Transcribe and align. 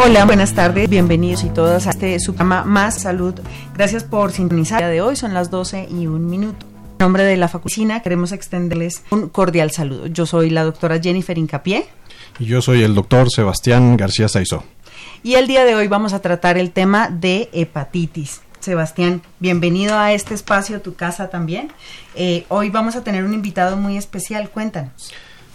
Hola, 0.00 0.24
buenas 0.24 0.54
tardes, 0.54 0.88
bienvenidos 0.88 1.42
y 1.42 1.48
todas 1.48 1.88
a 1.88 1.90
este 1.90 2.20
su 2.20 2.32
programa 2.32 2.62
Más 2.62 3.02
Salud. 3.02 3.34
Gracias 3.74 4.04
por 4.04 4.30
sintonizar. 4.30 4.80
El 4.80 4.86
día 4.86 4.92
de 4.92 5.00
hoy 5.00 5.16
son 5.16 5.34
las 5.34 5.50
12 5.50 5.88
y 5.90 6.06
un 6.06 6.30
minuto. 6.30 6.64
En 6.92 6.98
nombre 7.00 7.24
de 7.24 7.36
la 7.36 7.48
facultad 7.48 8.00
queremos 8.00 8.30
extenderles 8.30 9.02
un 9.10 9.28
cordial 9.28 9.72
saludo. 9.72 10.06
Yo 10.06 10.24
soy 10.24 10.50
la 10.50 10.62
doctora 10.62 11.00
Jennifer 11.00 11.36
Incapié. 11.36 11.86
Y 12.38 12.44
yo 12.44 12.62
soy 12.62 12.84
el 12.84 12.94
doctor 12.94 13.28
Sebastián 13.28 13.96
García 13.96 14.28
Saizó. 14.28 14.62
Y 15.24 15.34
el 15.34 15.48
día 15.48 15.64
de 15.64 15.74
hoy 15.74 15.88
vamos 15.88 16.12
a 16.12 16.20
tratar 16.20 16.58
el 16.58 16.70
tema 16.70 17.08
de 17.10 17.48
hepatitis. 17.52 18.40
Sebastián, 18.60 19.20
bienvenido 19.40 19.98
a 19.98 20.12
este 20.12 20.32
espacio, 20.32 20.80
tu 20.80 20.94
casa 20.94 21.28
también. 21.28 21.72
Eh, 22.14 22.44
hoy 22.48 22.70
vamos 22.70 22.94
a 22.94 23.02
tener 23.02 23.24
un 23.24 23.34
invitado 23.34 23.76
muy 23.76 23.96
especial, 23.96 24.48
cuéntanos. 24.48 25.12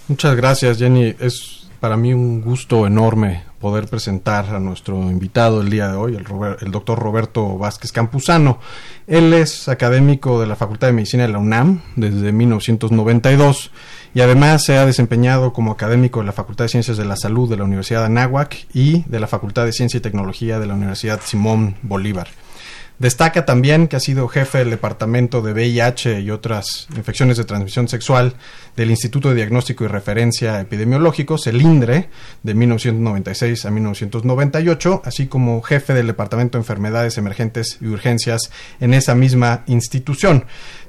Muchas 0.09 0.35
gracias, 0.35 0.79
Jenny. 0.79 1.15
Es 1.17 1.62
para 1.83 1.97
mí 1.97 2.13
un 2.13 2.39
gusto 2.39 2.87
enorme 2.87 3.43
poder 3.59 3.89
presentar 3.89 4.55
a 4.55 4.59
nuestro 4.61 4.95
invitado 5.11 5.59
el 5.59 5.69
día 5.69 5.89
de 5.89 5.97
hoy, 5.97 6.15
el, 6.15 6.71
doctor 6.71 6.97
Roberto 6.97 7.57
Vázquez 7.57 7.91
Campuzano. 7.91 8.61
Él 9.05 9.33
es 9.33 9.67
académico 9.67 10.39
de 10.39 10.47
la 10.47 10.55
Facultad 10.55 10.87
de 10.87 10.93
Medicina 10.93 11.23
de 11.23 11.33
la 11.33 11.39
UNAM 11.39 11.81
desde 11.97 12.31
1992 12.31 13.71
y 14.13 14.21
además 14.21 14.63
se 14.63 14.77
ha 14.77 14.85
desempeñado 14.85 15.51
como 15.51 15.73
académico 15.73 16.21
de 16.21 16.25
la 16.27 16.31
Facultad 16.31 16.63
de 16.63 16.69
Ciencias 16.69 16.95
de 16.95 17.03
la 17.03 17.17
Salud 17.17 17.49
de 17.49 17.57
la 17.57 17.65
Universidad 17.65 17.99
de 17.99 18.05
Anáhuac 18.05 18.65
y 18.73 19.03
de 19.09 19.19
la 19.19 19.27
Facultad 19.27 19.65
de 19.65 19.73
Ciencia 19.73 19.97
y 19.97 20.01
Tecnología 20.01 20.59
de 20.59 20.67
la 20.67 20.75
Universidad 20.75 21.19
Simón 21.21 21.75
Bolívar. 21.81 22.29
Destaca 23.03 23.45
también 23.45 23.89
que 23.89 23.97
ha 23.97 23.99
sido 23.99 24.29
jefe 24.29 24.59
del 24.59 24.69
Departamento 24.69 25.41
de 25.41 25.51
VIH 25.51 26.21
y 26.21 26.31
otras 26.31 26.87
infecciones 26.95 27.35
de 27.35 27.43
transmisión 27.43 27.89
sexual 27.89 28.35
del 28.77 28.91
Instituto 28.91 29.27
de 29.27 29.35
Diagnóstico 29.35 29.83
y 29.83 29.87
Referencia 29.87 30.61
Epidemiológicos, 30.61 31.45
el 31.47 31.61
INDRE, 31.61 32.07
de 32.43 32.53
1996 32.53 33.65
a 33.65 33.71
1998, 33.71 35.01
así 35.03 35.27
como 35.27 35.61
jefe 35.61 35.93
del 35.93 36.07
Departamento 36.07 36.57
de 36.57 36.61
Enfermedades 36.61 37.17
Emergentes 37.17 37.77
y 37.81 37.87
Urgencias 37.87 38.51
en 38.79 38.93
esa 38.93 39.15
misma 39.15 39.65
institución. 39.67 40.45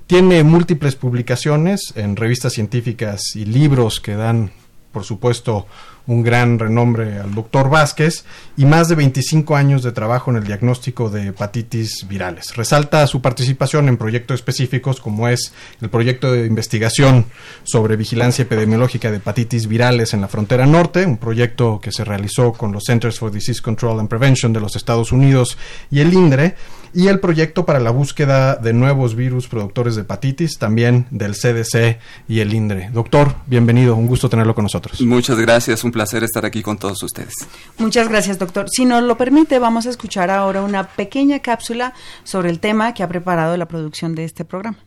Tiene 0.07 0.45
múltiples 0.45 0.95
publicaciones 0.95 1.95
en 1.97 2.15
revistas 2.15 2.53
científicas 2.53 3.35
y 3.35 3.45
libros 3.45 3.99
que 3.99 4.15
dan, 4.15 4.53
por 4.93 5.03
supuesto, 5.03 5.67
un 6.07 6.23
gran 6.23 6.59
renombre 6.59 7.19
al 7.19 7.35
doctor 7.35 7.71
Vázquez 7.71 8.25
y 8.57 8.67
más 8.67 8.89
de 8.89 8.95
25 8.95 9.57
años 9.57 9.83
de 9.83 9.93
trabajo 9.93 10.31
en 10.31 10.37
el 10.37 10.45
diagnóstico 10.45 11.09
de 11.09 11.29
hepatitis 11.29 12.07
virales. 12.09 12.57
Resalta 12.57 13.07
su 13.07 13.23
participación 13.23 13.89
en 13.89 13.97
proyectos 13.97 14.37
específicos 14.37 15.01
como 15.01 15.29
es 15.29 15.53
el 15.81 15.89
proyecto 15.89 16.33
de 16.33 16.47
investigación 16.47 17.27
sobre 17.63 17.97
vigilancia 17.97 18.43
epidemiológica 18.43 19.11
de 19.11 19.17
hepatitis 19.17 19.67
virales 19.67 20.13
en 20.13 20.21
la 20.21 20.29
frontera 20.29 20.67
norte, 20.67 21.07
un 21.07 21.17
proyecto 21.17 21.81
que 21.81 21.93
se 21.93 22.05
realizó 22.05 22.53
con 22.53 22.73
los 22.73 22.85
Centers 22.87 23.19
for 23.19 23.33
Disease 23.33 23.63
Control 23.63 24.01
and 24.01 24.09
Prevention 24.09 24.53
de 24.53 24.61
los 24.61 24.77
Estados 24.77 25.13
Unidos 25.13 25.57
y 25.91 26.01
el 26.01 26.13
INDRE, 26.13 26.55
y 26.95 27.09
el 27.09 27.19
proyecto 27.19 27.67
para 27.67 27.81
la 27.81 27.91
búsqueda 27.91 28.55
de 28.55 28.73
nuevos 28.73 29.17
virus 29.17 29.49
productores 29.49 29.97
de 29.97 30.03
hepatitis, 30.03 30.59
también 30.59 31.07
del 31.11 31.33
CDC 31.33 31.99
y 32.29 32.39
el 32.39 32.55
INDRE. 32.55 32.91
Doctor, 32.93 33.35
bienvenido, 33.47 33.97
un 33.97 34.07
gusto 34.07 34.29
tenerlo 34.29 34.55
con 34.55 34.63
nosotros. 34.65 35.01
Muchas 35.01 35.39
gracias, 35.39 35.83
placer 35.95 36.25
estar 36.25 36.45
aquí 36.45 36.63
con 36.63 36.77
todos 36.77 37.03
ustedes. 37.03 37.33
Muchas 37.79 38.09
gracias, 38.09 38.39
doctor. 38.39 38.67
Si 38.69 38.85
nos 38.85 39.03
lo 39.05 39.17
permite, 39.17 39.59
vamos 39.59 39.87
a 39.87 39.91
escuchar 39.91 40.29
ahora 40.29 40.63
una 40.63 40.89
pequeña 40.89 41.39
cápsula 41.39 41.95
sobre 42.25 42.51
el 42.51 42.61
tema 42.61 42.93
que 42.93 43.03
ha 43.03 43.09
preparado 43.09 43.57
la 43.57 43.67
producción 43.67 44.15
de 44.15 44.25
este 44.25 44.45
programa. 44.45 44.79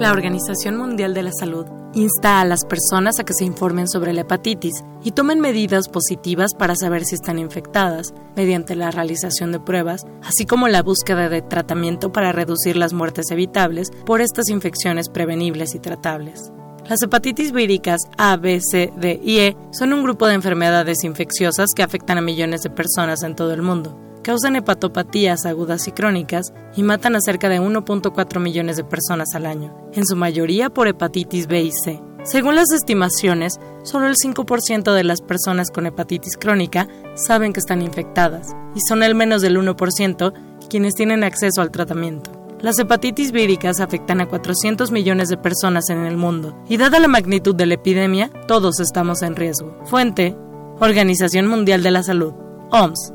La 0.00 0.12
Organización 0.12 0.78
Mundial 0.78 1.12
de 1.12 1.22
la 1.22 1.30
Salud 1.30 1.66
insta 1.92 2.40
a 2.40 2.46
las 2.46 2.64
personas 2.64 3.20
a 3.20 3.24
que 3.24 3.34
se 3.34 3.44
informen 3.44 3.86
sobre 3.86 4.14
la 4.14 4.22
hepatitis 4.22 4.82
y 5.04 5.10
tomen 5.10 5.40
medidas 5.40 5.90
positivas 5.90 6.54
para 6.54 6.74
saber 6.74 7.04
si 7.04 7.16
están 7.16 7.38
infectadas, 7.38 8.14
mediante 8.34 8.76
la 8.76 8.90
realización 8.90 9.52
de 9.52 9.60
pruebas, 9.60 10.06
así 10.22 10.46
como 10.46 10.68
la 10.68 10.82
búsqueda 10.82 11.28
de 11.28 11.42
tratamiento 11.42 12.12
para 12.12 12.32
reducir 12.32 12.78
las 12.78 12.94
muertes 12.94 13.30
evitables 13.30 13.90
por 14.06 14.22
estas 14.22 14.48
infecciones 14.48 15.10
prevenibles 15.10 15.74
y 15.74 15.80
tratables. 15.80 16.50
Las 16.88 17.02
hepatitis 17.02 17.52
víricas 17.52 18.00
A, 18.16 18.38
B, 18.38 18.58
C, 18.62 18.90
D 18.96 19.20
y 19.22 19.40
E 19.40 19.56
son 19.70 19.92
un 19.92 20.02
grupo 20.02 20.26
de 20.26 20.32
enfermedades 20.32 21.04
infecciosas 21.04 21.72
que 21.76 21.82
afectan 21.82 22.16
a 22.16 22.22
millones 22.22 22.62
de 22.62 22.70
personas 22.70 23.22
en 23.22 23.36
todo 23.36 23.52
el 23.52 23.60
mundo 23.60 24.09
causan 24.22 24.56
hepatopatías 24.56 25.46
agudas 25.46 25.88
y 25.88 25.92
crónicas 25.92 26.52
y 26.76 26.82
matan 26.82 27.16
a 27.16 27.20
cerca 27.20 27.48
de 27.48 27.60
1.4 27.60 28.40
millones 28.40 28.76
de 28.76 28.84
personas 28.84 29.34
al 29.34 29.46
año, 29.46 29.74
en 29.92 30.06
su 30.06 30.16
mayoría 30.16 30.70
por 30.70 30.88
hepatitis 30.88 31.46
B 31.46 31.62
y 31.62 31.72
C. 31.72 32.00
Según 32.22 32.54
las 32.54 32.70
estimaciones, 32.70 33.58
solo 33.82 34.06
el 34.06 34.14
5% 34.14 34.92
de 34.92 35.04
las 35.04 35.22
personas 35.22 35.70
con 35.70 35.86
hepatitis 35.86 36.36
crónica 36.36 36.86
saben 37.14 37.52
que 37.52 37.60
están 37.60 37.80
infectadas, 37.80 38.54
y 38.74 38.80
son 38.86 39.02
el 39.02 39.14
menos 39.14 39.40
del 39.40 39.56
1% 39.56 40.32
quienes 40.68 40.94
tienen 40.94 41.24
acceso 41.24 41.62
al 41.62 41.70
tratamiento. 41.70 42.30
Las 42.60 42.78
hepatitis 42.78 43.32
víricas 43.32 43.80
afectan 43.80 44.20
a 44.20 44.28
400 44.28 44.90
millones 44.92 45.30
de 45.30 45.38
personas 45.38 45.88
en 45.88 46.04
el 46.04 46.18
mundo, 46.18 46.62
y 46.68 46.76
dada 46.76 47.00
la 47.00 47.08
magnitud 47.08 47.54
de 47.54 47.64
la 47.64 47.74
epidemia, 47.74 48.30
todos 48.46 48.80
estamos 48.80 49.22
en 49.22 49.34
riesgo. 49.34 49.78
Fuente, 49.86 50.36
Organización 50.78 51.46
Mundial 51.46 51.82
de 51.82 51.90
la 51.90 52.02
Salud, 52.02 52.34
OMS. 52.70 53.14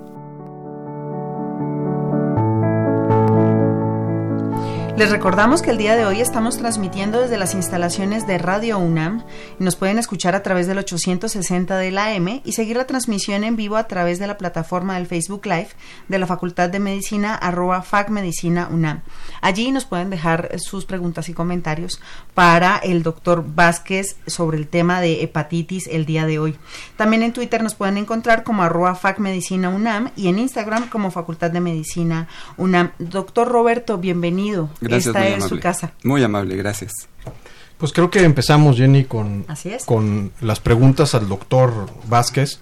Les 4.97 5.11
recordamos 5.11 5.61
que 5.61 5.71
el 5.71 5.77
día 5.77 5.97
de 5.97 6.05
hoy 6.05 6.21
estamos 6.21 6.57
transmitiendo 6.57 7.19
desde 7.19 7.37
las 7.37 7.53
instalaciones 7.53 8.25
de 8.27 8.37
Radio 8.37 8.79
UNAM 8.79 9.25
y 9.59 9.63
nos 9.65 9.75
pueden 9.75 9.99
escuchar 9.99 10.35
a 10.35 10.41
través 10.41 10.67
del 10.67 10.77
860 10.77 11.75
de 11.75 11.91
la 11.91 12.13
M 12.13 12.41
y 12.45 12.53
seguir 12.53 12.77
la 12.77 12.87
transmisión 12.87 13.43
en 13.43 13.57
vivo 13.57 13.75
a 13.75 13.89
través 13.89 14.19
de 14.19 14.27
la 14.27 14.37
plataforma 14.37 14.95
del 14.95 15.05
Facebook 15.05 15.47
Live 15.47 15.67
de 16.07 16.17
la 16.17 16.27
Facultad 16.27 16.69
de 16.69 16.79
Medicina 16.79 17.35
arroba 17.35 17.81
FacMedicina 17.81 18.69
UNAM. 18.71 19.01
Allí 19.41 19.69
nos 19.73 19.83
pueden 19.83 20.09
dejar 20.09 20.57
sus 20.59 20.85
preguntas 20.85 21.27
y 21.27 21.33
comentarios 21.33 21.99
para 22.33 22.77
el 22.77 23.03
doctor 23.03 23.43
Vázquez 23.45 24.15
sobre 24.27 24.57
el 24.57 24.69
tema 24.69 25.01
de 25.01 25.23
hepatitis 25.23 25.87
el 25.87 26.05
día 26.05 26.25
de 26.25 26.39
hoy. 26.39 26.55
También 26.95 27.21
en 27.21 27.33
Twitter 27.33 27.61
nos 27.61 27.75
pueden 27.75 27.97
encontrar 27.97 28.45
como 28.45 28.63
arroba 28.63 28.95
FacMedicina 28.95 29.67
UNAM 29.67 30.11
y 30.15 30.29
en 30.29 30.39
Instagram 30.39 30.87
como 30.87 31.11
Facultad 31.11 31.51
de 31.51 31.59
Medicina 31.59 32.29
UNAM. 32.55 32.91
Doctor 32.97 33.49
Roberto, 33.49 33.97
bienvenido. 33.97 34.69
Gracias, 34.87 35.07
Esta 35.15 35.19
muy 35.19 35.27
es 35.29 35.35
su 35.39 35.43
amable. 35.45 35.61
casa. 35.61 35.91
Muy 36.03 36.23
amable, 36.23 36.55
gracias. 36.55 36.93
Pues 37.77 37.91
creo 37.91 38.09
que 38.09 38.23
empezamos, 38.23 38.77
Jenny, 38.77 39.03
con, 39.03 39.45
Así 39.47 39.69
es. 39.69 39.83
con 39.85 40.31
las 40.41 40.59
preguntas 40.59 41.13
al 41.13 41.27
doctor 41.27 41.87
Vázquez. 42.07 42.59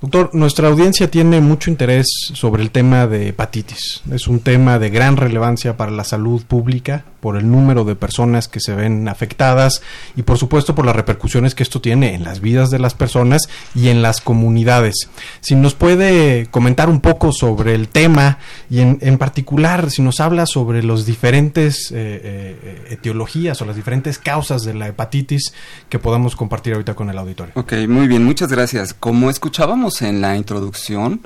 Doctor, 0.00 0.30
nuestra 0.34 0.68
audiencia 0.68 1.10
tiene 1.10 1.40
mucho 1.40 1.70
interés 1.70 2.06
sobre 2.34 2.62
el 2.62 2.70
tema 2.70 3.06
de 3.06 3.28
hepatitis. 3.28 4.02
Es 4.10 4.28
un 4.28 4.40
tema 4.40 4.78
de 4.78 4.90
gran 4.90 5.16
relevancia 5.16 5.76
para 5.76 5.90
la 5.90 6.04
salud 6.04 6.42
pública 6.44 7.04
por 7.26 7.36
el 7.36 7.50
número 7.50 7.82
de 7.82 7.96
personas 7.96 8.46
que 8.46 8.60
se 8.60 8.72
ven 8.72 9.08
afectadas 9.08 9.82
y 10.14 10.22
por 10.22 10.38
supuesto 10.38 10.76
por 10.76 10.86
las 10.86 10.94
repercusiones 10.94 11.56
que 11.56 11.64
esto 11.64 11.80
tiene 11.80 12.14
en 12.14 12.22
las 12.22 12.40
vidas 12.40 12.70
de 12.70 12.78
las 12.78 12.94
personas 12.94 13.48
y 13.74 13.88
en 13.88 14.00
las 14.00 14.20
comunidades. 14.20 15.08
Si 15.40 15.56
nos 15.56 15.74
puede 15.74 16.46
comentar 16.52 16.88
un 16.88 17.00
poco 17.00 17.32
sobre 17.32 17.74
el 17.74 17.88
tema 17.88 18.38
y 18.70 18.78
en, 18.78 18.98
en 19.00 19.18
particular 19.18 19.90
si 19.90 20.02
nos 20.02 20.20
habla 20.20 20.46
sobre 20.46 20.84
las 20.84 21.04
diferentes 21.04 21.90
eh, 21.90 21.96
eh, 21.96 22.86
etiologías 22.90 23.60
o 23.60 23.64
las 23.64 23.74
diferentes 23.74 24.20
causas 24.20 24.62
de 24.62 24.74
la 24.74 24.86
hepatitis 24.86 25.52
que 25.88 25.98
podamos 25.98 26.36
compartir 26.36 26.74
ahorita 26.74 26.94
con 26.94 27.10
el 27.10 27.18
auditorio. 27.18 27.54
Ok, 27.56 27.72
muy 27.88 28.06
bien, 28.06 28.22
muchas 28.22 28.52
gracias. 28.52 28.94
Como 28.94 29.30
escuchábamos 29.30 30.00
en 30.00 30.20
la 30.20 30.36
introducción, 30.36 31.22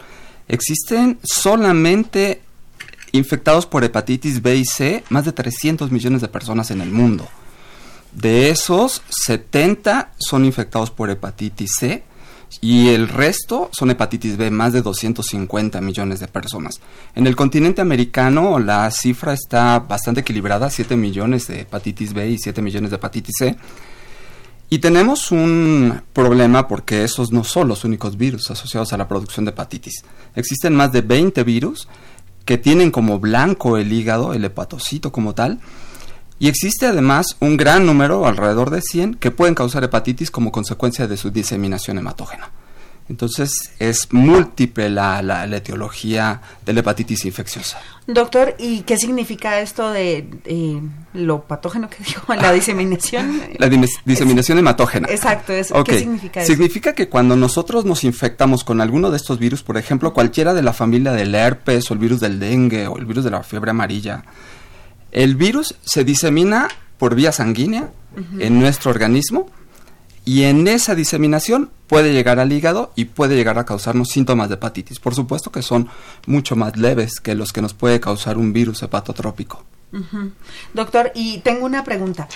existen 0.49 1.19
solamente 1.23 2.41
infectados 3.13 3.67
por 3.67 3.85
hepatitis 3.85 4.43
B 4.43 4.57
y 4.57 4.65
C 4.65 5.05
más 5.11 5.25
de 5.25 5.33
300 5.33 5.91
millones 5.91 6.21
de 6.21 6.29
personas 6.29 6.71
en 6.71 6.81
el 6.81 6.91
mundo. 6.91 7.29
De 8.13 8.51
esos, 8.51 9.03
70 9.09 10.13
son 10.19 10.45
infectados 10.45 10.91
por 10.91 11.11
hepatitis 11.11 11.71
C 11.79 12.03
y 12.61 12.89
el 12.89 13.09
resto 13.09 13.71
son 13.73 13.91
hepatitis 13.91 14.37
B, 14.37 14.51
más 14.51 14.73
de 14.73 14.83
250 14.83 15.81
millones 15.81 16.19
de 16.19 16.27
personas. 16.27 16.81
En 17.15 17.27
el 17.27 17.37
continente 17.37 17.81
americano 17.81 18.59
la 18.59 18.91
cifra 18.91 19.33
está 19.33 19.79
bastante 19.79 20.23
equilibrada, 20.23 20.69
7 20.69 20.97
millones 20.97 21.47
de 21.47 21.61
hepatitis 21.61 22.13
B 22.13 22.31
y 22.31 22.39
7 22.39 22.61
millones 22.61 22.91
de 22.91 22.97
hepatitis 22.97 23.35
C. 23.39 23.57
Y 24.73 24.79
tenemos 24.79 25.33
un 25.33 26.03
problema 26.13 26.69
porque 26.69 27.03
esos 27.05 27.33
no 27.33 27.43
son 27.45 27.69
los 27.69 27.85
únicos 27.85 28.17
virus 28.17 28.51
asociados 28.51 28.93
a 28.93 28.97
la 28.97 29.09
producción 29.09 29.45
de 29.45 29.51
hepatitis. 29.51 30.05
Existen 30.35 30.75
más 30.75 30.93
de 30.93 31.03
20 31.03 31.43
virus 31.45 31.89
que 32.45 32.59
tienen 32.59 32.91
como 32.91 33.19
blanco 33.19 33.77
el 33.77 33.93
hígado, 33.93 34.33
el 34.33 34.45
hepatocito 34.45 35.13
como 35.13 35.35
tal, 35.35 35.61
y 36.39 36.49
existe 36.49 36.87
además 36.87 37.37
un 37.41 37.57
gran 37.57 37.85
número, 37.85 38.27
alrededor 38.27 38.71
de 38.71 38.81
100, 38.81 39.15
que 39.15 39.31
pueden 39.31 39.55
causar 39.55 39.85
hepatitis 39.85 40.31
como 40.31 40.51
consecuencia 40.51 41.07
de 41.07 41.19
su 41.19 41.31
diseminación 41.31 41.99
hematógena. 41.99 42.51
Entonces 43.11 43.73
es 43.81 44.07
múltiple 44.13 44.89
la, 44.89 45.21
la, 45.21 45.45
etiología 45.57 46.41
de 46.65 46.73
la 46.73 46.79
hepatitis 46.79 47.25
infecciosa. 47.25 47.81
Doctor, 48.07 48.55
¿y 48.57 48.83
qué 48.83 48.97
significa 48.97 49.61
esto 49.61 49.91
de 49.91 50.29
eh, 50.45 50.81
lo 51.15 51.43
patógeno 51.43 51.91
que 51.91 52.05
dijo? 52.05 52.33
La 52.41 52.53
diseminación. 52.61 53.43
la 53.59 53.69
diseminación 54.05 54.59
hematógena. 54.59 55.09
Exacto, 55.11 55.53
eso. 55.53 55.83
¿qué 55.83 55.99
significa 55.99 56.41
eso? 56.41 56.53
Significa 56.53 56.95
que 56.95 57.09
cuando 57.09 57.35
nosotros 57.35 57.85
nos 57.85 58.05
infectamos 58.05 58.63
con 58.63 58.81
alguno 58.81 59.11
de 59.11 59.17
estos 59.17 59.41
virus, 59.41 59.65
por 59.65 59.77
ejemplo, 59.77 60.15
cualquiera 60.15 60.55
de 60.55 60.63
la 60.63 60.73
familia 60.73 61.11
del 61.11 61.35
herpes 61.35 61.91
o 61.91 61.95
el 61.95 61.99
virus 61.99 62.21
del 62.21 62.39
dengue 62.39 62.87
o 62.87 62.97
el 62.97 63.07
virus 63.07 63.25
de 63.25 63.33
la 63.33 63.43
fiebre 63.43 63.73
amarilla, 63.73 64.23
el 65.11 65.35
virus 65.35 65.75
se 65.83 66.05
disemina 66.05 66.69
por 66.97 67.17
vía 67.17 67.33
sanguínea 67.33 67.91
en 68.39 68.61
nuestro 68.61 68.93
organismo 68.93 69.51
y 70.25 70.45
en 70.45 70.69
esa 70.69 70.95
diseminación 70.95 71.71
puede 71.87 72.13
llegar 72.13 72.39
al 72.39 72.53
hígado 72.53 72.93
y 72.95 73.07
puede 73.07 73.35
llegar 73.35 73.59
a 73.59 73.65
causarnos 73.65 74.09
síntomas 74.09 74.49
de 74.49 74.55
hepatitis. 74.55 75.01
Por 75.01 75.15
supuesto 75.15 75.51
que 75.51 75.63
son 75.63 75.89
mucho 76.27 76.57
más 76.57 76.77
leves 76.77 77.21
que 77.21 77.35
los 77.35 77.53
que 77.53 77.63
nos 77.63 77.75
puede 77.75 78.01
causar 78.01 78.39
un 78.39 78.53
virus 78.53 78.83
hepatotrópico. 78.83 79.65
Doctor, 80.73 81.11
y 81.15 81.39
tengo 81.39 81.67
una 81.67 81.83
pregunta. 81.83 82.29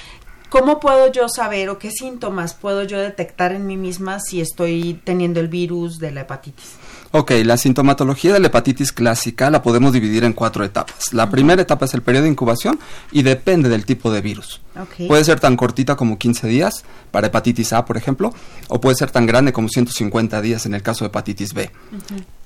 ¿Cómo 0.48 0.78
puedo 0.78 1.10
yo 1.10 1.28
saber 1.28 1.68
o 1.68 1.78
qué 1.78 1.90
síntomas 1.90 2.54
puedo 2.54 2.84
yo 2.84 2.98
detectar 2.98 3.52
en 3.52 3.66
mí 3.66 3.76
misma 3.76 4.20
si 4.20 4.40
estoy 4.40 5.00
teniendo 5.02 5.40
el 5.40 5.48
virus 5.48 5.98
de 5.98 6.12
la 6.12 6.22
hepatitis? 6.22 6.74
Ok, 7.16 7.30
la 7.44 7.56
sintomatología 7.56 8.32
de 8.32 8.40
la 8.40 8.48
hepatitis 8.48 8.90
clásica 8.90 9.48
la 9.48 9.62
podemos 9.62 9.92
dividir 9.92 10.24
en 10.24 10.32
cuatro 10.32 10.64
etapas. 10.64 11.14
La 11.14 11.30
primera 11.30 11.62
etapa 11.62 11.84
es 11.84 11.94
el 11.94 12.02
periodo 12.02 12.24
de 12.24 12.30
incubación 12.30 12.80
y 13.12 13.22
depende 13.22 13.68
del 13.68 13.86
tipo 13.86 14.10
de 14.10 14.20
virus. 14.20 14.60
Puede 15.06 15.22
ser 15.22 15.38
tan 15.38 15.56
cortita 15.56 15.94
como 15.94 16.18
15 16.18 16.48
días 16.48 16.84
para 17.12 17.28
hepatitis 17.28 17.72
A, 17.72 17.84
por 17.84 17.96
ejemplo, 17.96 18.34
o 18.66 18.80
puede 18.80 18.96
ser 18.96 19.12
tan 19.12 19.26
grande 19.26 19.52
como 19.52 19.68
150 19.68 20.40
días 20.40 20.66
en 20.66 20.74
el 20.74 20.82
caso 20.82 21.04
de 21.04 21.10
hepatitis 21.10 21.54
B. 21.54 21.70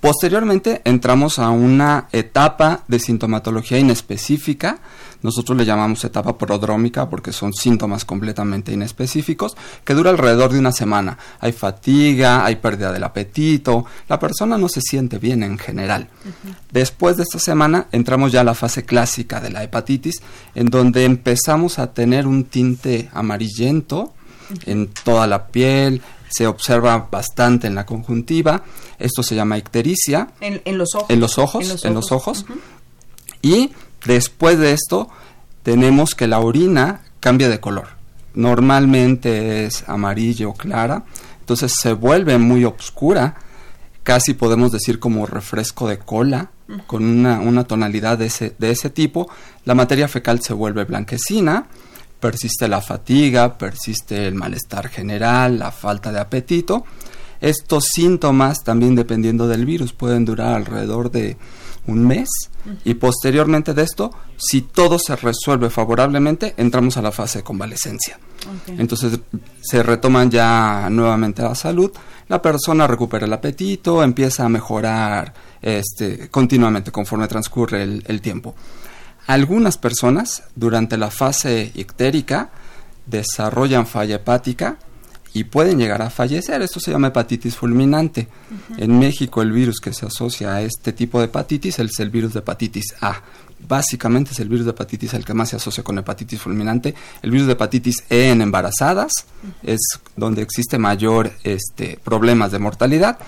Posteriormente 0.02 0.82
entramos 0.84 1.38
a 1.38 1.48
una 1.48 2.08
etapa 2.12 2.84
de 2.88 2.98
sintomatología 2.98 3.78
inespecífica 3.78 4.80
nosotros 5.20 5.58
le 5.58 5.64
llamamos 5.64 6.04
etapa 6.04 6.38
prodrómica 6.38 7.08
porque 7.10 7.32
son 7.32 7.52
síntomas 7.52 8.04
completamente 8.04 8.72
inespecíficos 8.72 9.56
que 9.84 9.94
dura 9.94 10.10
alrededor 10.10 10.52
de 10.52 10.60
una 10.60 10.70
semana. 10.70 11.18
Hay 11.40 11.52
fatiga, 11.52 12.44
hay 12.44 12.56
pérdida 12.56 12.92
del 12.92 13.02
apetito, 13.02 13.84
la 14.08 14.18
persona 14.18 14.57
no 14.58 14.68
se 14.68 14.80
siente 14.80 15.18
bien 15.18 15.42
en 15.42 15.58
general. 15.58 16.08
Después 16.70 17.16
de 17.16 17.22
esta 17.22 17.38
semana 17.38 17.86
entramos 17.92 18.32
ya 18.32 18.42
a 18.42 18.44
la 18.44 18.54
fase 18.54 18.84
clásica 18.84 19.40
de 19.40 19.50
la 19.50 19.62
hepatitis 19.62 20.20
en 20.54 20.66
donde 20.66 21.04
empezamos 21.04 21.78
a 21.78 21.92
tener 21.92 22.26
un 22.26 22.44
tinte 22.44 23.08
amarillento 23.12 24.12
en 24.66 24.88
toda 24.88 25.26
la 25.26 25.48
piel, 25.48 26.02
se 26.30 26.46
observa 26.46 27.08
bastante 27.10 27.66
en 27.66 27.74
la 27.74 27.86
conjuntiva. 27.86 28.62
Esto 28.98 29.22
se 29.22 29.34
llama 29.34 29.58
ictericia. 29.58 30.28
En, 30.40 30.78
los 30.78 30.94
ojos. 30.94 31.10
En 31.10 31.20
los 31.20 31.38
ojos. 31.38 31.84
En 31.84 31.94
los 31.94 32.12
ojos. 32.12 32.44
Y 33.40 33.70
Después 34.06 34.58
de 34.58 34.72
esto, 34.72 35.08
tenemos 35.62 36.14
que 36.14 36.26
la 36.26 36.40
orina 36.40 37.02
cambia 37.20 37.48
de 37.48 37.60
color. 37.60 37.88
Normalmente 38.34 39.64
es 39.64 39.88
amarillo 39.88 40.50
o 40.50 40.54
clara, 40.54 41.04
entonces 41.40 41.74
se 41.80 41.92
vuelve 41.92 42.38
muy 42.38 42.64
oscura, 42.64 43.36
casi 44.08 44.32
podemos 44.32 44.72
decir 44.72 44.98
como 44.98 45.26
refresco 45.26 45.86
de 45.86 45.98
cola, 45.98 46.50
con 46.86 47.04
una, 47.04 47.40
una 47.40 47.64
tonalidad 47.64 48.16
de 48.16 48.24
ese, 48.24 48.54
de 48.58 48.70
ese 48.70 48.88
tipo. 48.88 49.28
La 49.66 49.74
materia 49.74 50.08
fecal 50.08 50.40
se 50.40 50.54
vuelve 50.54 50.84
blanquecina, 50.84 51.66
persiste 52.18 52.68
la 52.68 52.80
fatiga, 52.80 53.58
persiste 53.58 54.26
el 54.26 54.34
malestar 54.34 54.88
general, 54.88 55.58
la 55.58 55.72
falta 55.72 56.10
de 56.10 56.20
apetito. 56.20 56.86
Estos 57.42 57.84
síntomas, 57.92 58.64
también 58.64 58.94
dependiendo 58.94 59.46
del 59.46 59.66
virus, 59.66 59.92
pueden 59.92 60.24
durar 60.24 60.54
alrededor 60.54 61.10
de 61.10 61.36
un 61.86 62.06
mes 62.06 62.30
y 62.86 62.94
posteriormente 62.94 63.74
de 63.74 63.82
esto, 63.82 64.10
si 64.38 64.62
todo 64.62 64.98
se 64.98 65.16
resuelve 65.16 65.68
favorablemente, 65.68 66.54
entramos 66.56 66.96
a 66.96 67.02
la 67.02 67.12
fase 67.12 67.40
de 67.40 67.44
convalecencia. 67.44 68.18
Entonces 68.68 69.20
se 69.60 69.82
retoman 69.82 70.30
ya 70.30 70.88
nuevamente 70.90 71.42
la 71.42 71.54
salud, 71.54 71.90
la 72.28 72.42
persona 72.42 72.86
recupera 72.86 73.26
el 73.26 73.32
apetito, 73.32 74.02
empieza 74.02 74.44
a 74.44 74.48
mejorar 74.48 75.32
este, 75.62 76.28
continuamente 76.28 76.92
conforme 76.92 77.28
transcurre 77.28 77.82
el, 77.82 78.04
el 78.06 78.20
tiempo. 78.20 78.54
Algunas 79.26 79.76
personas 79.76 80.44
durante 80.54 80.96
la 80.96 81.10
fase 81.10 81.72
ictérica 81.74 82.50
desarrollan 83.06 83.86
falla 83.86 84.16
hepática 84.16 84.78
y 85.32 85.44
pueden 85.44 85.78
llegar 85.78 86.02
a 86.02 86.10
fallecer. 86.10 86.62
Esto 86.62 86.80
se 86.80 86.90
llama 86.90 87.08
hepatitis 87.08 87.56
fulminante. 87.56 88.28
En 88.76 88.98
México 88.98 89.42
el 89.42 89.52
virus 89.52 89.80
que 89.80 89.92
se 89.92 90.06
asocia 90.06 90.54
a 90.54 90.62
este 90.62 90.92
tipo 90.92 91.18
de 91.18 91.26
hepatitis 91.26 91.78
es 91.78 92.00
el 92.00 92.10
virus 92.10 92.32
de 92.32 92.40
hepatitis 92.40 92.94
A. 93.00 93.22
Básicamente 93.66 94.32
es 94.32 94.40
el 94.40 94.48
virus 94.48 94.64
de 94.64 94.70
hepatitis 94.70 95.14
el 95.14 95.24
que 95.24 95.34
más 95.34 95.50
se 95.50 95.56
asocia 95.56 95.82
con 95.82 95.98
hepatitis 95.98 96.40
fulminante. 96.40 96.94
El 97.22 97.30
virus 97.30 97.46
de 97.46 97.52
hepatitis 97.54 98.04
E 98.08 98.30
en 98.30 98.40
embarazadas 98.40 99.12
es 99.62 99.80
donde 100.16 100.42
existe 100.42 100.78
mayor 100.78 101.32
este, 101.42 101.98
problemas 102.02 102.52
de 102.52 102.58
mortalidad. 102.58 103.18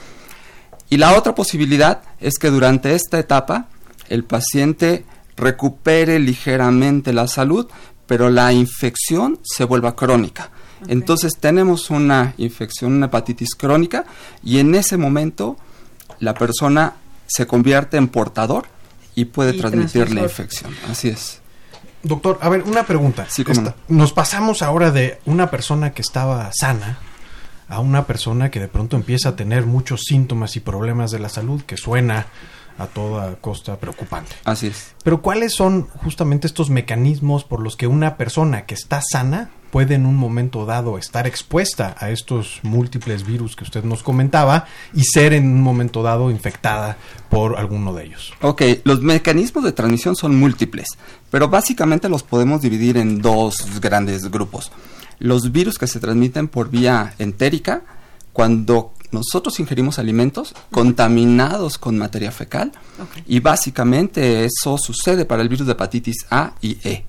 Y 0.89 0.97
la 0.97 1.17
otra 1.17 1.35
posibilidad 1.35 2.03
es 2.21 2.35
que 2.39 2.51
durante 2.51 2.95
esta 2.95 3.19
etapa 3.19 3.69
el 4.09 4.25
paciente 4.25 5.05
recupere 5.37 6.19
ligeramente 6.19 7.13
la 7.13 7.29
salud, 7.29 7.69
pero 8.07 8.29
la 8.29 8.53
infección 8.53 9.39
se 9.43 9.65
vuelva 9.65 9.95
crónica 9.95 10.51
entonces 10.89 11.37
tenemos 11.39 11.91
una 11.91 12.35
infección, 12.39 12.95
una 12.95 13.07
hepatitis 13.07 13.55
crónica 13.55 14.05
y 14.43 14.59
en 14.59 14.75
ese 14.75 14.97
momento 14.97 15.57
la 16.19 16.35
persona 16.35 16.95
se 17.27 17.47
convierte 17.47 17.97
en 17.97 18.09
portador 18.09 18.67
y 19.21 19.27
puede 19.27 19.53
transmitir 19.53 20.11
la 20.13 20.23
infección. 20.23 20.75
Así 20.91 21.09
es. 21.09 21.41
Doctor, 22.03 22.39
a 22.41 22.49
ver, 22.49 22.63
una 22.63 22.85
pregunta. 22.85 23.27
Sí, 23.29 23.45
Nos 23.89 24.13
pasamos 24.15 24.63
ahora 24.63 24.91
de 24.91 25.19
una 25.27 25.51
persona 25.51 25.93
que 25.93 26.01
estaba 26.01 26.51
sana 26.55 26.99
a 27.69 27.81
una 27.81 28.07
persona 28.07 28.51
que 28.51 28.59
de 28.59 28.69
pronto 28.69 28.97
empieza 28.97 29.31
a 29.31 29.37
tener 29.37 29.67
muchos 29.67 30.05
síntomas 30.07 30.57
y 30.57 30.61
problemas 30.61 31.11
de 31.11 31.19
la 31.19 31.29
salud, 31.29 31.61
que 31.63 31.77
suena 31.77 32.27
a 32.79 32.87
toda 32.87 33.37
costa 33.37 33.77
preocupante. 33.77 34.35
Así 34.45 34.69
es. 34.69 34.95
Pero 35.05 35.21
¿cuáles 35.21 35.55
son 35.55 35.89
justamente 35.89 36.47
estos 36.47 36.71
mecanismos 36.71 37.45
por 37.45 37.61
los 37.61 37.77
que 37.77 37.87
una 37.87 38.17
persona 38.17 38.65
que 38.65 38.75
está 38.75 39.03
sana 39.03 39.51
puede 39.71 39.95
en 39.95 40.07
un 40.07 40.17
momento 40.17 40.67
dado 40.67 40.99
estar 40.99 41.27
expuesta 41.27 41.95
a 41.99 42.11
estos 42.11 42.61
múltiples 42.63 43.25
virus 43.25 43.57
que 43.57 43.65
usted 43.65 43.85
nos 43.85 44.03
comentaba 44.03 44.67
y 44.95 45.03
ser 45.05 45.33
en 45.33 45.47
un 45.47 45.63
momento 45.63 46.03
dado 46.03 46.31
infectada 46.31 46.97
por 47.29 47.59
alguno 47.59 47.93
de 47.95 48.05
ellos. 48.05 48.33
Ok, 48.41 48.63
los 48.85 49.01
mecanismos 49.01 49.65
de 49.65 49.73
transmisión 49.73 50.17
son 50.17 50.37
múltiples, 50.37 50.89
pero 51.31 51.49
básicamente 51.49 52.09
los 52.09 52.23
podemos 52.23 52.61
dividir 52.61 52.97
en 52.97 53.21
dos 53.21 53.81
grandes 53.81 54.31
grupos. 54.31 54.73
Los 55.19 55.53
virus 55.53 55.79
que 55.79 55.87
se 55.87 56.01
transmiten 56.01 56.49
por 56.49 56.71
vía 56.71 57.15
entérica, 57.19 57.83
cuando 58.33 58.93
nosotros 59.13 59.59
ingerimos 59.61 59.99
alimentos 59.99 60.55
contaminados 60.71 61.79
con 61.79 61.99
materia 61.99 62.31
fecal 62.31 62.73
y 63.27 63.41
básicamente 63.41 64.45
eso 64.45 64.79
sucede 64.79 65.25
para 65.25 65.43
el 65.43 65.49
virus 65.49 65.67
de 65.67 65.73
hepatitis 65.73 66.27
A 66.31 66.53
y 66.61 66.79
E. 66.85 67.05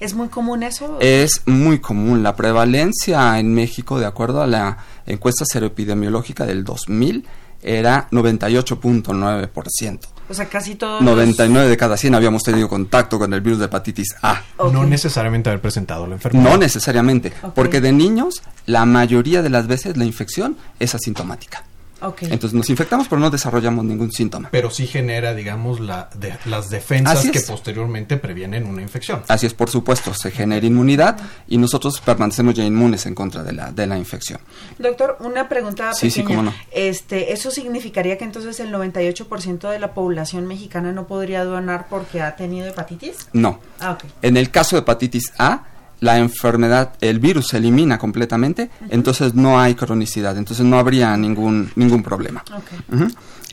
¿Es 0.00 0.14
muy 0.14 0.28
común 0.28 0.62
eso? 0.62 0.98
Es 1.00 1.42
muy 1.46 1.80
común. 1.80 2.22
La 2.22 2.36
prevalencia 2.36 3.38
en 3.38 3.52
México, 3.54 3.98
de 3.98 4.06
acuerdo 4.06 4.42
a 4.42 4.46
la 4.46 4.78
encuesta 5.06 5.44
seroepidemiológica 5.44 6.46
del 6.46 6.64
2000, 6.64 7.26
era 7.62 8.08
98.9%. 8.10 9.98
O 10.30 10.34
sea, 10.34 10.46
casi 10.46 10.74
todos. 10.74 11.00
99 11.00 11.68
de 11.68 11.76
cada 11.76 11.96
100 11.96 12.14
habíamos 12.14 12.42
tenido 12.42 12.68
contacto 12.68 13.18
con 13.18 13.32
el 13.32 13.40
virus 13.40 13.58
de 13.60 13.64
hepatitis 13.64 14.14
A. 14.22 14.42
No 14.72 14.84
necesariamente 14.84 15.48
haber 15.48 15.62
presentado 15.62 16.06
la 16.06 16.14
enfermedad. 16.14 16.44
No 16.50 16.56
necesariamente, 16.58 17.32
porque 17.54 17.80
de 17.80 17.92
niños 17.92 18.42
la 18.66 18.84
mayoría 18.84 19.42
de 19.42 19.50
las 19.50 19.66
veces 19.66 19.96
la 19.96 20.04
infección 20.04 20.56
es 20.78 20.94
asintomática. 20.94 21.64
Entonces 22.00 22.54
nos 22.54 22.70
infectamos 22.70 23.08
pero 23.08 23.20
no 23.20 23.30
desarrollamos 23.30 23.84
ningún 23.84 24.12
síntoma. 24.12 24.48
Pero 24.50 24.70
sí 24.70 24.86
genera, 24.86 25.34
digamos, 25.34 25.80
la 25.80 26.10
las 26.44 26.70
defensas 26.70 27.28
que 27.30 27.40
posteriormente 27.40 28.16
previenen 28.16 28.66
una 28.66 28.82
infección. 28.82 29.22
Así 29.28 29.46
es, 29.46 29.54
por 29.54 29.70
supuesto, 29.70 30.14
se 30.14 30.30
genera 30.30 30.64
inmunidad 30.66 31.18
y 31.46 31.58
nosotros 31.58 32.00
permanecemos 32.00 32.54
ya 32.54 32.64
inmunes 32.64 33.06
en 33.06 33.14
contra 33.14 33.42
de 33.42 33.52
la, 33.52 33.72
de 33.72 33.86
la 33.86 33.98
infección. 33.98 34.40
Doctor, 34.78 35.16
una 35.20 35.48
pregunta 35.48 35.92
sí, 35.92 36.10
Sí, 36.10 36.22
cómo 36.22 36.42
no. 36.42 36.54
Este, 36.70 37.32
¿Eso 37.32 37.50
significaría 37.50 38.18
que 38.18 38.24
entonces 38.24 38.60
el 38.60 38.72
98% 38.72 39.70
de 39.70 39.78
la 39.78 39.94
población 39.94 40.46
mexicana 40.46 40.92
no 40.92 41.06
podría 41.06 41.44
donar 41.44 41.86
porque 41.88 42.22
ha 42.22 42.36
tenido 42.36 42.66
hepatitis? 42.66 43.28
No. 43.32 43.60
Ah, 43.80 43.98
En 44.22 44.36
el 44.36 44.50
caso 44.50 44.76
de 44.76 44.80
hepatitis 44.80 45.32
A, 45.38 45.64
la 46.00 46.18
enfermedad, 46.18 46.94
el 47.00 47.18
virus 47.18 47.48
se 47.48 47.56
elimina 47.56 47.98
completamente, 47.98 48.70
entonces 48.88 49.34
no 49.34 49.58
hay 49.60 49.74
cronicidad, 49.74 50.36
entonces 50.36 50.64
no 50.64 50.78
habría 50.78 51.16
ningún, 51.16 51.70
ningún 51.74 52.02
problema. 52.02 52.44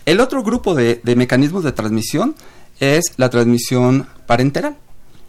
El 0.05 0.19
otro 0.19 0.43
grupo 0.43 0.75
de, 0.75 1.01
mecanismos 1.15 1.63
de 1.63 1.71
transmisión 1.71 2.35
es 2.79 3.13
la 3.17 3.29
transmisión 3.29 4.07
parenteral. 4.27 4.77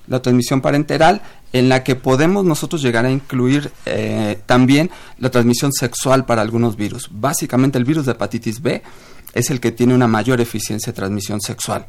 La 0.06 0.20
transmisión 0.20 0.60
parenteral 0.60 1.22
en 1.52 1.68
la 1.68 1.82
que 1.82 1.96
podemos 1.96 2.44
nosotros 2.44 2.82
llegar 2.82 3.06
a 3.06 3.10
incluir 3.10 3.72
eh, 3.86 4.38
también 4.46 4.90
la 5.18 5.30
transmisión 5.30 5.72
sexual 5.72 6.26
para 6.26 6.42
algunos 6.42 6.76
virus. 6.76 7.08
Básicamente 7.10 7.78
el 7.78 7.84
virus 7.84 8.06
de 8.06 8.12
hepatitis 8.12 8.60
B 8.60 8.82
es 9.32 9.50
el 9.50 9.58
que 9.58 9.72
tiene 9.72 9.94
una 9.94 10.06
mayor 10.06 10.40
eficiencia 10.40 10.92
de 10.92 10.96
transmisión 10.96 11.40
sexual. 11.40 11.86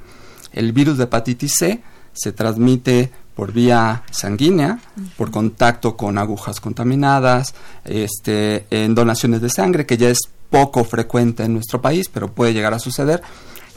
El 0.52 0.72
virus 0.72 0.98
de 0.98 1.04
hepatitis 1.04 1.54
C 1.58 1.84
se 2.14 2.32
transmite 2.32 3.12
por 3.38 3.54
vía 3.54 4.02
sanguínea, 4.10 4.80
por 5.16 5.30
contacto 5.30 5.96
con 5.96 6.18
agujas 6.18 6.60
contaminadas, 6.60 7.54
este, 7.86 8.66
en 8.72 8.96
donaciones 8.96 9.42
de 9.42 9.50
sangre, 9.52 9.86
que 9.86 9.96
ya 9.96 10.10
es 10.10 10.22
poco 10.50 10.84
frecuente 10.84 11.44
en 11.44 11.54
nuestro 11.54 11.80
país, 11.80 12.10
pero 12.12 12.34
puede 12.34 12.56
llegar 12.56 12.74
a 12.74 12.80
suceder. 12.80 13.22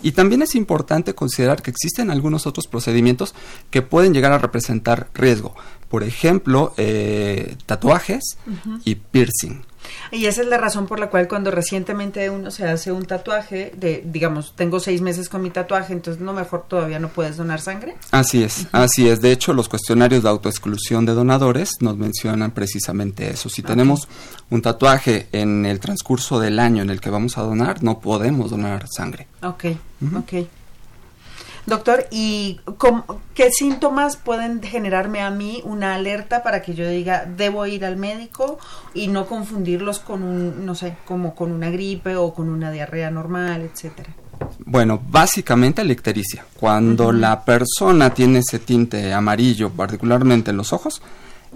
Y 0.02 0.12
también 0.12 0.40
es 0.40 0.54
importante 0.54 1.14
considerar 1.14 1.60
que 1.60 1.70
existen 1.70 2.10
algunos 2.10 2.46
otros 2.46 2.66
procedimientos 2.68 3.34
que 3.68 3.82
pueden 3.82 4.14
llegar 4.14 4.32
a 4.32 4.38
representar 4.38 5.08
riesgo. 5.12 5.54
Por 5.90 6.04
ejemplo, 6.04 6.72
eh, 6.78 7.56
tatuajes 7.66 8.38
y 8.86 8.94
piercing. 8.94 9.60
Y 10.12 10.26
esa 10.26 10.42
es 10.42 10.48
la 10.48 10.58
razón 10.58 10.86
por 10.86 10.98
la 10.98 11.08
cual 11.08 11.28
cuando 11.28 11.50
recientemente 11.50 12.28
uno 12.30 12.50
se 12.50 12.66
hace 12.66 12.92
un 12.92 13.04
tatuaje, 13.04 13.72
de, 13.76 14.02
digamos, 14.04 14.54
tengo 14.56 14.80
seis 14.80 15.00
meses 15.00 15.28
con 15.28 15.42
mi 15.42 15.50
tatuaje, 15.50 15.92
entonces 15.92 16.22
no 16.22 16.32
mejor 16.32 16.64
todavía 16.68 16.98
no 16.98 17.08
puedes 17.08 17.36
donar 17.36 17.60
sangre. 17.60 17.96
Así 18.10 18.42
es, 18.42 18.66
así 18.72 19.08
es. 19.08 19.20
De 19.20 19.32
hecho, 19.32 19.52
los 19.52 19.68
cuestionarios 19.68 20.22
de 20.22 20.28
autoexclusión 20.28 21.06
de 21.06 21.12
donadores 21.12 21.80
nos 21.80 21.96
mencionan 21.96 22.50
precisamente 22.50 23.30
eso. 23.30 23.48
Si 23.48 23.62
tenemos 23.62 24.08
un 24.50 24.62
tatuaje 24.62 25.28
en 25.32 25.66
el 25.66 25.80
transcurso 25.80 26.40
del 26.40 26.58
año 26.58 26.82
en 26.82 26.90
el 26.90 27.00
que 27.00 27.10
vamos 27.10 27.38
a 27.38 27.42
donar, 27.42 27.82
no 27.82 28.00
podemos 28.00 28.50
donar 28.50 28.86
sangre. 28.88 29.28
Ok, 29.42 29.66
ok. 30.16 30.59
Doctor, 31.70 32.08
¿y 32.10 32.58
qué 33.32 33.50
síntomas 33.52 34.16
pueden 34.16 34.60
generarme 34.60 35.20
a 35.20 35.30
mí 35.30 35.62
una 35.64 35.94
alerta 35.94 36.42
para 36.42 36.62
que 36.62 36.74
yo 36.74 36.88
diga, 36.88 37.26
debo 37.26 37.64
ir 37.64 37.84
al 37.84 37.96
médico 37.96 38.58
y 38.92 39.06
no 39.06 39.26
confundirlos 39.26 40.00
con 40.00 40.24
un, 40.24 40.66
no 40.66 40.74
sé, 40.74 40.96
como 41.04 41.36
con 41.36 41.52
una 41.52 41.70
gripe 41.70 42.16
o 42.16 42.34
con 42.34 42.48
una 42.48 42.72
diarrea 42.72 43.12
normal, 43.12 43.62
etcétera? 43.62 44.10
Bueno, 44.66 45.00
básicamente 45.10 45.84
la 45.84 45.92
ictericia. 45.92 46.44
Cuando 46.58 47.12
la 47.12 47.44
persona 47.44 48.12
tiene 48.12 48.40
ese 48.40 48.58
tinte 48.58 49.14
amarillo, 49.14 49.70
particularmente 49.70 50.50
en 50.50 50.56
los 50.56 50.72
ojos, 50.72 51.00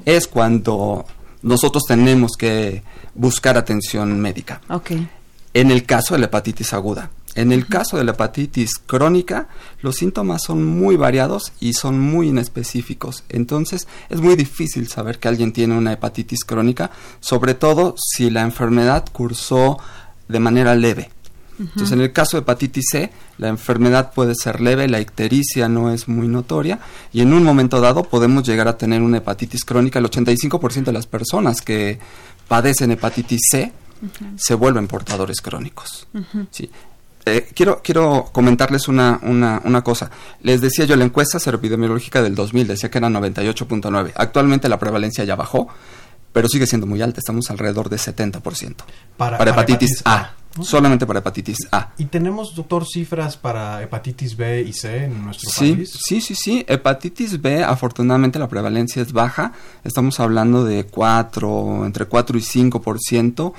es 0.04 0.28
cuando 0.28 1.06
nosotros 1.42 1.83
tenemos 1.88 2.37
que 2.38 2.85
buscar 3.16 3.56
atención 3.56 4.21
médica. 4.21 4.61
Okay. 4.68 5.09
En 5.54 5.73
el 5.73 5.85
caso 5.85 6.14
de 6.14 6.21
la 6.21 6.26
hepatitis 6.26 6.73
aguda, 6.73 7.11
en 7.34 7.52
el 7.52 7.66
caso 7.66 7.96
de 7.96 8.04
la 8.04 8.12
hepatitis 8.12 8.78
crónica, 8.78 9.48
los 9.80 9.96
síntomas 9.96 10.42
son 10.42 10.64
muy 10.64 10.96
variados 10.96 11.52
y 11.60 11.72
son 11.72 11.98
muy 11.98 12.28
inespecíficos. 12.28 13.24
Entonces, 13.28 13.88
es 14.08 14.20
muy 14.20 14.36
difícil 14.36 14.88
saber 14.88 15.18
que 15.18 15.28
alguien 15.28 15.52
tiene 15.52 15.76
una 15.76 15.92
hepatitis 15.92 16.44
crónica, 16.44 16.90
sobre 17.20 17.54
todo 17.54 17.96
si 17.98 18.30
la 18.30 18.42
enfermedad 18.42 19.04
cursó 19.12 19.78
de 20.28 20.40
manera 20.40 20.74
leve. 20.74 21.10
Entonces, 21.58 21.92
en 21.92 22.00
el 22.00 22.12
caso 22.12 22.36
de 22.36 22.42
hepatitis 22.42 22.84
C, 22.90 23.12
la 23.38 23.48
enfermedad 23.48 24.12
puede 24.12 24.34
ser 24.34 24.60
leve, 24.60 24.88
la 24.88 25.00
ictericia 25.00 25.68
no 25.68 25.92
es 25.92 26.08
muy 26.08 26.26
notoria 26.26 26.80
y 27.12 27.20
en 27.20 27.32
un 27.32 27.44
momento 27.44 27.80
dado 27.80 28.02
podemos 28.02 28.44
llegar 28.44 28.66
a 28.66 28.76
tener 28.76 29.02
una 29.02 29.18
hepatitis 29.18 29.64
crónica. 29.64 30.00
El 30.00 30.06
85% 30.06 30.84
de 30.84 30.92
las 30.92 31.06
personas 31.06 31.60
que 31.60 32.00
padecen 32.48 32.90
hepatitis 32.90 33.40
C 33.50 33.72
se 34.36 34.54
vuelven 34.54 34.88
portadores 34.88 35.40
crónicos. 35.40 36.08
¿sí? 36.50 36.68
Eh, 37.26 37.48
quiero, 37.54 37.80
quiero 37.82 38.28
comentarles 38.32 38.88
una, 38.88 39.18
una, 39.22 39.60
una, 39.64 39.82
cosa. 39.82 40.10
Les 40.42 40.60
decía 40.60 40.84
yo, 40.84 40.94
la 40.96 41.04
encuesta 41.04 41.38
seroepidemiológica 41.38 42.22
del 42.22 42.34
2000 42.34 42.68
decía 42.68 42.90
que 42.90 42.98
era 42.98 43.08
98.9. 43.08 44.12
Actualmente 44.14 44.68
la 44.68 44.78
prevalencia 44.78 45.24
ya 45.24 45.34
bajó, 45.34 45.68
pero 46.32 46.48
sigue 46.48 46.66
siendo 46.66 46.86
muy 46.86 47.00
alta. 47.00 47.20
Estamos 47.20 47.50
alrededor 47.50 47.88
de 47.88 47.96
70%. 47.96 48.74
Para, 49.16 49.38
para, 49.38 49.50
hepatitis, 49.52 50.02
A. 50.04 50.34
Solamente 50.60 51.06
para 51.06 51.20
hepatitis 51.20 51.56
A. 51.72 51.92
¿Y 51.96 52.04
tenemos, 52.04 52.54
doctor, 52.54 52.86
cifras 52.86 53.38
para 53.38 53.82
hepatitis 53.82 54.36
B 54.36 54.62
y 54.62 54.72
C 54.74 55.04
en 55.04 55.24
nuestro 55.24 55.50
sí, 55.50 55.72
país? 55.72 55.98
Sí, 56.04 56.20
sí, 56.20 56.34
sí. 56.34 56.64
Hepatitis 56.68 57.40
B, 57.40 57.64
afortunadamente 57.64 58.38
la 58.38 58.48
prevalencia 58.48 59.00
es 59.00 59.12
baja. 59.12 59.52
Estamos 59.82 60.20
hablando 60.20 60.64
de 60.64 60.84
4, 60.84 61.86
entre 61.86 62.04
4 62.04 62.36
y 62.36 62.42
5% 62.42 63.52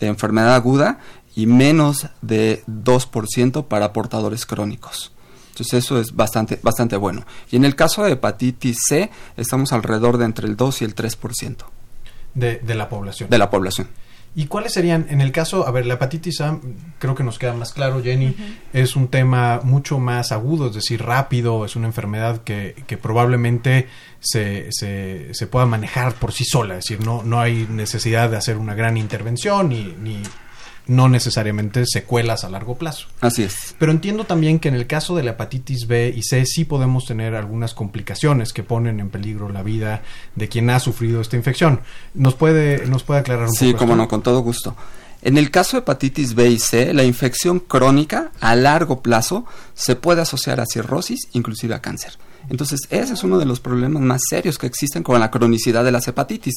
de 0.00 0.06
enfermedad 0.08 0.54
aguda 0.54 0.98
y 1.34 1.46
menos 1.46 2.08
de 2.22 2.62
2% 2.66 3.66
para 3.66 3.92
portadores 3.92 4.46
crónicos. 4.46 5.12
Entonces 5.50 5.84
eso 5.84 6.00
es 6.00 6.14
bastante, 6.14 6.58
bastante 6.62 6.96
bueno. 6.96 7.24
Y 7.50 7.56
en 7.56 7.64
el 7.64 7.76
caso 7.76 8.02
de 8.02 8.12
hepatitis 8.12 8.78
C 8.88 9.10
estamos 9.36 9.72
alrededor 9.72 10.18
de 10.18 10.24
entre 10.24 10.48
el 10.48 10.56
2 10.56 10.82
y 10.82 10.84
el 10.84 10.94
3%. 10.94 11.56
De, 12.34 12.58
de 12.58 12.74
la 12.74 12.88
población. 12.88 13.30
De 13.30 13.38
la 13.38 13.50
población. 13.50 13.88
¿Y 14.36 14.46
cuáles 14.46 14.72
serían, 14.72 15.06
en 15.10 15.20
el 15.20 15.30
caso, 15.30 15.64
a 15.64 15.70
ver, 15.70 15.86
la 15.86 15.94
hepatitis 15.94 16.40
A, 16.40 16.58
creo 16.98 17.14
que 17.14 17.22
nos 17.22 17.38
queda 17.38 17.54
más 17.54 17.72
claro, 17.72 18.02
Jenny, 18.02 18.34
es 18.72 18.96
un 18.96 19.06
tema 19.06 19.60
mucho 19.62 20.00
más 20.00 20.32
agudo, 20.32 20.68
es 20.68 20.74
decir, 20.74 21.00
rápido, 21.04 21.64
es 21.64 21.76
una 21.76 21.86
enfermedad 21.86 22.42
que, 22.42 22.74
que 22.88 22.96
probablemente 22.96 23.86
se, 24.18 24.66
se, 24.72 25.32
se, 25.32 25.46
pueda 25.46 25.66
manejar 25.66 26.14
por 26.14 26.32
sí 26.32 26.44
sola, 26.44 26.78
es 26.78 26.84
decir, 26.84 27.06
no, 27.06 27.22
no 27.22 27.38
hay 27.38 27.68
necesidad 27.70 28.28
de 28.28 28.36
hacer 28.36 28.56
una 28.56 28.74
gran 28.74 28.96
intervención 28.96 29.68
ni, 29.68 29.94
ni 30.00 30.20
no 30.86 31.08
necesariamente 31.08 31.84
secuelas 31.86 32.44
a 32.44 32.50
largo 32.50 32.76
plazo. 32.76 33.06
Así 33.20 33.42
es. 33.42 33.74
Pero 33.78 33.92
entiendo 33.92 34.24
también 34.24 34.58
que 34.58 34.68
en 34.68 34.74
el 34.74 34.86
caso 34.86 35.16
de 35.16 35.22
la 35.22 35.32
hepatitis 35.32 35.86
B 35.86 36.12
y 36.14 36.22
C 36.22 36.44
sí 36.46 36.64
podemos 36.64 37.06
tener 37.06 37.34
algunas 37.34 37.74
complicaciones 37.74 38.52
que 38.52 38.62
ponen 38.62 39.00
en 39.00 39.10
peligro 39.10 39.48
la 39.48 39.62
vida 39.62 40.02
de 40.34 40.48
quien 40.48 40.70
ha 40.70 40.80
sufrido 40.80 41.20
esta 41.20 41.36
infección. 41.36 41.80
¿Nos 42.14 42.34
puede, 42.34 42.86
nos 42.86 43.02
puede 43.02 43.20
aclarar 43.20 43.44
un 43.44 43.54
poco? 43.54 43.64
Sí, 43.64 43.74
como 43.74 43.96
no, 43.96 44.08
con 44.08 44.22
todo 44.22 44.40
gusto. 44.40 44.76
En 45.22 45.38
el 45.38 45.50
caso 45.50 45.78
de 45.78 45.80
hepatitis 45.80 46.34
B 46.34 46.50
y 46.50 46.58
C, 46.58 46.92
la 46.92 47.04
infección 47.04 47.58
crónica 47.58 48.30
a 48.40 48.54
largo 48.54 49.00
plazo 49.00 49.46
se 49.72 49.96
puede 49.96 50.20
asociar 50.20 50.60
a 50.60 50.66
cirrosis, 50.66 51.28
inclusive 51.32 51.74
a 51.74 51.80
cáncer. 51.80 52.18
Entonces, 52.48 52.80
ese 52.90 53.14
es 53.14 53.24
uno 53.24 53.38
de 53.38 53.44
los 53.44 53.60
problemas 53.60 54.02
más 54.02 54.22
serios 54.28 54.58
que 54.58 54.66
existen 54.66 55.02
con 55.02 55.18
la 55.18 55.30
cronicidad 55.30 55.84
de 55.84 55.92
las 55.92 56.06
hepatitis, 56.08 56.54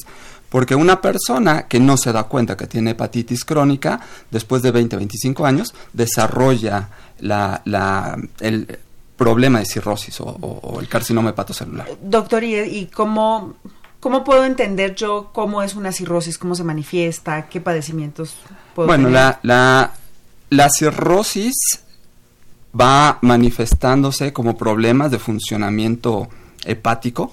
porque 0.48 0.74
una 0.74 1.00
persona 1.00 1.66
que 1.66 1.80
no 1.80 1.96
se 1.96 2.12
da 2.12 2.24
cuenta 2.24 2.56
que 2.56 2.66
tiene 2.66 2.90
hepatitis 2.90 3.44
crónica, 3.44 4.00
después 4.30 4.62
de 4.62 4.70
20, 4.70 4.96
25 4.96 5.46
años, 5.46 5.74
desarrolla 5.92 6.88
la, 7.20 7.62
la, 7.64 8.16
el 8.40 8.78
problema 9.16 9.58
de 9.58 9.66
cirrosis 9.66 10.20
o, 10.20 10.78
el 10.80 10.88
carcinoma 10.88 11.30
hepatocelular. 11.30 11.88
Doctor, 12.02 12.44
¿y, 12.44 12.86
cómo, 12.94 13.54
cómo 14.00 14.24
puedo 14.24 14.44
entender 14.44 14.94
yo 14.94 15.30
cómo 15.32 15.62
es 15.62 15.74
una 15.74 15.92
cirrosis, 15.92 16.38
cómo 16.38 16.54
se 16.54 16.64
manifiesta, 16.64 17.48
qué 17.48 17.60
padecimientos 17.60 18.36
puedo 18.74 18.86
bueno, 18.86 19.08
tener? 19.08 19.20
la, 19.20 19.40
la, 19.42 19.92
la 20.50 20.70
cirrosis 20.70 21.54
va 22.78 23.18
manifestándose 23.22 24.32
como 24.32 24.56
problemas 24.56 25.10
de 25.10 25.18
funcionamiento 25.18 26.28
hepático. 26.64 27.32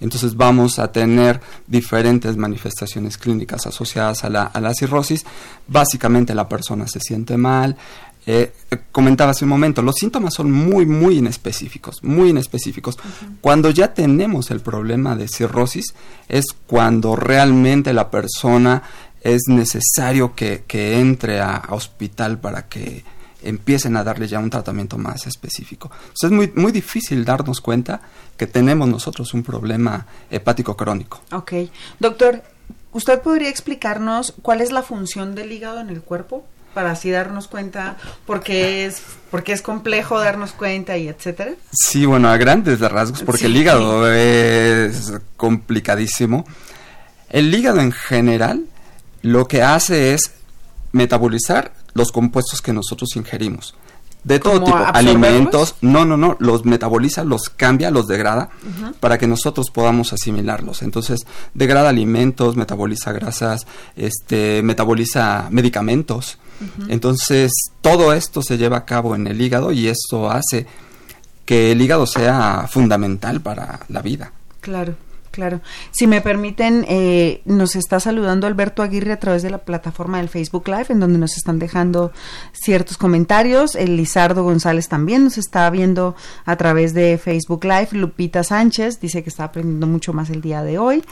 Entonces 0.00 0.34
vamos 0.34 0.78
a 0.78 0.90
tener 0.90 1.40
diferentes 1.66 2.36
manifestaciones 2.36 3.18
clínicas 3.18 3.66
asociadas 3.66 4.24
a 4.24 4.30
la, 4.30 4.44
a 4.44 4.60
la 4.60 4.72
cirrosis. 4.72 5.26
Básicamente 5.68 6.34
la 6.34 6.48
persona 6.48 6.88
se 6.88 7.00
siente 7.00 7.36
mal, 7.36 7.76
eh, 8.26 8.52
comentaba 8.92 9.30
hace 9.30 9.44
un 9.44 9.48
momento, 9.48 9.80
los 9.80 9.96
síntomas 9.96 10.34
son 10.34 10.52
muy, 10.52 10.84
muy 10.84 11.18
inespecíficos, 11.18 12.02
muy 12.04 12.30
inespecíficos. 12.30 12.98
Cuando 13.40 13.70
ya 13.70 13.94
tenemos 13.94 14.50
el 14.50 14.60
problema 14.60 15.16
de 15.16 15.26
cirrosis, 15.26 15.94
es 16.28 16.46
cuando 16.66 17.16
realmente 17.16 17.92
la 17.94 18.10
persona 18.10 18.82
es 19.22 19.42
necesario 19.48 20.34
que, 20.34 20.64
entre 20.70 21.40
a, 21.40 21.62
hospital 21.70 22.38
para 22.38 22.68
que 22.68 23.04
empiecen 23.42 23.96
a 23.96 24.04
darle 24.04 24.26
ya 24.26 24.38
un 24.38 24.50
tratamiento 24.50 24.98
más 24.98 25.26
específico. 25.26 25.90
es 26.20 26.30
muy, 26.30 26.52
muy 26.54 26.72
difícil 26.72 27.24
darnos 27.24 27.60
cuenta 27.60 28.00
que 28.36 28.46
tenemos 28.46 28.88
nosotros 28.88 29.34
un 29.34 29.42
problema 29.42 30.06
hepático 30.30 30.76
crónico. 30.76 31.22
Ok. 31.32 31.52
Doctor, 31.98 32.42
¿usted 32.92 33.20
podría 33.20 33.48
explicarnos 33.48 34.34
cuál 34.42 34.60
es 34.60 34.72
la 34.72 34.82
función 34.82 35.34
del 35.34 35.52
hígado 35.52 35.80
en 35.80 35.90
el 35.90 36.02
cuerpo? 36.02 36.44
para 36.74 36.92
así 36.92 37.10
darnos 37.10 37.48
cuenta 37.48 37.96
porque 38.26 38.86
es 38.86 39.02
porque 39.30 39.52
es 39.52 39.62
complejo 39.62 40.20
darnos 40.20 40.52
cuenta 40.52 40.96
y 40.96 41.08
etcétera 41.08 41.52
sí 41.72 42.06
bueno 42.06 42.28
a 42.28 42.36
grandes 42.36 42.80
rasgos 42.80 43.22
porque 43.22 43.46
el 43.46 43.56
hígado 43.56 44.10
es 44.12 45.12
complicadísimo 45.36 46.44
el 47.28 47.52
hígado 47.52 47.80
en 47.80 47.92
general 47.92 48.66
lo 49.22 49.48
que 49.48 49.62
hace 49.62 50.14
es 50.14 50.32
metabolizar 50.92 51.72
los 51.94 52.12
compuestos 52.12 52.62
que 52.62 52.72
nosotros 52.72 53.16
ingerimos 53.16 53.74
de 54.24 54.38
todo 54.38 54.62
tipo, 54.62 54.76
alimentos, 54.76 55.76
no, 55.80 56.04
no, 56.04 56.16
no, 56.16 56.36
los 56.40 56.64
metaboliza, 56.64 57.24
los 57.24 57.48
cambia, 57.48 57.90
los 57.90 58.06
degrada 58.06 58.50
para 59.00 59.18
que 59.18 59.26
nosotros 59.26 59.70
podamos 59.70 60.12
asimilarlos. 60.12 60.82
Entonces, 60.82 61.26
degrada 61.54 61.88
alimentos, 61.88 62.56
metaboliza 62.56 63.12
grasas, 63.12 63.66
este, 63.96 64.62
metaboliza 64.62 65.48
medicamentos. 65.50 66.38
Entonces, 66.88 67.50
todo 67.80 68.12
esto 68.12 68.42
se 68.42 68.58
lleva 68.58 68.78
a 68.78 68.84
cabo 68.84 69.14
en 69.14 69.26
el 69.26 69.40
hígado 69.40 69.72
y 69.72 69.88
esto 69.88 70.30
hace 70.30 70.66
que 71.46 71.72
el 71.72 71.80
hígado 71.80 72.06
sea 72.06 72.68
fundamental 72.70 73.40
para 73.40 73.80
la 73.88 74.02
vida. 74.02 74.32
Claro. 74.60 74.94
Claro. 75.30 75.60
Si 75.92 76.06
me 76.06 76.20
permiten, 76.20 76.84
eh, 76.88 77.40
nos 77.44 77.76
está 77.76 78.00
saludando 78.00 78.46
Alberto 78.46 78.82
Aguirre 78.82 79.12
a 79.12 79.20
través 79.20 79.42
de 79.42 79.50
la 79.50 79.58
plataforma 79.58 80.18
del 80.18 80.28
Facebook 80.28 80.66
Live, 80.66 80.86
en 80.88 81.00
donde 81.00 81.18
nos 81.18 81.36
están 81.36 81.58
dejando 81.58 82.12
ciertos 82.52 82.96
comentarios. 82.96 83.76
El 83.76 83.96
Lizardo 83.96 84.42
González 84.42 84.88
también 84.88 85.24
nos 85.24 85.38
está 85.38 85.70
viendo 85.70 86.16
a 86.44 86.56
través 86.56 86.94
de 86.94 87.16
Facebook 87.16 87.64
Live. 87.64 87.88
Lupita 87.92 88.42
Sánchez 88.42 89.00
dice 89.00 89.22
que 89.22 89.30
está 89.30 89.44
aprendiendo 89.44 89.86
mucho 89.86 90.12
más 90.12 90.30
el 90.30 90.40
día 90.40 90.64
de 90.64 90.78
hoy. 90.78 91.04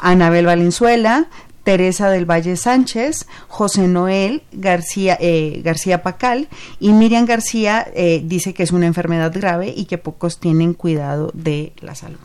Anabel 0.00 0.46
Valenzuela, 0.46 1.28
Teresa 1.66 2.10
del 2.10 2.30
Valle 2.30 2.56
Sánchez, 2.56 3.26
José 3.48 3.88
Noel 3.88 4.44
García, 4.52 5.18
eh, 5.20 5.60
García 5.64 6.02
Pacal 6.02 6.48
y 6.78 6.92
Miriam 6.92 7.26
García 7.26 7.86
eh, 7.92 8.22
dice 8.24 8.54
que 8.54 8.62
es 8.62 8.70
una 8.70 8.86
enfermedad 8.86 9.32
grave 9.34 9.74
y 9.76 9.86
que 9.86 9.98
pocos 9.98 10.38
tienen 10.38 10.74
cuidado 10.74 11.30
de 11.34 11.72
la 11.80 11.96
salud. 11.96 12.18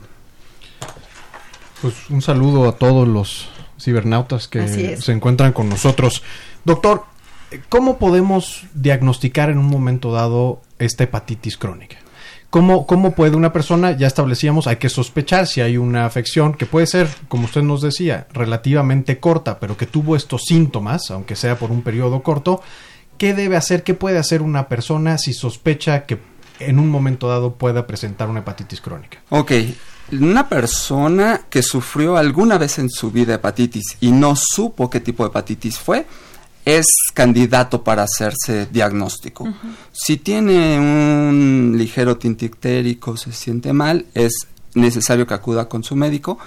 Pues 1.81 1.95
un 2.09 2.21
saludo 2.21 2.69
a 2.69 2.73
todos 2.73 3.07
los 3.07 3.49
cibernautas 3.79 4.47
que 4.47 4.97
se 4.97 5.11
encuentran 5.11 5.51
con 5.53 5.67
nosotros. 5.67 6.21
Doctor, 6.63 7.05
¿cómo 7.69 7.97
podemos 7.97 8.63
diagnosticar 8.73 9.49
en 9.49 9.57
un 9.57 9.65
momento 9.65 10.11
dado 10.11 10.61
esta 10.77 11.03
hepatitis 11.03 11.57
crónica? 11.57 11.97
¿Cómo, 12.51 12.85
¿Cómo 12.85 13.15
puede 13.15 13.37
una 13.37 13.53
persona, 13.53 13.91
ya 13.93 14.07
establecíamos, 14.07 14.67
hay 14.67 14.75
que 14.75 14.89
sospechar 14.89 15.47
si 15.47 15.61
hay 15.61 15.77
una 15.77 16.05
afección 16.05 16.53
que 16.53 16.65
puede 16.65 16.85
ser, 16.85 17.07
como 17.29 17.45
usted 17.45 17.61
nos 17.61 17.81
decía, 17.81 18.27
relativamente 18.33 19.19
corta, 19.19 19.57
pero 19.57 19.77
que 19.77 19.85
tuvo 19.85 20.17
estos 20.17 20.41
síntomas, 20.43 21.11
aunque 21.11 21.37
sea 21.37 21.57
por 21.57 21.71
un 21.71 21.81
periodo 21.81 22.21
corto, 22.23 22.61
¿qué 23.17 23.33
debe 23.33 23.55
hacer, 23.55 23.83
qué 23.83 23.93
puede 23.93 24.17
hacer 24.17 24.41
una 24.41 24.67
persona 24.67 25.17
si 25.17 25.31
sospecha 25.31 26.05
que 26.05 26.19
en 26.59 26.77
un 26.77 26.89
momento 26.89 27.29
dado 27.29 27.55
pueda 27.55 27.87
presentar 27.87 28.29
una 28.29 28.41
hepatitis 28.41 28.81
crónica? 28.81 29.19
Ok, 29.29 29.53
una 30.11 30.49
persona 30.49 31.41
que 31.49 31.63
sufrió 31.63 32.17
alguna 32.17 32.57
vez 32.57 32.79
en 32.79 32.89
su 32.89 33.11
vida 33.11 33.35
hepatitis 33.35 33.97
y 34.01 34.11
no 34.11 34.35
supo 34.35 34.89
qué 34.89 34.99
tipo 34.99 35.23
de 35.23 35.29
hepatitis 35.29 35.79
fue, 35.79 36.05
es 36.65 36.85
candidato 37.13 37.83
para 37.83 38.03
hacerse 38.03 38.67
diagnóstico. 38.67 39.47
Si 39.91 40.17
tiene 40.17 40.79
un 40.79 41.75
ligero 41.77 42.17
tintictérico, 42.17 43.17
se 43.17 43.31
siente 43.31 43.73
mal, 43.73 44.05
es 44.13 44.47
necesario 44.73 45.25
que 45.25 45.33
acuda 45.33 45.67
con 45.67 45.83
su 45.83 45.95
médico 45.95 46.37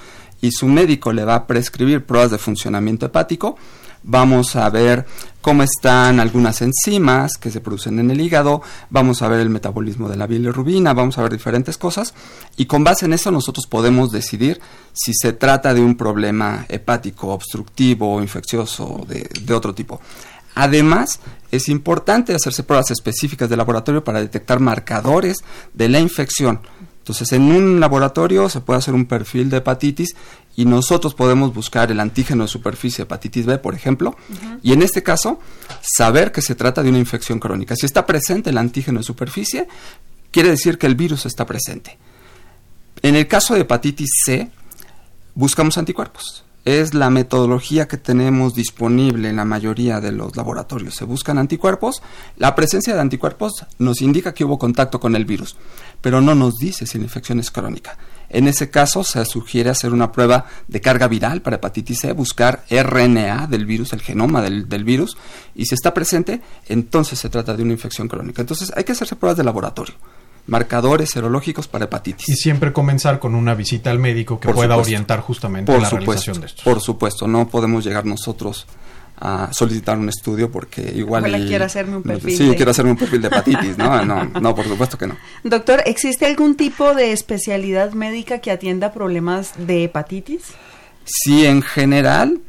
y 0.41 0.53
su 0.53 0.67
médico 0.67 1.13
le 1.13 1.25
va 1.25 1.35
a 1.35 1.47
prescribir 1.47 2.05
pruebas 2.05 2.31
de 2.31 2.39
funcionamiento 2.39 3.07
hepático 3.07 3.57
vamos 4.05 4.55
a 4.55 4.69
ver 4.71 5.07
cómo 5.41 5.63
están 5.63 6.21
algunas 6.21 6.63
enzimas 6.63 7.37
que 7.37 7.51
se 7.51 7.61
producen 7.61 7.99
en 7.99 8.11
el 8.11 8.21
hígado, 8.21 8.63
vamos 8.89 9.21
a 9.21 9.29
ver 9.29 9.41
el 9.41 9.51
metabolismo 9.51 10.09
de 10.09 10.17
la 10.17 10.27
bilirrubina, 10.27 10.95
vamos 10.95 11.19
a 11.19 11.23
ver 11.23 11.33
diferentes 11.33 11.77
cosas 11.77 12.15
y 12.57 12.67
con 12.67 12.85
base 12.85 13.07
en 13.07 13.13
eso 13.13 13.31
nosotros 13.31 13.67
podemos 13.67 14.11
decidir 14.11 14.61
si 14.93 15.13
se 15.15 15.33
trata 15.33 15.75
de 15.75 15.81
un 15.81 15.97
problema 15.97 16.65
hepático, 16.69 17.29
obstructivo, 17.29 18.23
infeccioso, 18.23 19.05
de, 19.09 19.29
de 19.43 19.55
otro 19.55 19.75
tipo. 19.75 20.01
Además, 20.55 21.19
es 21.51 21.69
importante 21.69 22.35
hacerse 22.35 22.63
pruebas 22.63 22.91
específicas 22.91 23.49
de 23.51 23.57
laboratorio 23.57 24.05
para 24.05 24.21
detectar 24.21 24.61
marcadores 24.61 25.39
de 25.73 25.89
la 25.89 25.99
infección. 25.99 26.61
Entonces, 27.05 27.33
en 27.33 27.43
un 27.43 27.81
laboratorio 27.81 28.49
se 28.49 28.63
puede 28.63 28.79
hacer 28.79 28.95
un 28.95 29.05
perfil 29.05 29.51
de 29.51 29.59
hepatitis 29.59 30.17
y 30.57 30.65
nosotros 30.65 31.15
podemos 31.15 31.53
buscar 31.53 31.91
el 31.91 32.01
antígeno 32.01 32.45
de 32.45 32.49
superficie 32.49 33.03
hepatitis 33.03 33.47
B, 33.47 33.59
por 33.59 33.75
ejemplo, 33.75 34.17
y 34.63 34.73
en 34.73 34.83
este 34.83 35.03
caso 35.03 35.41
saber 35.81 36.33
que 36.33 36.43
se 36.43 36.55
trata 36.55 36.83
de 36.83 36.91
una 36.91 36.99
infección 36.99 37.41
crónica. 37.41 37.75
Si 37.77 37.87
está 37.87 38.07
presente 38.07 38.51
el 38.51 38.59
antígeno 38.59 39.01
de 39.01 39.05
superficie, 39.05 39.67
quiere 40.31 40.51
decir 40.51 40.79
que 40.79 40.87
el 40.87 40.95
virus 40.95 41.27
está 41.27 41.45
presente. 41.45 41.99
En 43.03 43.17
el 43.17 43.27
caso 43.27 43.55
de 43.55 43.61
hepatitis 43.61 44.11
C, 44.25 44.51
buscamos 45.35 45.77
anticuerpos. 45.77 46.45
Es 46.65 46.95
la 46.95 47.11
metodología 47.11 47.87
que 47.87 47.99
tenemos 47.99 48.55
disponible 48.55 49.29
en 49.29 49.37
la 49.37 49.45
mayoría 49.45 50.01
de 50.01 50.13
los 50.13 50.35
laboratorios. 50.35 50.95
Se 50.95 51.05
buscan 51.05 51.37
anticuerpos. 51.37 52.03
La 52.39 52.55
presencia 52.55 52.95
de 52.95 53.01
anticuerpos 53.01 53.67
nos 53.79 54.01
indica 54.01 54.33
que 54.33 54.45
hubo 54.45 54.59
contacto 54.59 54.99
con 54.99 55.15
el 55.15 55.27
virus, 55.27 55.57
pero 56.01 56.23
no 56.23 56.35
nos 56.35 56.55
dice 56.55 56.87
si 56.87 56.97
la 56.97 57.05
infección 57.05 57.39
es 57.41 57.51
crónica. 57.51 57.99
En 58.35 58.49
ese 58.49 58.69
caso, 58.69 59.05
se 59.05 59.25
sugiere 59.25 59.71
hacer 59.71 59.93
una 59.93 60.11
prueba 60.11 60.47
de 60.67 60.81
carga 60.81 61.07
viral 61.07 61.41
para 61.41 61.57
hepatitis 61.57 62.01
C, 62.01 62.13
buscar 62.13 62.65
RNA 62.69 63.47
del 63.47 63.65
virus, 63.65 63.93
el 63.93 64.01
genoma 64.01 64.43
del, 64.43 64.85
virus, 64.85 65.17
y 65.55 65.67
si 65.67 65.77
está 65.77 65.95
presente, 65.95 66.41
entonces 66.67 67.17
se 67.17 67.29
trata 67.29 67.55
de 67.55 67.63
una 67.63 67.73
infección 67.73 68.09
crónica. 68.09 68.43
Entonces, 68.43 68.73
hay 68.77 68.83
que 68.83 68.91
hacerse 68.91 69.15
pruebas 69.15 69.39
de 69.39 69.45
laboratorio 69.45 69.95
marcadores 70.47 71.09
serológicos 71.09 71.69
para 71.69 71.87
hepatitis. 71.87 72.29
Y 72.29 72.37
siempre 72.37 72.71
comenzar 72.71 73.19
con 73.19 73.35
una 73.35 73.55
visita 73.55 73.91
al 73.91 73.99
médico 73.99 74.39
que 74.39 74.53
pueda 74.53 74.77
orientar 74.77 75.21
justamente 75.21 75.73
la 75.73 75.89
realización 75.89 76.41
de 76.41 76.47
estos. 76.49 76.65
Por 76.65 76.83
supuesto, 76.83 77.27
no 77.27 77.49
podemos 77.49 77.83
llegar 77.83 78.05
nosotros 78.05 78.67
a 79.17 79.53
solicitar 79.53 79.99
un 79.99 80.09
estudio 80.09 80.51
porque 80.51 80.93
igual... 80.95 81.25
quiero 81.47 81.65
hacerme 81.65 81.97
un 81.97 82.03
perfil. 82.03 82.37
Sí, 82.37 82.53
quiero 82.57 82.73
hacerme 82.73 82.91
un 82.93 82.97
perfil 82.97 83.23
de 83.23 83.29
hepatitis, 83.29 83.79
¿no? 83.79 84.05
No, 84.05 84.25
no, 84.25 84.55
por 84.55 84.67
supuesto 84.67 84.99
que 84.99 85.07
no. 85.07 85.17
Doctor, 85.45 85.83
¿existe 85.87 86.27
algún 86.27 86.57
tipo 86.57 86.95
de 86.95 87.13
especialidad 87.13 87.93
médica 87.93 88.39
que 88.39 88.51
atienda 88.51 88.93
problemas 88.93 89.53
de 89.57 89.85
hepatitis? 89.85 90.43
Sí, 91.05 91.47
en 91.47 91.63
general, 91.63 92.41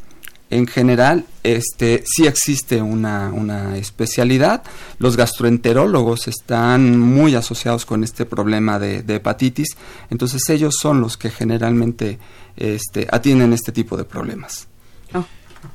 en 0.49 0.67
general, 0.67 1.25
este, 1.43 2.03
sí 2.05 2.25
existe 2.25 2.81
una, 2.81 3.31
una 3.33 3.77
especialidad. 3.77 4.63
Los 4.99 5.17
gastroenterólogos 5.17 6.27
están 6.27 6.99
muy 6.99 7.35
asociados 7.35 7.85
con 7.85 8.03
este 8.03 8.25
problema 8.25 8.79
de, 8.79 9.03
hepatitis, 9.07 9.75
entonces 10.09 10.41
ellos 10.49 10.75
son 10.79 11.01
los 11.01 11.17
que 11.17 11.29
generalmente 11.29 12.19
este, 12.55 13.07
atienden 13.11 13.53
este 13.53 13.71
tipo 13.71 13.97
de 13.97 14.05
problemas. 14.05 14.67
Oh. 15.13 15.25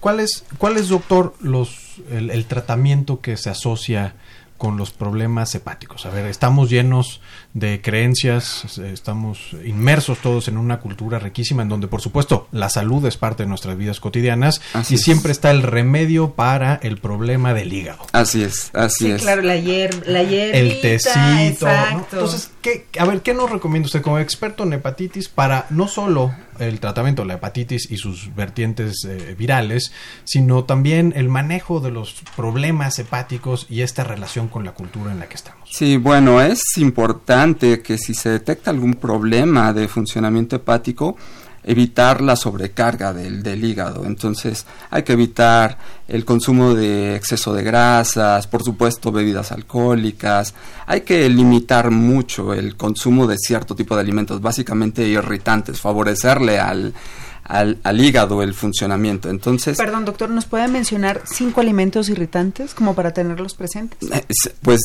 ¿Cuál 0.00 0.20
es, 0.20 0.44
cuál 0.58 0.76
es 0.76 0.88
doctor, 0.88 1.34
los, 1.40 2.00
el, 2.10 2.44
tratamiento 2.46 3.20
que 3.20 3.36
se 3.36 3.50
asocia 3.50 4.14
con 4.56 4.76
los 4.76 4.90
problemas 4.90 5.54
hepáticos? 5.54 6.06
A 6.06 6.10
ver, 6.10 6.26
estamos 6.26 6.70
llenos 6.70 7.20
de 7.54 7.80
creencias, 7.80 8.78
estamos 8.78 9.56
inmersos 9.64 10.18
todos 10.18 10.48
en 10.48 10.58
una 10.58 10.80
cultura 10.80 11.18
riquísima 11.18 11.62
en 11.62 11.68
donde, 11.68 11.88
por 11.88 12.00
supuesto, 12.00 12.46
la 12.52 12.68
salud 12.68 13.04
es 13.06 13.16
parte 13.16 13.42
de 13.42 13.48
nuestras 13.48 13.76
vidas 13.76 14.00
cotidianas 14.00 14.60
y 14.88 14.98
siempre 14.98 15.32
está 15.32 15.50
el 15.50 15.62
remedio 15.62 16.34
para 16.34 16.76
el 16.82 16.98
problema 16.98 17.54
del 17.54 17.72
hígado. 17.72 18.04
Así 18.12 18.42
es, 18.42 18.70
así 18.74 19.06
sí, 19.06 19.10
es. 19.10 19.22
claro, 19.22 19.42
la, 19.42 19.56
hier 19.56 20.06
la 20.06 20.20
El 20.20 20.80
tecito. 20.80 21.66
Entonces, 21.92 22.50
¿qué, 22.60 22.86
a 22.98 23.04
ver, 23.04 23.22
¿qué 23.22 23.34
nos 23.34 23.50
recomienda 23.50 23.86
usted 23.86 24.02
como 24.02 24.18
experto 24.18 24.64
en 24.64 24.72
hepatitis 24.72 25.28
para 25.28 25.66
no 25.70 25.88
solo 25.88 26.34
el 26.58 26.80
tratamiento 26.80 27.22
de 27.22 27.28
la 27.28 27.34
hepatitis 27.34 27.90
y 27.90 27.96
sus 27.96 28.34
vertientes 28.34 29.04
eh, 29.08 29.34
virales, 29.36 29.92
sino 30.24 30.64
también 30.64 31.12
el 31.16 31.28
manejo 31.28 31.80
de 31.80 31.90
los 31.90 32.22
problemas 32.36 32.98
hepáticos 32.98 33.66
y 33.68 33.80
esta 33.82 34.04
relación 34.04 34.48
con 34.48 34.64
la 34.64 34.72
cultura 34.72 35.12
en 35.12 35.18
la 35.18 35.28
que 35.28 35.34
estamos. 35.34 35.68
Sí, 35.70 35.96
bueno, 35.96 36.40
es 36.40 36.60
importante 36.76 37.82
que 37.82 37.98
si 37.98 38.14
se 38.14 38.28
detecta 38.28 38.70
algún 38.70 38.94
problema 38.94 39.72
de 39.72 39.88
funcionamiento 39.88 40.56
hepático, 40.56 41.16
evitar 41.62 42.20
la 42.20 42.36
sobrecarga 42.36 43.12
del, 43.12 43.42
del, 43.42 43.64
hígado. 43.64 44.04
Entonces 44.06 44.66
hay 44.90 45.02
que 45.02 45.12
evitar 45.12 45.78
el 46.08 46.24
consumo 46.24 46.74
de 46.74 47.14
exceso 47.14 47.52
de 47.54 47.62
grasas, 47.62 48.46
por 48.46 48.62
supuesto 48.62 49.12
bebidas 49.12 49.52
alcohólicas. 49.52 50.54
Hay 50.86 51.02
que 51.02 51.28
limitar 51.28 51.90
mucho 51.90 52.54
el 52.54 52.76
consumo 52.76 53.26
de 53.26 53.36
cierto 53.38 53.74
tipo 53.74 53.94
de 53.94 54.02
alimentos, 54.02 54.40
básicamente 54.40 55.06
irritantes, 55.06 55.80
favorecerle 55.80 56.58
al, 56.58 56.94
al, 57.44 57.78
al, 57.82 58.00
hígado 58.00 58.42
el 58.42 58.54
funcionamiento. 58.54 59.28
Entonces, 59.28 59.76
perdón, 59.76 60.04
doctor, 60.04 60.30
¿nos 60.30 60.46
puede 60.46 60.68
mencionar 60.68 61.22
cinco 61.24 61.60
alimentos 61.60 62.08
irritantes 62.08 62.74
como 62.74 62.94
para 62.94 63.12
tenerlos 63.12 63.54
presentes? 63.54 64.08
Pues 64.62 64.80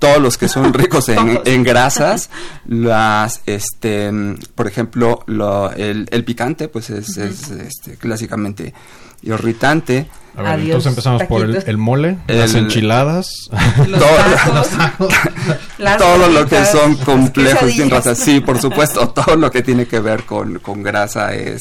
todos 0.00 0.18
los 0.20 0.36
que 0.36 0.48
son 0.48 0.74
ricos 0.74 1.08
en, 1.08 1.40
en, 1.44 1.62
grasas, 1.62 2.30
las, 2.66 3.42
este, 3.46 4.10
por 4.56 4.66
ejemplo, 4.66 5.22
lo, 5.26 5.70
el, 5.70 6.08
el, 6.10 6.24
picante, 6.24 6.66
pues 6.66 6.90
es, 6.90 7.16
uh 7.16 7.20
-huh. 7.20 7.28
es 7.28 7.50
este, 7.50 7.96
clásicamente 7.96 8.74
irritante. 9.22 10.08
A 10.36 10.42
ver, 10.42 10.52
Adiós, 10.52 10.66
entonces 10.66 10.86
empezamos 10.92 11.22
por 11.24 11.42
el, 11.42 11.62
el 11.66 11.76
mole, 11.76 12.18
el, 12.28 12.38
las 12.38 12.54
enchiladas, 12.54 13.50
los 13.86 14.00
tacos, 14.00 14.68
tacos, 15.78 15.98
todo 15.98 16.28
lo 16.28 16.46
que 16.46 16.64
son 16.64 16.96
complejos 16.96 17.72
sin 17.72 17.88
grasa. 17.88 18.14
Sí, 18.14 18.40
por 18.40 18.60
supuesto, 18.60 19.08
todo 19.14 19.36
lo 19.36 19.50
que 19.50 19.62
tiene 19.62 19.86
que 19.86 20.00
ver 20.00 20.24
con, 20.24 20.58
con 20.60 20.82
grasa 20.82 21.34
es 21.34 21.60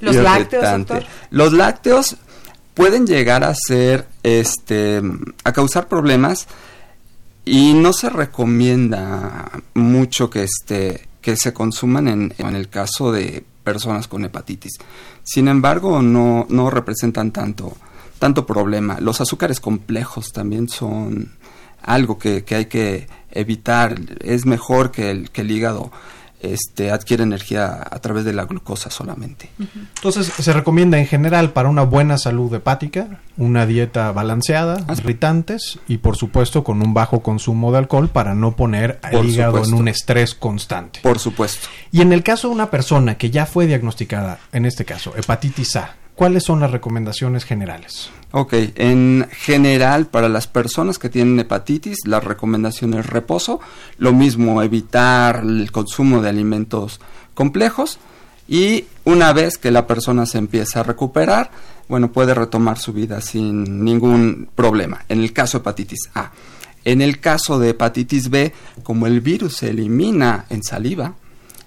los 0.00 0.14
irritante. 0.14 0.60
lácteos. 0.60 1.04
Los 1.30 1.52
lácteos 1.52 2.16
pueden 2.74 3.06
llegar 3.06 3.42
a 3.42 3.54
ser, 3.54 4.06
este, 4.22 5.00
a 5.44 5.52
causar 5.52 5.88
problemas 5.88 6.46
y 7.46 7.72
no 7.74 7.92
se 7.92 8.10
recomienda 8.10 9.50
mucho 9.72 10.28
que 10.28 10.42
este 10.42 11.08
que 11.22 11.36
se 11.36 11.52
consuman 11.52 12.06
en, 12.06 12.34
en, 12.38 12.54
el 12.54 12.68
caso 12.68 13.10
de 13.10 13.44
personas 13.64 14.06
con 14.06 14.24
hepatitis. 14.24 14.74
Sin 15.24 15.48
embargo, 15.48 16.00
no, 16.00 16.46
no 16.48 16.70
representan 16.70 17.32
tanto, 17.32 17.76
tanto 18.20 18.46
problema. 18.46 19.00
Los 19.00 19.20
azúcares 19.20 19.58
complejos 19.58 20.32
también 20.32 20.68
son 20.68 21.32
algo 21.82 22.16
que, 22.16 22.44
que 22.44 22.54
hay 22.54 22.66
que 22.66 23.08
evitar. 23.32 23.98
Es 24.20 24.46
mejor 24.46 24.92
que 24.92 25.10
el, 25.10 25.30
que 25.30 25.40
el 25.40 25.50
hígado 25.50 25.90
este, 26.40 26.90
adquiere 26.90 27.22
energía 27.22 27.82
a 27.90 27.98
través 28.00 28.24
de 28.24 28.32
la 28.32 28.44
glucosa 28.44 28.90
solamente. 28.90 29.50
Entonces, 29.96 30.32
se 30.38 30.52
recomienda 30.52 30.98
en 30.98 31.06
general 31.06 31.52
para 31.52 31.68
una 31.68 31.82
buena 31.82 32.18
salud 32.18 32.52
hepática 32.54 33.20
una 33.38 33.66
dieta 33.66 34.12
balanceada, 34.12 34.84
ah, 34.88 34.94
irritantes 34.96 35.78
y 35.88 35.98
por 35.98 36.16
supuesto 36.16 36.64
con 36.64 36.82
un 36.82 36.94
bajo 36.94 37.20
consumo 37.20 37.70
de 37.72 37.78
alcohol 37.78 38.08
para 38.08 38.34
no 38.34 38.56
poner 38.56 38.98
al 39.02 39.24
hígado 39.26 39.52
supuesto. 39.52 39.74
en 39.74 39.80
un 39.80 39.88
estrés 39.88 40.34
constante. 40.34 41.00
Por 41.02 41.18
supuesto. 41.18 41.68
Y 41.92 42.00
en 42.00 42.12
el 42.12 42.22
caso 42.22 42.48
de 42.48 42.54
una 42.54 42.70
persona 42.70 43.18
que 43.18 43.30
ya 43.30 43.46
fue 43.46 43.66
diagnosticada, 43.66 44.38
en 44.52 44.66
este 44.66 44.84
caso, 44.84 45.14
hepatitis 45.16 45.76
A, 45.76 45.96
¿cuáles 46.16 46.42
son 46.42 46.58
las 46.58 46.72
recomendaciones 46.72 47.44
generales? 47.44 48.10
Ok, 48.32 48.54
en 48.74 49.28
general 49.30 50.06
para 50.06 50.28
las 50.28 50.48
personas 50.48 50.98
que 50.98 51.08
tienen 51.08 51.38
hepatitis, 51.38 52.06
la 52.06 52.18
recomendación 52.18 52.94
es 52.94 53.06
reposo, 53.06 53.60
lo 53.98 54.12
mismo 54.12 54.62
evitar 54.62 55.42
el 55.44 55.70
consumo 55.70 56.20
de 56.20 56.30
alimentos 56.30 57.00
complejos 57.34 57.98
y 58.48 58.86
una 59.04 59.32
vez 59.32 59.58
que 59.58 59.70
la 59.70 59.86
persona 59.86 60.26
se 60.26 60.38
empieza 60.38 60.80
a 60.80 60.82
recuperar, 60.82 61.50
bueno, 61.88 62.10
puede 62.10 62.34
retomar 62.34 62.78
su 62.78 62.92
vida 62.92 63.20
sin 63.20 63.84
ningún 63.84 64.48
problema. 64.54 65.04
En 65.08 65.20
el 65.20 65.32
caso 65.32 65.58
de 65.58 65.62
hepatitis 65.62 66.10
A. 66.14 66.32
En 66.84 67.02
el 67.02 67.20
caso 67.20 67.58
de 67.58 67.70
hepatitis 67.70 68.30
B, 68.30 68.52
como 68.82 69.06
el 69.06 69.20
virus 69.20 69.56
se 69.56 69.70
elimina 69.70 70.46
en 70.50 70.62
saliva, 70.62 71.14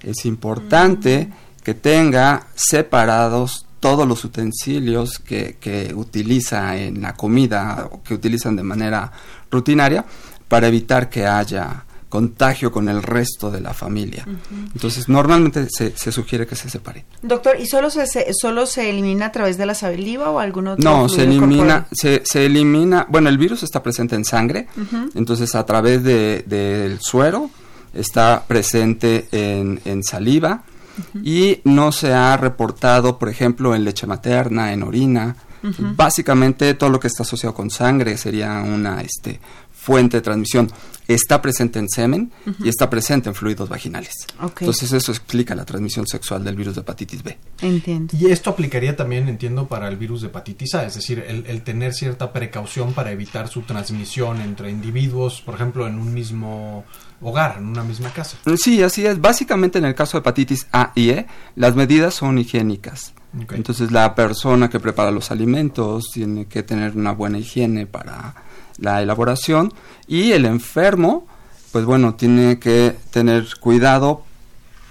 es 0.02 0.26
importante 0.26 1.28
mm. 1.30 1.64
que 1.64 1.74
tenga 1.74 2.48
separados 2.56 3.66
todos 3.80 4.08
los 4.08 4.24
utensilios 4.24 5.20
que, 5.20 5.58
que, 5.60 5.94
utiliza 5.94 6.78
en 6.78 7.02
la 7.02 7.14
comida 7.14 7.88
o 7.92 8.04
que 8.04 8.14
utilizan 8.14 8.56
de 8.56 8.64
manera 8.64 9.12
rutinaria 9.50 10.06
para 10.48 10.68
evitar 10.68 11.10
que 11.10 11.26
haya 11.26 11.86
contagio 12.10 12.72
con 12.72 12.90
el 12.90 13.04
resto 13.04 13.52
de 13.52 13.62
la 13.62 13.74
familia. 13.74 14.26
Uh 14.28 14.32
-huh. 14.32 14.72
Entonces, 14.74 15.08
normalmente 15.08 15.68
se, 15.70 15.96
se, 15.96 16.12
sugiere 16.12 16.48
que 16.48 16.56
se 16.56 16.70
separe. 16.70 17.06
Doctor, 17.22 17.58
¿y 17.60 17.68
solo 17.68 17.92
se, 17.92 18.08
se, 18.08 18.34
solo 18.34 18.66
se 18.66 18.90
elimina 18.90 19.28
a 19.28 19.32
través 19.32 19.58
de 19.58 19.68
la 19.68 19.76
saliva 19.76 20.32
o 20.32 20.40
algún 20.40 20.68
otro 20.70 20.84
No, 20.84 21.08
se 21.08 21.24
elimina, 21.24 21.86
se, 21.92 22.24
se, 22.26 22.48
elimina, 22.48 23.06
bueno, 23.10 23.30
el 23.30 23.38
virus 23.38 23.62
está 23.62 23.84
presente 23.84 24.16
en 24.16 24.26
sangre, 24.26 24.68
uh 24.76 24.82
-huh. 24.82 25.12
entonces 25.16 25.54
a 25.54 25.66
través 25.66 26.04
del 26.04 26.44
de, 26.48 26.98
suero 27.00 27.52
está 27.94 28.44
presente 28.48 29.28
en, 29.32 29.80
en 29.86 30.04
saliva, 30.04 30.64
Uh 31.00 31.20
-huh. 31.20 31.22
y 31.28 31.62
no 31.64 31.92
se 31.92 32.14
ha 32.14 32.36
reportado, 32.38 33.18
por 33.18 33.30
ejemplo, 33.30 33.74
en 33.74 33.84
leche 33.84 34.06
materna, 34.08 34.74
en 34.74 34.84
orina. 34.84 35.36
Uh 35.64 35.68
-huh. 35.68 35.96
Básicamente 35.96 36.74
todo 36.74 36.90
lo 36.90 37.00
que 37.00 37.08
está 37.08 37.24
asociado 37.24 37.54
con 37.54 37.70
sangre 37.70 38.18
sería 38.18 38.62
una 38.62 39.02
este, 39.02 39.40
fuente 39.90 40.18
de 40.18 40.22
transmisión. 40.22 40.72
Está 41.08 41.42
presente 41.42 41.80
en 41.80 41.90
semen 41.90 42.32
uh 42.46 42.52
-huh. 42.52 42.66
y 42.66 42.70
está 42.70 42.88
presente 42.88 43.28
en 43.30 43.34
fluidos 43.34 43.68
vaginales. 43.68 44.14
Okay. 44.40 44.68
Entonces 44.68 44.92
eso 44.94 45.12
explica 45.12 45.56
la 45.56 45.66
transmisión 45.66 46.06
sexual 46.06 46.44
del 46.44 46.56
virus 46.56 46.76
de 46.76 46.82
hepatitis 46.82 47.24
B. 47.24 47.36
Entiendo. 47.62 48.16
Y 48.16 48.28
esto 48.28 48.52
aplicaría 48.52 48.96
también, 48.96 49.28
entiendo, 49.28 49.68
para 49.68 49.88
el 49.88 49.98
virus 49.98 50.22
de 50.22 50.28
hepatitis 50.28 50.76
A, 50.76 50.86
es 50.86 50.94
decir, 50.94 51.26
el, 51.28 51.48
el 51.48 51.64
tener 51.64 51.96
cierta 51.96 52.32
precaución 52.32 52.94
para 52.94 53.12
evitar 53.12 53.48
su 53.48 53.64
transmisión 53.64 54.42
entre 54.42 54.70
individuos, 54.70 55.42
por 55.42 55.56
ejemplo, 55.56 55.88
en 55.88 55.98
un 55.98 56.14
mismo 56.14 56.86
hogar, 57.22 57.58
en 57.58 57.66
una 57.66 57.84
misma 57.84 58.14
casa. 58.14 58.38
Sí, 58.58 58.84
así 58.84 59.08
es. 59.08 59.20
Básicamente 59.20 59.80
en 59.80 59.86
el 59.86 59.96
caso 59.96 60.18
de 60.18 60.20
hepatitis 60.20 60.68
A 60.72 60.92
y 60.94 61.10
E, 61.10 61.26
las 61.56 61.76
medidas 61.76 62.14
son 62.14 62.38
higiénicas. 62.38 63.14
Okay. 63.44 63.58
Entonces 63.58 63.92
la 63.92 64.14
persona 64.14 64.70
que 64.70 64.80
prepara 64.80 65.10
los 65.10 65.32
alimentos 65.32 66.06
tiene 66.14 66.46
que 66.46 66.62
tener 66.62 66.96
una 66.96 67.14
buena 67.14 67.40
higiene 67.40 67.88
para 67.88 68.36
la 68.82 69.02
elaboración 69.02 69.74
y 70.08 70.32
el 70.32 70.46
enfermo, 70.46 71.28
pues 71.72 71.86
bueno, 71.86 72.16
tiene 72.16 72.60
que 72.60 72.96
tener 73.12 73.48
cuidado 73.60 74.24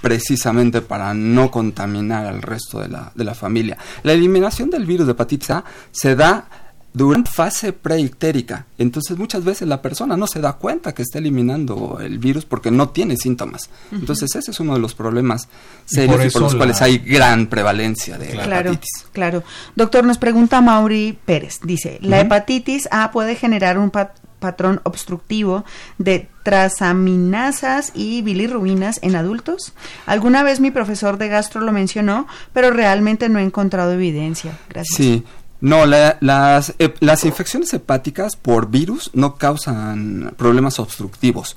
precisamente 0.00 0.80
para 0.80 1.12
no 1.14 1.50
contaminar 1.50 2.26
al 2.26 2.42
resto 2.42 2.80
de 2.80 2.88
la, 2.88 3.12
de 3.14 3.24
la 3.24 3.34
familia. 3.34 3.76
La 4.02 4.12
eliminación 4.12 4.70
del 4.70 4.86
virus 4.86 5.06
de 5.06 5.12
hepatitis 5.12 5.50
A 5.50 5.64
se 5.90 6.14
da 6.14 6.67
durante 6.92 7.30
fase 7.30 7.72
preictérica. 7.72 8.66
Entonces 8.78 9.18
muchas 9.18 9.44
veces 9.44 9.68
la 9.68 9.82
persona 9.82 10.16
no 10.16 10.26
se 10.26 10.40
da 10.40 10.54
cuenta 10.54 10.94
que 10.94 11.02
está 11.02 11.18
eliminando 11.18 11.98
el 12.00 12.18
virus 12.18 12.44
porque 12.44 12.70
no 12.70 12.88
tiene 12.88 13.16
síntomas. 13.16 13.70
Uh 13.90 13.94
-huh. 13.94 14.00
Entonces 14.00 14.34
ese 14.34 14.50
es 14.50 14.60
uno 14.60 14.74
de 14.74 14.80
los 14.80 14.94
problemas 14.94 15.48
serios 15.84 16.16
y 16.16 16.18
por, 16.18 16.26
y 16.26 16.30
por 16.30 16.42
los 16.42 16.52
la... 16.54 16.58
cuales 16.58 16.82
hay 16.82 16.98
gran 16.98 17.46
prevalencia 17.46 18.18
de 18.18 18.28
claro, 18.28 18.70
hepatitis. 18.70 19.06
Claro. 19.12 19.42
Doctor, 19.76 20.04
nos 20.04 20.18
pregunta 20.18 20.60
Mauri 20.60 21.18
Pérez. 21.24 21.60
Dice, 21.62 21.98
¿la 22.02 22.16
uh 22.16 22.20
-huh. 22.20 22.24
hepatitis 22.24 22.88
A 22.90 23.10
puede 23.10 23.34
generar 23.36 23.78
un 23.78 23.90
pat 23.90 24.16
patrón 24.38 24.80
obstructivo 24.84 25.64
de 25.98 26.28
trasaminasas 26.44 27.90
y 27.94 28.22
bilirrubinas 28.22 29.00
en 29.02 29.16
adultos? 29.16 29.72
Alguna 30.06 30.42
vez 30.42 30.60
mi 30.60 30.70
profesor 30.70 31.18
de 31.18 31.28
gastro 31.28 31.60
lo 31.60 31.72
mencionó, 31.72 32.26
pero 32.52 32.70
realmente 32.70 33.28
no 33.28 33.38
he 33.38 33.42
encontrado 33.42 33.92
evidencia. 33.92 34.56
Gracias. 34.68 34.96
Sí, 34.96 35.24
no, 35.60 35.86
la, 35.86 36.18
las, 36.20 36.74
eh, 36.78 36.94
las 37.00 37.24
infecciones 37.24 37.72
hepáticas 37.74 38.36
por 38.36 38.70
virus 38.70 39.10
no 39.14 39.36
causan 39.36 40.34
problemas 40.36 40.78
obstructivos. 40.78 41.56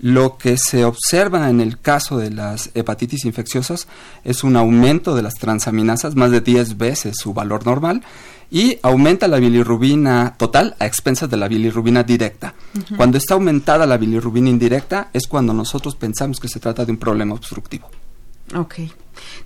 Lo 0.00 0.38
que 0.38 0.56
se 0.56 0.84
observa 0.84 1.50
en 1.50 1.60
el 1.60 1.80
caso 1.80 2.18
de 2.18 2.30
las 2.30 2.70
hepatitis 2.74 3.24
infecciosas 3.24 3.88
es 4.22 4.44
un 4.44 4.56
aumento 4.56 5.14
de 5.16 5.22
las 5.22 5.34
transaminasas, 5.34 6.14
más 6.14 6.30
de 6.30 6.40
10 6.40 6.78
veces 6.78 7.16
su 7.18 7.34
valor 7.34 7.66
normal, 7.66 8.02
y 8.50 8.78
aumenta 8.82 9.26
la 9.28 9.38
bilirrubina 9.38 10.34
total 10.38 10.76
a 10.78 10.86
expensas 10.86 11.28
de 11.28 11.36
la 11.36 11.48
bilirrubina 11.48 12.02
directa. 12.02 12.54
Uh 12.74 12.78
-huh. 12.78 12.96
Cuando 12.96 13.18
está 13.18 13.34
aumentada 13.34 13.86
la 13.86 13.98
bilirrubina 13.98 14.48
indirecta 14.48 15.10
es 15.12 15.26
cuando 15.26 15.52
nosotros 15.52 15.96
pensamos 15.96 16.38
que 16.38 16.48
se 16.48 16.60
trata 16.60 16.84
de 16.84 16.92
un 16.92 16.98
problema 16.98 17.34
obstructivo. 17.34 17.90
Ok. 18.54 18.74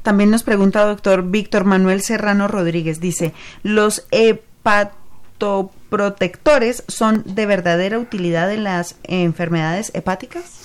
También 0.02 0.30
nos 0.30 0.42
pregunta 0.42 0.84
doctor 0.84 1.22
Víctor 1.24 1.64
Manuel 1.64 2.02
Serrano 2.02 2.48
Rodríguez, 2.48 3.00
dice, 3.00 3.32
¿los 3.62 4.06
hepatoprotectores 4.10 6.84
son 6.88 7.22
de 7.26 7.46
verdadera 7.46 7.98
utilidad 7.98 8.52
en 8.52 8.64
las 8.64 8.96
enfermedades 9.04 9.92
hepáticas? 9.94 10.62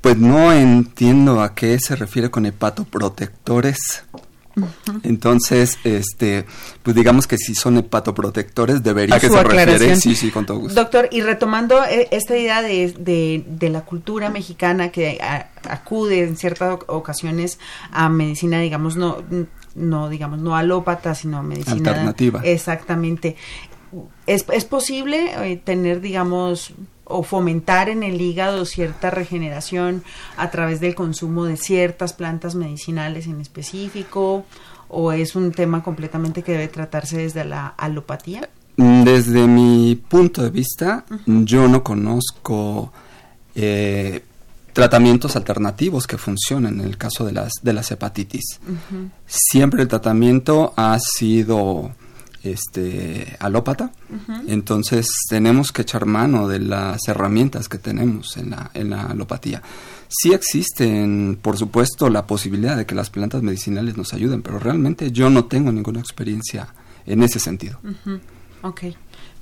Pues 0.00 0.16
no 0.16 0.52
entiendo 0.52 1.42
a 1.42 1.54
qué 1.54 1.78
se 1.80 1.96
refiere 1.96 2.30
con 2.30 2.46
hepatoprotectores. 2.46 4.04
Entonces, 5.02 5.78
este, 5.84 6.46
pues 6.82 6.96
digamos 6.96 7.26
que 7.26 7.38
si 7.38 7.54
son 7.54 7.78
hepatoprotectores, 7.78 8.82
debería 8.82 9.16
¿A 9.16 9.20
que 9.20 9.28
se 9.28 9.42
refiere. 9.42 9.96
Sí, 9.96 10.14
sí, 10.14 10.30
con 10.30 10.46
todo 10.46 10.58
gusto. 10.58 10.80
Doctor, 10.80 11.08
y 11.10 11.20
retomando 11.20 11.82
eh, 11.84 12.08
esta 12.10 12.36
idea 12.36 12.62
de, 12.62 12.92
de, 12.98 13.44
de, 13.46 13.70
la 13.70 13.82
cultura 13.82 14.30
mexicana 14.30 14.90
que 14.90 15.18
a, 15.20 15.50
acude 15.68 16.24
en 16.24 16.36
ciertas 16.36 16.78
ocasiones 16.86 17.58
a 17.90 18.08
medicina, 18.08 18.60
digamos, 18.60 18.96
no, 18.96 19.22
no, 19.74 20.08
digamos, 20.08 20.40
no 20.40 20.56
alópata, 20.56 21.14
sino 21.14 21.42
medicina 21.42 21.90
alternativa. 21.90 22.40
Exactamente. 22.44 23.36
¿Es, 24.26 24.44
es 24.52 24.64
posible 24.64 25.30
eh, 25.50 25.56
tener, 25.56 26.00
digamos, 26.00 26.74
o 27.08 27.22
fomentar 27.22 27.88
en 27.88 28.02
el 28.02 28.20
hígado 28.20 28.64
cierta 28.64 29.10
regeneración 29.10 30.04
a 30.36 30.50
través 30.50 30.80
del 30.80 30.94
consumo 30.94 31.44
de 31.44 31.56
ciertas 31.56 32.12
plantas 32.12 32.54
medicinales 32.54 33.26
en 33.26 33.40
específico 33.40 34.44
o 34.88 35.12
es 35.12 35.34
un 35.34 35.52
tema 35.52 35.82
completamente 35.82 36.42
que 36.42 36.52
debe 36.52 36.68
tratarse 36.68 37.18
desde 37.18 37.44
la 37.44 37.66
alopatía? 37.68 38.48
Desde 38.76 39.46
mi 39.46 39.96
punto 39.96 40.42
de 40.42 40.50
vista, 40.50 41.04
yo 41.26 41.66
no 41.66 41.82
conozco 41.82 42.92
eh, 43.54 44.22
tratamientos 44.72 45.34
alternativos 45.34 46.06
que 46.06 46.16
funcionen 46.16 46.78
en 46.78 46.86
el 46.86 46.96
caso 46.96 47.24
de 47.24 47.32
las, 47.32 47.54
de 47.60 47.72
las 47.72 47.90
hepatitis. 47.90 48.60
Siempre 49.26 49.82
el 49.82 49.88
tratamiento 49.88 50.72
ha 50.76 50.96
sido 51.00 51.90
este 52.52 53.36
alópata, 53.40 53.92
entonces 54.46 55.06
tenemos 55.28 55.72
que 55.72 55.82
echar 55.82 56.06
mano 56.06 56.48
de 56.48 56.58
las 56.58 57.06
herramientas 57.08 57.68
que 57.68 57.78
tenemos 57.78 58.36
en 58.36 58.50
la, 58.50 58.70
en 58.74 58.90
la 58.90 59.06
alopatía. 59.06 59.62
Sí 60.08 60.32
existen, 60.32 61.38
por 61.40 61.58
supuesto, 61.58 62.08
la 62.08 62.26
posibilidad 62.26 62.76
de 62.76 62.86
que 62.86 62.94
las 62.94 63.10
plantas 63.10 63.42
medicinales 63.42 63.96
nos 63.96 64.14
ayuden, 64.14 64.42
pero 64.42 64.58
realmente 64.58 65.12
yo 65.12 65.28
no 65.30 65.44
tengo 65.44 65.70
ninguna 65.70 66.00
experiencia 66.00 66.68
en 67.06 67.22
ese 67.22 67.38
sentido. 67.38 67.78
Ok, 68.62 68.82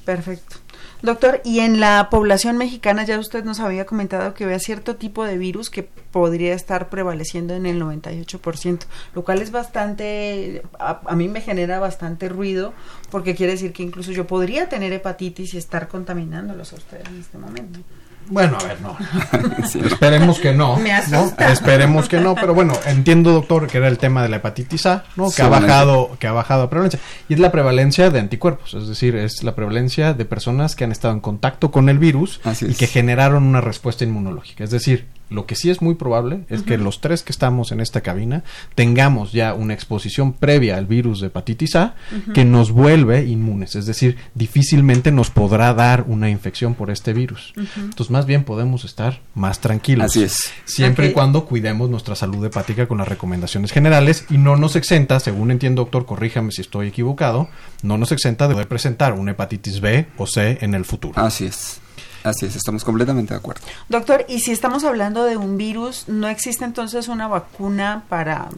perfecto. 0.05 0.57
Doctor, 1.03 1.41
y 1.45 1.61
en 1.61 1.79
la 1.79 2.09
población 2.11 2.57
mexicana 2.57 3.05
ya 3.05 3.19
usted 3.19 3.45
nos 3.45 3.61
había 3.61 3.85
comentado 3.87 4.35
que 4.35 4.45
había 4.45 4.59
cierto 4.59 4.97
tipo 4.97 5.25
de 5.25 5.37
virus 5.37 5.69
que 5.69 5.83
podría 5.83 6.55
estar 6.55 6.89
prevaleciendo 6.89 7.55
en 7.55 7.67
el 7.67 7.81
98%, 7.81 8.85
lo 9.15 9.25
cual 9.25 9.43
es 9.43 9.51
bastante, 9.51 10.63
a, 10.79 11.01
a, 11.05 11.17
mí 11.17 11.29
me 11.29 11.43
genera 11.43 11.79
bastante 11.79 12.29
ruido 12.29 12.73
porque 13.11 13.35
quiere 13.35 13.53
decir 13.53 13.73
que 13.73 13.83
incluso 13.83 14.13
yo 14.13 14.27
podría 14.27 14.69
tener 14.69 14.93
hepatitis 14.93 15.55
y 15.55 15.59
estar 15.59 15.89
contaminándolos 15.89 16.73
a 16.73 16.77
ustedes 16.77 17.07
en 17.09 17.21
este 17.21 17.39
momento. 17.39 17.81
Bueno, 18.29 18.59
a 18.61 18.65
ver, 18.65 18.81
no. 18.81 18.97
sí. 19.67 19.81
Esperemos 19.85 20.39
que 20.39 20.53
no, 20.53 20.79
no, 20.79 21.33
Esperemos 21.39 22.09
que 22.09 22.21
no, 22.21 22.35
pero 22.35 22.55
bueno, 22.55 22.75
entiendo, 22.87 23.33
doctor, 23.33 23.67
que 23.67 23.79
era 23.79 23.89
el 23.89 23.99
tema 23.99 24.23
de 24.23 24.29
la 24.29 24.37
hepatitis 24.37 24.87
A, 24.87 25.05
¿no? 25.17 25.31
Que 25.31 25.43
ha 25.43 25.49
bajado, 25.49 26.17
que 26.19 26.27
ha 26.27 26.33
bajado 26.33 26.65
la 26.65 26.71
prevalencia. 26.71 27.01
Y 27.29 27.35
es 27.35 27.41
la 27.41 27.53
prevalencia 27.53 28.11
de 28.11 28.19
anticuerpos, 28.19 28.75
es 28.75 28.89
decir, 28.89 29.17
es 29.17 29.43
la 29.43 29.55
prevalencia 29.55 30.15
de 30.15 30.25
personas 30.25 30.75
que 30.77 30.85
han 30.85 30.93
estado 30.93 31.15
en 31.15 31.21
contacto 31.21 31.71
con 31.71 31.89
el 31.89 31.99
virus 31.99 32.41
y 32.61 32.75
que 32.75 32.87
generaron 32.87 33.45
una 33.45 33.61
respuesta 33.61 34.05
inmunológica. 34.05 34.65
Es 34.65 34.71
decir, 34.71 35.07
lo 35.29 35.47
que 35.47 35.57
sí 35.57 35.71
es 35.71 35.83
muy 35.83 35.95
probable 35.95 36.45
es 36.49 36.62
que 36.62 36.79
los 36.79 37.01
tres 37.01 37.23
que 37.23 37.33
estamos 37.33 37.73
en 37.73 37.81
esta 37.81 38.01
cabina 38.01 38.45
tengamos 38.75 39.33
ya 39.33 39.55
una 39.55 39.75
exposición 39.75 40.33
previa 40.33 40.77
al 40.77 40.87
virus 40.87 41.21
de 41.21 41.29
hepatitis 41.29 41.77
A 41.77 41.95
que 42.33 42.45
nos 42.45 42.71
vuelve 42.71 43.25
inmunes, 43.27 43.75
es 43.75 43.87
decir, 43.87 44.17
difícilmente 44.35 45.11
nos 45.11 45.31
podrá 45.31 45.75
dar 45.75 46.05
una 46.07 46.31
infección 46.31 46.75
por 46.75 46.91
este 46.91 47.12
virus. 47.12 47.55
Entonces, 47.57 48.11
más 48.11 48.27
bien 48.27 48.45
podemos 48.45 48.85
estar 48.85 49.21
más 49.35 49.61
tranquilos. 49.61 50.07
Así 50.07 50.23
es. 50.23 50.53
Siempre 50.65 51.09
y 51.09 51.12
cuando 51.12 51.45
cuidemos 51.45 51.91
nuestra 51.91 52.15
salud 52.15 52.45
hepática 52.45 52.87
con 52.87 52.99
las 52.99 53.09
recomendaciones 53.09 53.73
generales 53.73 54.27
y 54.31 54.39
no 54.39 54.57
nos 54.57 54.77
exenta, 54.77 55.19
según 55.21 55.51
entiendo, 55.51 55.83
doctor, 55.83 56.07
corríjame 56.07 56.53
si 56.53 56.61
estoy 56.61 56.89
equivocado, 56.89 57.49
no 57.83 57.99
nos 57.99 58.12
exenta 58.12 58.49
de 58.49 58.55
poder 58.55 58.69
presentar 58.69 59.12
una 59.12 59.33
hepatitis 59.33 59.81
B 59.81 60.07
o 60.17 60.27
C 60.27 60.59
en 60.61 60.75
el 60.75 60.85
futuro. 60.85 61.21
Así 61.21 61.47
es. 61.47 61.81
Así 62.27 62.45
es, 62.45 62.57
estamos 62.57 62.83
completamente 62.83 63.35
de 63.35 63.39
acuerdo. 63.39 63.62
Doctor, 63.89 64.27
y 64.29 64.41
si 64.41 64.51
estamos 64.51 64.83
hablando 64.83 65.23
de 65.23 65.37
un 65.37 65.57
virus, 65.57 66.09
¿no 66.09 66.27
existe 66.27 66.65
entonces 66.65 67.07
una 67.07 67.29
vacuna 67.29 68.03
para 68.09 68.49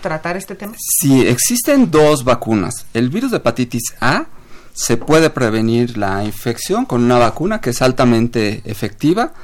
tratar 0.00 0.38
este 0.38 0.54
tema? 0.54 0.72
Sí, 0.78 1.20
existen 1.26 1.90
dos 1.90 2.24
vacunas. 2.24 2.86
El 2.94 3.10
virus 3.10 3.30
de 3.30 3.36
hepatitis 3.36 3.94
A 4.00 4.24
se 4.72 4.96
puede 4.96 5.28
prevenir 5.28 5.98
la 5.98 6.24
infección 6.24 6.86
con 6.86 7.04
una 7.04 7.18
vacuna 7.18 7.60
que 7.60 7.70
es 7.70 7.82
altamente 7.82 8.62
efectiva. 8.64 9.34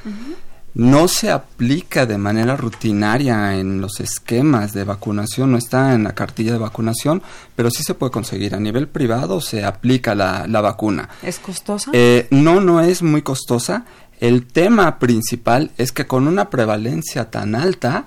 No 0.73 1.07
se 1.07 1.31
aplica 1.31 2.05
de 2.05 2.17
manera 2.17 2.55
rutinaria 2.55 3.55
en 3.57 3.81
los 3.81 3.99
esquemas 3.99 4.73
de 4.73 4.83
vacunación, 4.83 5.51
no 5.51 5.57
está 5.57 5.93
en 5.93 6.03
la 6.03 6.13
cartilla 6.13 6.53
de 6.53 6.59
vacunación, 6.59 7.21
pero 7.55 7.71
sí 7.71 7.83
se 7.83 7.95
puede 7.95 8.11
conseguir. 8.11 8.55
A 8.55 8.59
nivel 8.59 8.87
privado 8.87 9.41
se 9.41 9.65
aplica 9.65 10.15
la, 10.15 10.47
la 10.47 10.61
vacuna. 10.61 11.09
¿Es 11.23 11.39
costosa? 11.39 11.91
Eh, 11.93 12.27
no, 12.31 12.61
no 12.61 12.81
es 12.81 13.01
muy 13.01 13.21
costosa. 13.21 13.85
El 14.19 14.47
tema 14.47 14.99
principal 14.99 15.71
es 15.77 15.91
que 15.91 16.05
con 16.05 16.27
una 16.27 16.49
prevalencia 16.49 17.31
tan 17.31 17.55
alta, 17.55 18.05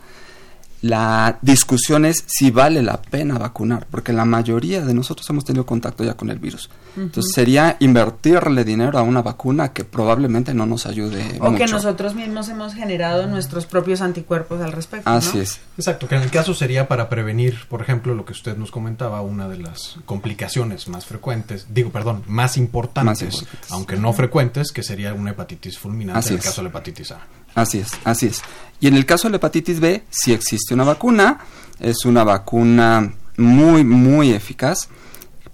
la 0.83 1.39
discusión 1.43 2.05
es 2.05 2.25
si 2.27 2.51
vale 2.51 2.83
la 2.83 3.01
pena 3.01 3.39
vacunar, 3.39 3.87
porque 3.91 4.13
la 4.13 4.25
mayoría 4.25 4.85
de 4.85 4.93
nosotros 4.93 5.29
hemos 5.31 5.45
tenido 5.45 5.65
contacto 5.65 6.03
ya 6.05 6.15
con 6.15 6.29
el 6.29 6.39
virus. 6.39 6.69
Entonces 6.97 7.33
sería 7.35 7.77
invertirle 7.79 8.65
dinero 8.65 8.99
a 8.99 9.03
una 9.03 9.23
vacuna 9.23 9.73
que 9.73 9.85
probablemente 9.85 10.53
no 10.53 10.67
nos 10.67 10.85
ayude. 10.87 11.39
O 11.41 11.55
que 11.55 11.67
nosotros 11.67 12.15
mismos 12.15 12.49
hemos 12.49 12.75
generado 12.75 13.27
nuestros 13.29 13.65
propios 13.67 14.01
anticuerpos 14.01 14.61
al 14.61 14.73
respecto. 14.73 15.09
Así 15.09 15.39
es. 15.39 15.61
Exacto, 15.79 16.09
que 16.09 16.17
en 16.17 16.23
el 16.23 16.31
caso 16.31 16.53
sería 16.53 16.89
para 16.89 17.09
prevenir, 17.09 17.67
por 17.69 17.81
ejemplo, 17.81 18.15
lo 18.15 18.25
que 18.25 18.33
usted 18.33 18.57
nos 18.57 18.71
comentaba, 18.71 19.23
una 19.23 19.49
de 19.49 19.59
las 19.59 19.97
complicaciones 20.05 20.89
más 20.89 21.07
frecuentes, 21.07 21.67
digo, 21.71 21.91
perdón, 21.91 22.25
más 22.27 22.57
importantes, 22.57 23.23
más 23.23 23.23
importantes. 23.23 23.71
aunque 23.73 23.97
no 23.97 24.13
frecuentes, 24.13 24.73
que 24.73 24.83
sería 24.83 25.15
una 25.15 25.31
hepatitis 25.31 25.79
fulminante 25.79 26.19
Así 26.19 26.29
en 26.31 26.35
el 26.35 26.41
es. 26.41 26.45
caso 26.47 26.61
de 26.61 26.65
la 26.65 26.71
hepatitis 26.71 27.13
A. 27.13 27.21
Así 27.55 27.79
es, 27.79 27.91
así 28.05 28.27
es. 28.27 28.43
Y 28.81 28.89
en 28.89 28.95
el 28.95 29.07
caso 29.07 29.29
de 29.29 29.33
la 29.33 29.37
hepatitis 29.37 29.81
B, 29.81 30.05
sí 30.11 30.33
existe 30.33 30.75
una 30.75 30.85
vacuna, 30.85 31.39
es 31.79 32.05
una 32.05 32.25
vacuna 32.25 33.13
muy, 33.37 33.85
muy 33.85 34.33
eficaz. 34.33 34.89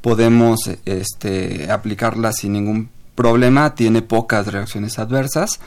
Podemos 0.00 0.70
este, 0.84 1.70
aplicarla 1.70 2.32
sin 2.32 2.52
ningún 2.52 2.90
problema, 3.14 3.74
tiene 3.74 4.00
pocas 4.00 4.46
reacciones 4.46 4.98
adversas 4.98 5.58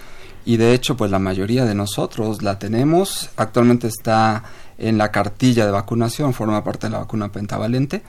y 0.45 0.57
de 0.57 0.73
hecho 0.73 0.97
pues 0.97 1.11
la 1.11 1.19
mayoría 1.19 1.65
de 1.65 1.75
nosotros 1.75 2.41
la 2.41 2.57
tenemos. 2.57 3.29
Actualmente 3.35 3.87
está 3.87 4.43
en 4.77 4.97
la 4.97 5.11
cartilla 5.11 5.65
de 5.65 5.71
vacunación, 5.71 6.33
forma 6.33 6.63
parte 6.63 6.87
de 6.87 6.91
la 6.91 6.99
vacuna 6.99 7.31
pentavalente 7.31 8.01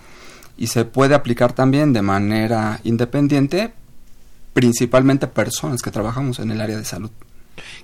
y 0.56 0.68
se 0.68 0.84
puede 0.84 1.14
aplicar 1.14 1.52
también 1.52 1.92
de 1.92 2.02
manera 2.02 2.80
independiente, 2.84 3.72
principalmente 4.52 5.26
personas 5.26 5.82
que 5.82 5.90
trabajamos 5.90 6.38
en 6.38 6.50
el 6.52 6.60
área 6.60 6.76
de 6.76 6.84
salud. 6.84 7.10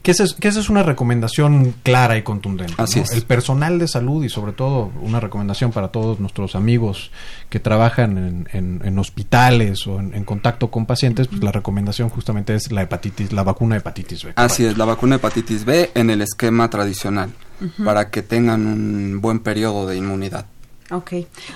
Que 0.02 0.12
esa, 0.12 0.24
es, 0.24 0.34
que 0.34 0.48
esa 0.48 0.60
es 0.60 0.68
una 0.68 0.82
recomendación 0.82 1.74
clara 1.82 2.16
y 2.16 2.22
contundente. 2.22 2.74
Así 2.76 2.98
¿no? 2.98 3.04
es. 3.04 3.12
El 3.12 3.22
personal 3.22 3.78
de 3.78 3.88
salud 3.88 4.24
y 4.24 4.28
sobre 4.28 4.52
todo 4.52 4.90
una 5.00 5.20
recomendación 5.20 5.72
para 5.72 5.88
todos 5.88 6.20
nuestros 6.20 6.54
amigos 6.54 7.10
que 7.48 7.60
trabajan 7.60 8.18
en, 8.18 8.48
en, 8.52 8.80
en 8.84 8.98
hospitales 8.98 9.86
o 9.86 10.00
en, 10.00 10.14
en, 10.14 10.24
contacto 10.24 10.70
con 10.70 10.86
pacientes, 10.86 11.28
pues 11.28 11.42
la 11.42 11.52
recomendación 11.52 12.08
justamente 12.08 12.54
es 12.54 12.70
la 12.72 12.82
hepatitis, 12.82 13.32
la 13.32 13.42
vacuna 13.42 13.76
de 13.76 13.80
hepatitis 13.80 14.24
B. 14.24 14.32
Así 14.36 14.64
es, 14.64 14.76
la 14.76 14.84
vacuna 14.84 15.16
de 15.16 15.18
hepatitis 15.18 15.64
B 15.64 15.90
en 15.94 16.10
el 16.10 16.22
esquema 16.22 16.68
tradicional, 16.70 17.30
uh 17.60 17.64
-huh. 17.64 17.84
para 17.84 18.10
que 18.10 18.22
tengan 18.22 18.66
un 18.66 19.20
buen 19.20 19.40
periodo 19.40 19.86
de 19.86 19.96
inmunidad. 19.96 20.46
Ok. 20.90 21.12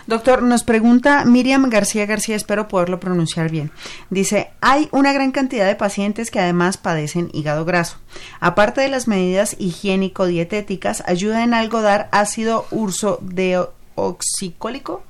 Doctor, 0.06 0.42
nos 0.42 0.62
pregunta 0.62 1.24
Miriam 1.24 1.70
García 1.70 2.04
García, 2.04 2.36
espero 2.36 2.68
poderlo 2.68 3.00
pronunciar 3.00 3.50
bien. 3.50 3.70
Dice, 4.10 4.50
hay 4.60 4.90
una 4.92 5.14
gran 5.14 5.32
cantidad 5.32 5.66
de 5.66 5.74
pacientes 5.74 6.30
que 6.30 6.38
además 6.38 6.76
padecen 6.76 7.30
hígado 7.32 7.64
graso. 7.64 7.96
Aparte 8.40 8.82
de 8.82 8.90
las 8.90 9.08
medidas 9.08 9.56
higiénico-dietéticas, 9.58 11.02
¿ayuda 11.06 11.44
en 11.44 11.54
algo 11.54 11.80
dar 11.80 12.10
ácido 12.12 12.66
ursodeoxicólico 12.70 15.02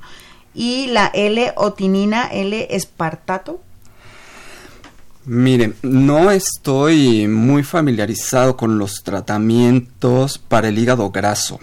y 0.55 0.87
la 0.87 1.11
L-otinina 1.13 2.29
L-espartato? 2.29 3.61
Miren, 5.25 5.77
no 5.83 6.33
estoy 6.33 7.29
muy 7.29 7.63
familiarizado 7.63 8.57
con 8.57 8.77
los 8.79 9.05
tratamientos 9.05 10.39
para 10.39 10.67
el 10.69 10.79
hígado 10.79 11.11
graso. 11.11 11.61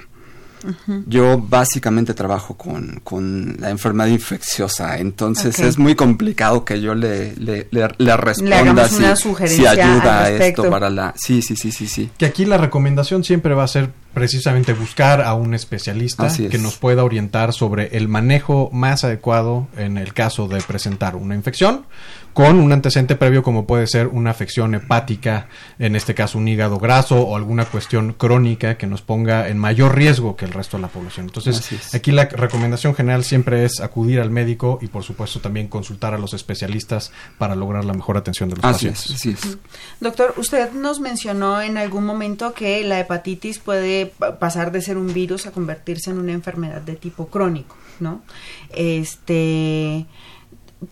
Uh 0.63 0.71
-huh. 0.87 1.03
Yo 1.07 1.39
básicamente 1.39 2.13
trabajo 2.13 2.55
con, 2.55 3.01
con, 3.03 3.57
la 3.59 3.69
enfermedad 3.69 4.09
infecciosa, 4.09 4.97
entonces 4.97 5.55
okay. 5.55 5.69
es 5.69 5.77
muy 5.77 5.95
complicado 5.95 6.65
que 6.65 6.81
yo 6.81 6.95
le, 6.95 7.35
le, 7.35 7.67
le, 7.71 7.87
le 7.97 8.17
responda 8.17 8.73
le 8.73 9.17
si, 9.17 9.35
si, 9.47 9.65
ayuda 9.65 10.23
a 10.23 10.29
esto 10.31 10.69
para 10.69 10.89
la... 10.89 11.13
Sí, 11.17 11.41
sí, 11.41 11.55
sí, 11.55 11.71
sí, 11.71 11.87
sí. 11.87 12.09
Que 12.17 12.25
aquí 12.25 12.45
la 12.45 12.57
recomendación 12.57 13.23
siempre 13.23 13.53
va 13.53 13.63
a 13.63 13.67
ser 13.67 13.91
precisamente 14.13 14.73
buscar 14.73 15.21
a 15.21 15.33
un 15.33 15.53
especialista 15.53 16.29
que 16.35 16.57
nos 16.57 16.77
pueda 16.77 17.03
orientar 17.03 17.53
sobre 17.53 17.97
el 17.97 18.07
manejo 18.07 18.69
más 18.73 19.03
adecuado 19.03 19.67
en 19.77 19.97
el 19.97 20.13
caso 20.13 20.47
de 20.47 20.61
presentar 20.61 21.15
una 21.15 21.35
infección 21.35 21.85
con 22.33 22.59
un 22.59 22.71
antecedente 22.71 23.15
previo 23.15 23.43
como 23.43 23.65
puede 23.65 23.87
ser 23.87 24.07
una 24.07 24.31
afección 24.31 24.75
hepática, 24.75 25.47
en 25.77 25.95
este 25.95 26.13
caso 26.13 26.37
un 26.37 26.47
hígado 26.47 26.79
graso 26.79 27.19
o 27.19 27.35
alguna 27.35 27.65
cuestión 27.65 28.13
crónica 28.13 28.77
que 28.77 28.87
nos 28.87 29.01
ponga 29.01 29.49
en 29.49 29.57
mayor 29.57 29.95
riesgo 29.95 30.35
que 30.35 30.45
el 30.45 30.51
resto 30.51 30.77
de 30.77 30.81
la 30.83 30.87
población. 30.87 31.25
Entonces, 31.25 31.71
es. 31.71 31.93
aquí 31.93 32.11
la 32.11 32.25
recomendación 32.25 32.95
general 32.95 33.23
siempre 33.23 33.65
es 33.65 33.81
acudir 33.81 34.19
al 34.19 34.31
médico 34.31 34.79
y 34.81 34.87
por 34.87 35.03
supuesto 35.03 35.39
también 35.39 35.67
consultar 35.67 36.13
a 36.13 36.17
los 36.17 36.33
especialistas 36.33 37.11
para 37.37 37.55
lograr 37.55 37.83
la 37.83 37.93
mejor 37.93 38.17
atención 38.17 38.49
de 38.49 38.55
los 38.55 38.63
así 38.63 38.87
pacientes. 38.87 39.05
Es, 39.07 39.15
así 39.15 39.29
es. 39.31 39.57
Doctor, 39.99 40.33
usted 40.37 40.71
nos 40.71 40.99
mencionó 40.99 41.61
en 41.61 41.77
algún 41.77 42.05
momento 42.05 42.53
que 42.53 42.83
la 42.83 42.99
hepatitis 42.99 43.59
puede 43.59 43.98
pasar 44.05 44.71
de 44.71 44.81
ser 44.81 44.97
un 44.97 45.13
virus 45.13 45.47
a 45.47 45.51
convertirse 45.51 46.11
en 46.11 46.17
una 46.17 46.31
enfermedad 46.31 46.81
de 46.81 46.95
tipo 46.95 47.27
crónico, 47.27 47.75
¿no? 47.99 48.21
Este 48.69 50.05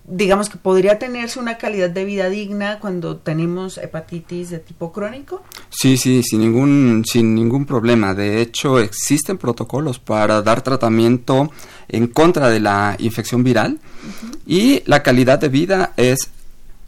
digamos 0.05 0.49
que 0.49 0.57
podría 0.57 0.99
tenerse 0.99 1.39
una 1.39 1.57
calidad 1.57 1.89
de 1.89 2.03
vida 2.03 2.29
digna 2.29 2.79
cuando 2.79 3.17
tenemos 3.17 3.77
hepatitis 3.77 4.49
de 4.49 4.59
tipo 4.59 4.91
crónico? 4.91 5.43
Sí, 5.69 5.97
sí, 5.97 6.23
sin 6.23 6.41
ningún, 6.41 7.03
sin 7.05 7.33
ningún 7.33 7.65
problema. 7.65 8.13
De 8.13 8.41
hecho, 8.41 8.79
existen 8.79 9.37
protocolos 9.37 9.99
para 9.99 10.41
dar 10.41 10.61
tratamiento 10.61 11.51
en 11.87 12.07
contra 12.07 12.49
de 12.49 12.59
la 12.59 12.95
infección 12.99 13.43
viral 13.43 13.79
y 14.45 14.83
la 14.85 15.03
calidad 15.03 15.39
de 15.39 15.49
vida 15.49 15.93
es 15.95 16.31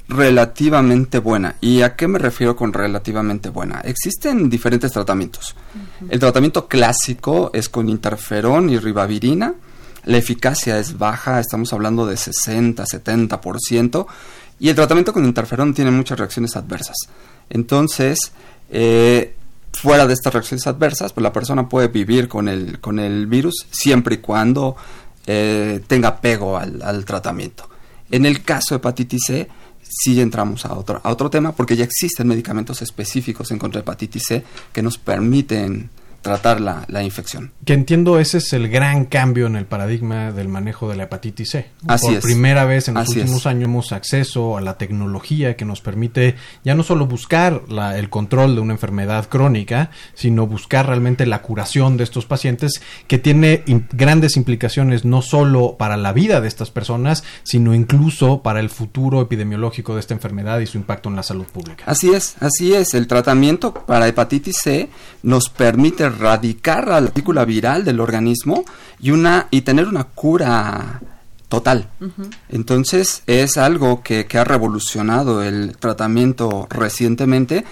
relativamente 0.09 1.19
buena. 1.19 1.55
¿Y 1.61 1.83
a 1.83 1.95
qué 1.95 2.07
me 2.07 2.19
refiero 2.19 2.55
con 2.55 2.73
relativamente 2.73 3.49
buena? 3.49 3.79
Existen 3.81 4.49
diferentes 4.49 4.91
tratamientos. 4.91 5.55
El 6.09 6.19
tratamiento 6.19 6.67
clásico 6.67 7.51
es 7.53 7.69
con 7.69 7.87
interferón 7.87 8.69
y 8.71 8.79
ribavirina. 8.79 9.53
La 10.05 10.17
eficacia 10.17 10.79
es 10.79 10.97
baja, 10.97 11.39
estamos 11.39 11.71
hablando 11.73 12.07
de 12.07 12.17
60, 12.17 12.83
70%. 12.83 14.07
Y 14.59 14.69
el 14.69 14.75
tratamiento 14.75 15.13
con 15.13 15.25
interferón 15.25 15.75
tiene 15.75 15.91
muchas 15.91 16.17
reacciones 16.17 16.55
adversas. 16.55 16.97
Entonces, 17.49 18.31
eh, 18.71 19.35
fuera 19.73 20.07
de 20.07 20.13
estas 20.13 20.33
reacciones 20.33 20.65
adversas, 20.65 21.13
pues 21.13 21.21
la 21.21 21.31
persona 21.31 21.69
puede 21.69 21.87
vivir 21.87 22.27
con 22.27 22.49
el, 22.49 22.79
con 22.79 22.97
el 22.97 23.27
virus 23.27 23.67
siempre 23.69 24.15
y 24.15 24.17
cuando 24.17 24.75
eh, 25.27 25.81
tenga 25.85 26.09
apego 26.09 26.57
al, 26.57 26.81
al 26.81 27.05
tratamiento. 27.05 27.69
En 28.09 28.25
el 28.25 28.41
caso 28.41 28.73
de 28.73 28.77
hepatitis 28.77 29.21
C, 29.27 29.49
sí 29.89 30.21
entramos 30.21 30.65
a 30.65 30.73
otro, 30.73 31.01
a 31.03 31.09
otro 31.09 31.29
tema 31.29 31.51
porque 31.51 31.75
ya 31.75 31.83
existen 31.83 32.27
medicamentos 32.27 32.81
específicos 32.81 33.51
en 33.51 33.59
contra 33.59 33.79
de 33.79 33.83
hepatitis 33.83 34.23
C 34.27 34.43
que 34.71 34.81
nos 34.81 34.97
permiten 34.97 35.89
tratar 36.21 36.59
la, 36.61 36.83
la, 36.87 37.03
infección. 37.03 37.51
Que 37.65 37.73
entiendo 37.73 38.19
ese 38.19 38.39
es 38.39 38.51
el 38.53 38.67
gran 38.69 39.05
cambio 39.05 39.47
en 39.47 39.55
el 39.55 39.65
paradigma 39.65 40.31
del 40.31 40.47
manejo 40.47 40.89
de 40.89 40.95
la 40.97 41.03
hepatitis 41.03 41.51
C. 41.51 41.69
Así 41.87 42.07
Por 42.07 42.15
es. 42.17 42.23
primera 42.23 42.65
vez 42.65 42.87
en 42.87 42.95
los 42.95 43.03
Así 43.09 43.19
últimos 43.19 43.41
es. 43.41 43.45
años 43.47 43.63
hemos 43.65 43.91
acceso 43.91 44.57
a 44.57 44.61
la 44.61 44.77
tecnología 44.77 45.55
que 45.55 45.65
nos 45.65 45.81
permite 45.81 46.35
ya 46.63 46.75
no 46.75 46.83
solo 46.83 47.05
buscar 47.07 47.63
la, 47.69 47.97
el 47.97 48.09
control 48.09 48.55
de 48.55 48.61
una 48.61 48.73
enfermedad 48.73 49.27
crónica, 49.29 49.91
sino 50.13 50.47
buscar 50.47 50.87
realmente 50.87 51.25
la 51.25 51.41
curación 51.41 51.97
de 51.97 52.03
estos 52.03 52.25
pacientes 52.25 52.81
que 53.07 53.17
tiene 53.17 53.63
in- 53.67 53.87
grandes 53.91 54.35
implicaciones 54.37 55.05
no 55.05 55.21
solo 55.21 55.75
para 55.77 55.97
la 55.97 56.13
vida 56.13 56.41
de 56.41 56.47
estas 56.47 56.71
personas, 56.71 57.23
sino 57.43 57.73
incluso 57.73 58.41
para 58.43 58.59
el 58.59 58.69
futuro 58.69 59.21
epidemiológico 59.21 59.93
de 59.93 60.01
esta 60.01 60.13
enfermedad 60.13 60.59
y 60.59 60.67
su 60.67 60.77
impacto 60.77 61.09
en 61.09 61.15
la 61.15 61.23
salud 61.23 61.45
pública. 61.45 61.83
Así 61.87 62.09
es, 62.13 62.35
así 62.39 62.73
es. 62.73 62.93
El 62.93 63.07
tratamiento 63.07 63.73
para 63.73 64.07
hepatitis 64.07 64.57
C 64.61 64.89
nos 65.23 65.49
permite 65.49 66.08
erradicar 66.09 66.87
la 66.87 67.01
partícula 67.01 67.45
viral 67.45 67.85
del 67.85 67.99
organismo 67.99 68.65
y 68.99 69.11
una 69.11 69.47
y 69.51 69.61
tener 69.61 69.87
una 69.87 70.03
cura 70.03 71.01
total. 71.47 71.89
Entonces 72.47 73.23
es 73.25 73.57
algo 73.57 74.03
que, 74.03 74.25
que 74.25 74.37
ha 74.37 74.43
revolucionado 74.43 75.41
el 75.41 75.75
tratamiento 75.77 76.67
recientemente 76.69 77.65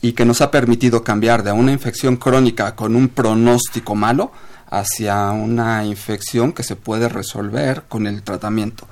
y 0.00 0.12
que 0.12 0.24
nos 0.24 0.40
ha 0.40 0.50
permitido 0.50 1.02
cambiar 1.02 1.42
de 1.42 1.52
una 1.52 1.72
infección 1.72 2.16
crónica 2.16 2.76
con 2.76 2.94
un 2.94 3.08
pronóstico 3.08 3.94
malo 3.94 4.30
hacia 4.70 5.30
una 5.30 5.84
infección 5.84 6.52
que 6.52 6.62
se 6.62 6.76
puede 6.76 7.08
resolver 7.08 7.84
con 7.88 8.06
el 8.06 8.22
tratamiento. 8.22 8.86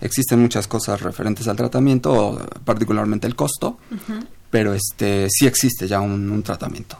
Existen 0.00 0.40
muchas 0.40 0.68
cosas 0.68 1.00
referentes 1.00 1.48
al 1.48 1.56
tratamiento, 1.56 2.46
particularmente 2.64 3.26
el 3.26 3.34
costo, 3.34 3.78
pero 4.50 4.72
este 4.74 5.28
sí 5.30 5.46
existe 5.46 5.88
ya 5.88 6.00
un, 6.00 6.30
un 6.30 6.42
tratamiento. 6.42 6.96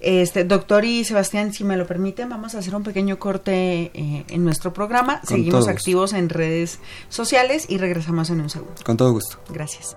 Este, 0.00 0.44
doctor 0.44 0.84
y 0.84 1.04
Sebastián, 1.04 1.52
si 1.52 1.64
me 1.64 1.76
lo 1.76 1.86
permiten, 1.86 2.28
vamos 2.28 2.54
a 2.54 2.58
hacer 2.58 2.74
un 2.74 2.82
pequeño 2.82 3.18
corte 3.18 3.90
eh, 3.92 4.24
en 4.28 4.44
nuestro 4.44 4.72
programa. 4.72 5.20
Con 5.20 5.36
Seguimos 5.36 5.68
activos 5.68 6.12
en 6.12 6.28
redes 6.28 6.78
sociales 7.08 7.66
y 7.68 7.78
regresamos 7.78 8.30
en 8.30 8.40
un 8.40 8.50
segundo. 8.50 8.74
Con 8.84 8.96
todo 8.96 9.12
gusto. 9.12 9.38
Gracias. 9.50 9.96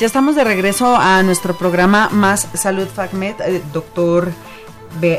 Ya 0.00 0.06
estamos 0.06 0.34
de 0.34 0.44
regreso 0.44 0.96
a 0.96 1.22
nuestro 1.22 1.58
programa 1.58 2.08
Más 2.10 2.48
Salud 2.54 2.88
FACMED, 2.88 3.34
eh, 3.42 3.62
doctor 3.70 4.32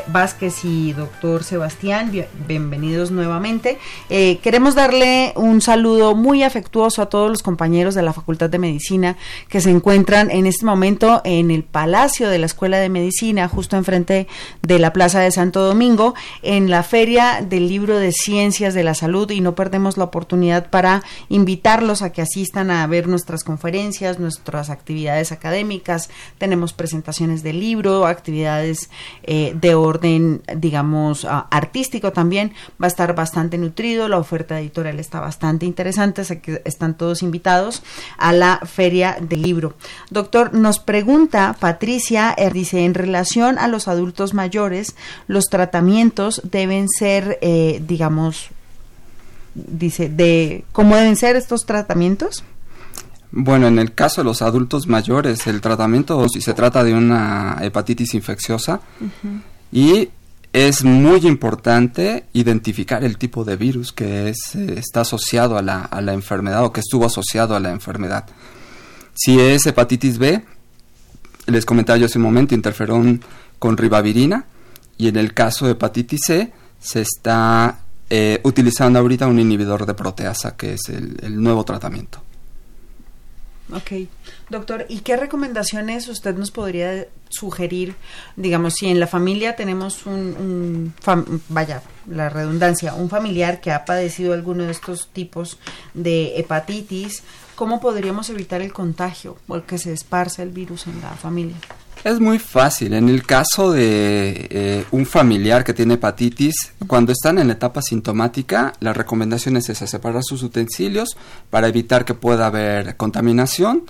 Vázquez 0.06 0.64
y 0.64 0.92
doctor 0.92 1.42
Sebastián, 1.44 2.10
bien- 2.12 2.26
bienvenidos 2.46 3.10
nuevamente. 3.10 3.78
Eh, 4.10 4.38
queremos 4.42 4.74
darle 4.74 5.32
un 5.34 5.60
saludo 5.60 6.14
muy 6.14 6.42
afectuoso 6.42 7.02
a 7.02 7.06
todos 7.06 7.28
los 7.30 7.42
compañeros 7.42 7.94
de 7.94 8.02
la 8.02 8.12
Facultad 8.12 8.48
de 8.48 8.58
Medicina 8.58 9.16
que 9.48 9.60
se 9.60 9.70
encuentran 9.70 10.30
en 10.30 10.46
este 10.46 10.64
momento 10.64 11.20
en 11.24 11.50
el 11.50 11.64
Palacio 11.64 12.28
de 12.28 12.38
la 12.38 12.46
Escuela 12.46 12.78
de 12.78 12.88
Medicina, 12.88 13.48
justo 13.48 13.76
enfrente 13.76 14.28
de 14.62 14.78
la 14.78 14.92
Plaza 14.92 15.20
de 15.20 15.32
Santo 15.32 15.62
Domingo, 15.62 16.14
en 16.42 16.70
la 16.70 16.82
Feria 16.84 17.44
del 17.46 17.68
Libro 17.68 17.98
de 17.98 18.12
Ciencias 18.12 18.74
de 18.74 18.84
la 18.84 18.94
Salud 18.94 19.30
y 19.30 19.40
no 19.40 19.54
perdemos 19.54 19.96
la 19.96 20.04
oportunidad 20.04 20.70
para 20.70 21.02
invitarlos 21.28 22.02
a 22.02 22.12
que 22.12 22.22
asistan 22.22 22.70
a 22.70 22.86
ver 22.86 23.08
nuestras 23.08 23.42
conferencias, 23.42 24.18
nuestras 24.20 24.70
actividades 24.70 25.32
académicas. 25.32 26.08
Tenemos 26.38 26.72
presentaciones 26.72 27.42
de 27.42 27.52
libro, 27.52 28.06
actividades 28.06 28.88
eh, 29.24 29.54
de 29.60 29.71
orden, 29.74 30.42
digamos, 30.56 31.24
ah, 31.24 31.46
artístico 31.50 32.12
también. 32.12 32.52
Va 32.80 32.86
a 32.86 32.88
estar 32.88 33.14
bastante 33.14 33.58
nutrido, 33.58 34.08
la 34.08 34.18
oferta 34.18 34.60
editorial 34.60 34.98
está 34.98 35.20
bastante 35.20 35.66
interesante, 35.66 36.24
sé 36.24 36.40
que 36.40 36.62
están 36.64 36.96
todos 36.96 37.22
invitados 37.22 37.82
a 38.18 38.32
la 38.32 38.60
Feria 38.64 39.16
del 39.20 39.42
Libro. 39.42 39.74
Doctor, 40.10 40.54
nos 40.54 40.78
pregunta 40.78 41.56
Patricia, 41.58 42.34
eh, 42.36 42.50
dice, 42.50 42.84
en 42.84 42.94
relación 42.94 43.58
a 43.58 43.68
los 43.68 43.88
adultos 43.88 44.34
mayores, 44.34 44.94
los 45.26 45.46
tratamientos 45.46 46.40
deben 46.44 46.88
ser, 46.88 47.38
eh, 47.42 47.82
digamos, 47.86 48.48
dice, 49.54 50.08
de 50.08 50.64
cómo 50.72 50.96
deben 50.96 51.16
ser 51.16 51.36
estos 51.36 51.66
tratamientos. 51.66 52.44
Bueno, 53.34 53.66
en 53.66 53.78
el 53.78 53.94
caso 53.94 54.20
de 54.20 54.26
los 54.26 54.42
adultos 54.42 54.86
mayores, 54.86 55.46
el 55.46 55.62
tratamiento, 55.62 56.28
si 56.28 56.42
se 56.42 56.52
trata 56.52 56.84
de 56.84 56.92
una 56.92 57.56
hepatitis 57.62 58.12
infecciosa, 58.12 58.80
y 59.72 60.10
es 60.52 60.84
muy 60.84 61.26
importante 61.26 62.24
identificar 62.34 63.02
el 63.04 63.16
tipo 63.16 63.42
de 63.44 63.56
virus 63.56 63.90
que 63.92 64.28
es, 64.28 64.54
eh, 64.54 64.74
está 64.76 65.00
asociado 65.00 65.56
a 65.56 65.62
la, 65.62 65.80
a 65.82 66.00
la 66.02 66.12
enfermedad 66.12 66.62
o 66.64 66.72
que 66.72 66.80
estuvo 66.80 67.06
asociado 67.06 67.56
a 67.56 67.60
la 67.60 67.70
enfermedad. 67.70 68.26
Si 69.14 69.40
es 69.40 69.66
hepatitis 69.66 70.18
B, 70.18 70.44
les 71.46 71.64
comentaba 71.64 71.96
yo 71.96 72.06
hace 72.06 72.18
un 72.18 72.24
momento, 72.24 72.54
interferón 72.54 73.22
con 73.58 73.76
ribavirina, 73.76 74.44
y 74.98 75.08
en 75.08 75.16
el 75.16 75.32
caso 75.34 75.64
de 75.66 75.72
hepatitis 75.72 76.20
C, 76.26 76.52
se 76.80 77.00
está 77.00 77.78
eh, 78.10 78.40
utilizando 78.44 78.98
ahorita 78.98 79.26
un 79.26 79.38
inhibidor 79.38 79.86
de 79.86 79.94
proteasa, 79.94 80.54
que 80.54 80.74
es 80.74 80.88
el- 80.90 81.16
el 81.22 81.42
nuevo 81.42 81.64
tratamiento. 81.64 82.22
Ok, 83.70 84.08
doctor, 84.50 84.86
¿y 84.88 85.00
qué 85.00 85.16
recomendaciones 85.16 86.08
usted 86.08 86.34
nos 86.34 86.50
podría 86.50 87.06
sugerir? 87.28 87.94
Digamos, 88.36 88.74
si 88.74 88.88
en 88.88 89.00
la 89.00 89.06
familia 89.06 89.56
tenemos 89.56 90.04
un, 90.04 90.92
un 91.06 91.40
vaya, 91.48 91.82
la 92.06 92.28
redundancia, 92.28 92.94
un 92.94 93.08
familiar 93.08 93.60
que 93.60 93.70
ha 93.70 93.84
padecido 93.84 94.34
alguno 94.34 94.64
de 94.64 94.72
estos 94.72 95.08
tipos 95.08 95.58
de 95.94 96.38
hepatitis, 96.38 97.22
¿cómo 97.54 97.80
podríamos 97.80 98.28
evitar 98.30 98.60
el 98.60 98.72
contagio 98.72 99.38
o 99.46 99.56
el 99.56 99.62
que 99.62 99.78
se 99.78 99.92
esparce 99.92 100.42
el 100.42 100.50
virus 100.50 100.86
en 100.86 101.00
la 101.00 101.10
familia? 101.10 101.56
Es 102.04 102.18
muy 102.18 102.40
fácil. 102.40 102.94
En 102.94 103.08
el 103.08 103.24
caso 103.24 103.70
de 103.70 104.48
eh, 104.50 104.84
un 104.90 105.06
familiar 105.06 105.62
que 105.62 105.72
tiene 105.72 105.94
hepatitis, 105.94 106.72
cuando 106.88 107.12
están 107.12 107.38
en 107.38 107.46
la 107.46 107.52
etapa 107.52 107.80
sintomática, 107.80 108.72
la 108.80 108.92
recomendación 108.92 109.56
es 109.56 109.68
esa, 109.68 109.86
separar 109.86 110.22
sus 110.24 110.42
utensilios 110.42 111.16
para 111.48 111.68
evitar 111.68 112.04
que 112.04 112.14
pueda 112.14 112.46
haber 112.46 112.96
contaminación. 112.96 113.84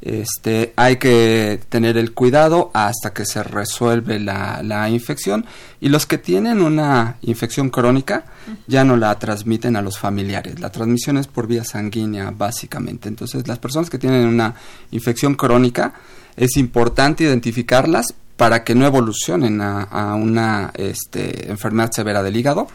este, 0.00 0.74
hay 0.76 0.96
que 0.96 1.58
tener 1.68 1.96
el 1.96 2.12
cuidado 2.12 2.70
hasta 2.72 3.12
que 3.12 3.24
se 3.24 3.42
resuelve 3.42 4.20
la, 4.20 4.62
la 4.62 4.88
infección 4.90 5.46
y 5.80 5.88
los 5.88 6.06
que 6.06 6.18
tienen 6.18 6.60
una 6.60 7.16
infección 7.22 7.70
crónica 7.70 8.26
ya 8.68 8.84
no 8.84 8.96
la 8.96 9.18
transmiten 9.18 9.74
a 9.74 9.82
los 9.82 9.98
familiares. 9.98 10.60
La 10.60 10.70
transmisión 10.70 11.16
es 11.16 11.26
por 11.26 11.48
vía 11.48 11.64
sanguínea 11.64 12.30
básicamente. 12.30 13.08
Entonces 13.08 13.48
las 13.48 13.58
personas 13.58 13.90
que 13.90 13.98
tienen 13.98 14.26
una 14.26 14.54
infección 14.92 15.34
crónica 15.34 15.94
es 16.36 16.56
importante 16.56 17.24
identificarlas 17.24 18.14
para 18.36 18.64
que 18.64 18.74
no 18.74 18.86
evolucionen 18.86 19.60
a, 19.62 20.14
una 20.14 20.70
este, 20.74 21.50
enfermedad 21.50 21.90
severa 21.92 22.22
del 22.22 22.36
hígado. 22.36 22.68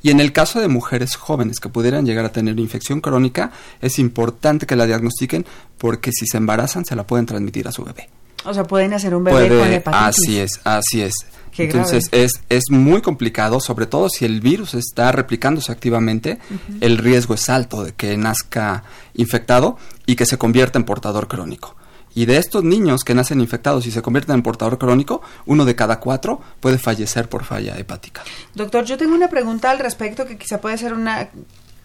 Y 0.00 0.10
en 0.10 0.20
el 0.20 0.32
caso 0.32 0.60
de 0.60 0.68
mujeres 0.68 1.16
jóvenes 1.16 1.58
que 1.58 1.68
pudieran 1.68 2.06
llegar 2.06 2.24
a 2.24 2.30
tener 2.30 2.58
infección 2.60 3.00
crónica, 3.00 3.50
es 3.80 3.98
importante 3.98 4.64
que 4.64 4.76
la 4.76 4.86
diagnostiquen 4.86 5.44
porque 5.76 6.12
si 6.12 6.26
se 6.26 6.36
embarazan 6.36 6.84
se 6.84 6.94
la 6.94 7.04
pueden 7.04 7.26
transmitir 7.26 7.66
a 7.66 7.72
su 7.72 7.84
bebé. 7.84 8.08
O 8.44 8.54
sea, 8.54 8.64
pueden 8.64 8.92
hacer 8.92 9.14
un 9.14 9.24
bebé 9.24 9.48
con 9.48 9.72
hepatitis. 9.72 10.20
Así 10.20 10.38
es, 10.38 10.60
así 10.64 11.02
es. 11.02 11.14
Entonces 11.58 12.08
es, 12.12 12.40
es 12.48 12.70
muy 12.70 13.02
complicado, 13.02 13.60
sobre 13.60 13.86
todo 13.86 14.08
si 14.08 14.24
el 14.24 14.40
virus 14.40 14.74
está 14.74 15.12
replicándose 15.12 15.70
activamente, 15.70 16.38
el 16.80 16.96
riesgo 16.96 17.34
es 17.34 17.48
alto 17.50 17.84
de 17.84 17.92
que 17.92 18.16
nazca 18.16 18.84
infectado 19.14 19.76
y 20.06 20.16
que 20.16 20.26
se 20.26 20.38
convierta 20.38 20.78
en 20.78 20.84
portador 20.84 21.28
crónico. 21.28 21.76
Y 22.14 22.26
de 22.26 22.36
estos 22.36 22.64
niños 22.64 23.04
que 23.04 23.14
nacen 23.14 23.40
infectados 23.40 23.86
y 23.86 23.90
se 23.90 24.02
convierten 24.02 24.36
en 24.36 24.42
portador 24.42 24.78
crónico, 24.78 25.22
uno 25.46 25.64
de 25.64 25.74
cada 25.74 26.00
cuatro 26.00 26.40
puede 26.60 26.78
fallecer 26.78 27.28
por 27.28 27.44
falla 27.44 27.76
hepática. 27.78 28.22
Doctor, 28.54 28.84
yo 28.84 28.98
tengo 28.98 29.14
una 29.14 29.28
pregunta 29.28 29.70
al 29.70 29.78
respecto 29.78 30.26
que 30.26 30.36
quizá 30.36 30.60
puede 30.60 30.78
ser 30.78 30.92
una 30.92 31.30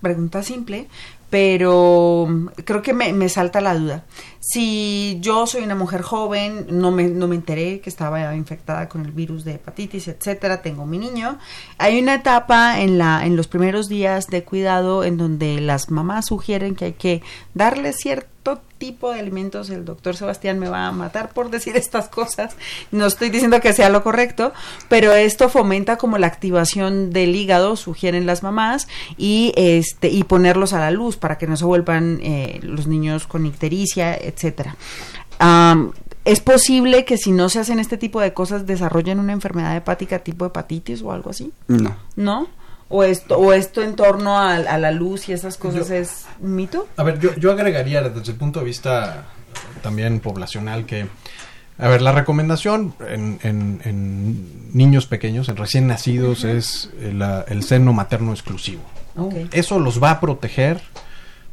pregunta 0.01 0.43
simple, 0.43 0.87
pero 1.29 2.27
creo 2.63 2.81
que 2.81 2.93
me, 2.93 3.11
me, 3.11 3.27
salta 3.29 3.59
la 3.59 3.75
duda. 3.75 4.05
Si 4.39 5.17
yo 5.19 5.45
soy 5.45 5.63
una 5.63 5.75
mujer 5.75 6.01
joven, 6.01 6.67
no 6.69 6.91
me, 6.91 7.07
no 7.07 7.27
me 7.27 7.35
enteré 7.35 7.81
que 7.81 7.89
estaba 7.89 8.33
infectada 8.35 8.87
con 8.87 9.05
el 9.05 9.11
virus 9.11 9.43
de 9.43 9.55
hepatitis, 9.55 10.07
etcétera, 10.07 10.61
tengo 10.61 10.85
mi 10.85 10.97
niño, 10.97 11.37
hay 11.77 11.99
una 11.99 12.15
etapa 12.15 12.79
en, 12.79 12.97
la, 12.97 13.25
en 13.25 13.35
los 13.35 13.47
primeros 13.47 13.89
días 13.89 14.27
de 14.27 14.43
cuidado 14.43 15.03
en 15.03 15.17
donde 15.17 15.59
las 15.59 15.91
mamás 15.91 16.27
sugieren 16.27 16.75
que 16.75 16.85
hay 16.85 16.93
que 16.93 17.21
darle 17.53 17.91
cierto 17.91 18.37
tipo 18.77 19.11
de 19.11 19.19
alimentos 19.19 19.69
el 19.69 19.85
doctor 19.85 20.15
Sebastián 20.15 20.59
me 20.59 20.69
va 20.69 20.87
a 20.87 20.91
matar 20.91 21.29
por 21.29 21.49
decir 21.49 21.75
estas 21.75 22.07
cosas. 22.09 22.55
No 22.91 23.05
estoy 23.05 23.29
diciendo 23.29 23.59
que 23.59 23.73
sea 23.73 23.89
lo 23.89 24.03
correcto, 24.03 24.53
pero 24.87 25.13
esto 25.13 25.49
fomenta 25.49 25.97
como 25.97 26.17
la 26.17 26.27
activación 26.27 27.11
del 27.11 27.35
hígado, 27.35 27.75
sugieren 27.75 28.25
las 28.25 28.43
mamás, 28.43 28.87
y 29.17 29.53
este 29.55 30.09
y 30.09 30.23
ponerlos 30.23 30.73
a 30.73 30.79
la 30.79 30.91
luz 30.91 31.16
para 31.17 31.37
que 31.37 31.47
no 31.47 31.57
se 31.57 31.65
vuelvan 31.65 32.19
eh, 32.21 32.59
los 32.63 32.87
niños 32.87 33.27
con 33.27 33.45
ictericia, 33.45 34.15
etcétera. 34.15 34.75
¿Es 36.25 36.41
posible 36.41 37.05
que 37.05 37.17
si 37.17 37.31
no 37.31 37.47
se 37.47 37.59
hacen 37.59 37.79
este 37.79 37.97
tipo 37.97 38.19
de 38.19 38.33
cosas 38.33 38.65
desarrollen 38.65 39.19
una 39.19 39.31
enfermedad 39.33 39.75
hepática 39.75 40.19
tipo 40.19 40.45
hepatitis 40.45 41.01
o 41.01 41.11
algo 41.11 41.29
así? 41.29 41.53
No. 41.67 41.95
¿No? 42.15 42.47
o 42.89 43.03
esto 43.03 43.37
o 43.37 43.53
esto 43.53 43.81
en 43.81 43.95
torno 43.95 44.39
a, 44.39 44.57
la 44.59 44.91
luz 44.91 45.27
y 45.29 45.33
esas 45.33 45.57
cosas 45.57 45.89
es 45.89 46.25
un 46.39 46.55
mito 46.55 46.87
a 46.95 47.03
ver 47.03 47.19
yo, 47.19 47.35
yo 47.35 47.51
agregaría 47.51 48.01
desde 48.01 48.31
el 48.31 48.37
punto 48.37 48.59
de 48.59 48.65
vista 48.65 49.25
también 49.81 50.19
poblacional 50.19 50.85
que 50.85 51.07
a 51.79 51.87
ver 51.89 52.01
la 52.01 52.11
recomendación 52.11 52.95
en, 53.07 53.39
en, 53.43 54.73
niños 54.73 55.05
pequeños 55.05 55.49
en 55.49 55.57
recién 55.57 55.87
nacidos 55.87 56.43
es 56.43 56.89
el, 57.01 57.63
seno 57.63 57.93
materno 57.93 58.31
exclusivo 58.31 58.81
eso 59.51 59.79
los 59.79 60.01
va 60.01 60.11
a 60.11 60.19
proteger 60.19 60.81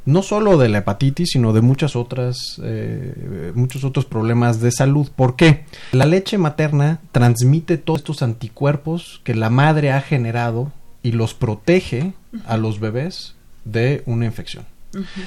no 0.06 0.22
solo 0.22 0.58
de 0.58 0.68
la 0.68 0.78
hepatitis, 0.78 1.30
sino 1.32 1.52
de 1.52 1.60
muchas 1.60 1.96
otras, 1.96 2.60
eh, 2.62 3.52
muchos 3.54 3.84
otros 3.84 4.04
problemas 4.04 4.60
de 4.60 4.70
salud. 4.70 5.08
¿Por 5.14 5.36
qué? 5.36 5.64
La 5.92 6.04
leche 6.04 6.38
materna 6.38 7.00
transmite 7.12 7.78
todos 7.78 8.00
estos 8.00 8.22
anticuerpos 8.22 9.20
que 9.24 9.34
la 9.34 9.50
madre 9.50 9.92
ha 9.92 10.00
generado 10.00 10.72
y 11.02 11.12
los 11.12 11.34
protege 11.34 12.12
a 12.46 12.56
los 12.56 12.80
bebés 12.80 13.34
de 13.64 14.02
una 14.06 14.26
infección. 14.26 14.66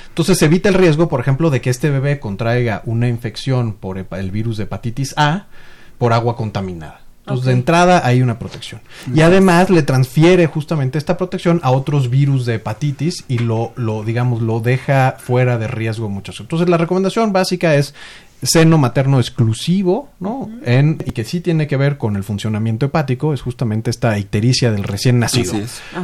Entonces 0.08 0.42
evita 0.42 0.70
el 0.70 0.76
riesgo, 0.76 1.10
por 1.10 1.20
ejemplo, 1.20 1.50
de 1.50 1.60
que 1.60 1.70
este 1.70 1.90
bebé 1.90 2.20
contraiga 2.20 2.82
una 2.86 3.10
infección 3.10 3.74
por 3.74 3.98
el 3.98 4.32
virus 4.32 4.58
de 4.58 4.64
hepatitis 4.64 5.14
A 5.18 5.48
por 5.98 6.14
agua 6.14 6.38
contaminada. 6.38 7.02
Entonces, 7.28 7.46
de 7.48 7.52
entrada 7.52 8.02
hay 8.06 8.22
una 8.22 8.40
protección. 8.40 8.80
Y 9.14 9.20
además 9.20 9.70
le 9.70 9.84
transfiere 9.84 10.48
justamente 10.48 10.98
esta 10.98 11.18
protección 11.18 11.60
a 11.62 11.72
otros 11.72 12.10
virus 12.10 12.46
de 12.46 12.56
hepatitis 12.56 13.26
y 13.28 13.40
lo, 13.40 13.74
lo 13.76 14.04
digamos, 14.04 14.42
lo 14.42 14.62
deja 14.62 15.18
fuera 15.20 15.58
de 15.58 15.68
riesgo 15.68 16.08
muchos. 16.08 16.40
Entonces, 16.40 16.70
la 16.70 16.78
recomendación 16.78 17.34
básica 17.34 17.76
es 17.76 17.94
seno 18.42 18.78
materno 18.78 19.20
exclusivo, 19.20 20.10
¿no? 20.20 20.50
en, 20.64 21.04
y 21.06 21.12
que 21.12 21.24
sí 21.24 21.42
tiene 21.42 21.68
que 21.68 21.78
ver 21.78 21.98
con 21.98 22.16
el 22.16 22.24
funcionamiento 22.24 22.86
hepático, 22.86 23.34
es 23.34 23.42
justamente 23.42 23.90
esta 23.90 24.18
ictericia 24.20 24.72
del 24.72 24.84
recién 24.84 25.20
nacido. 25.20 25.54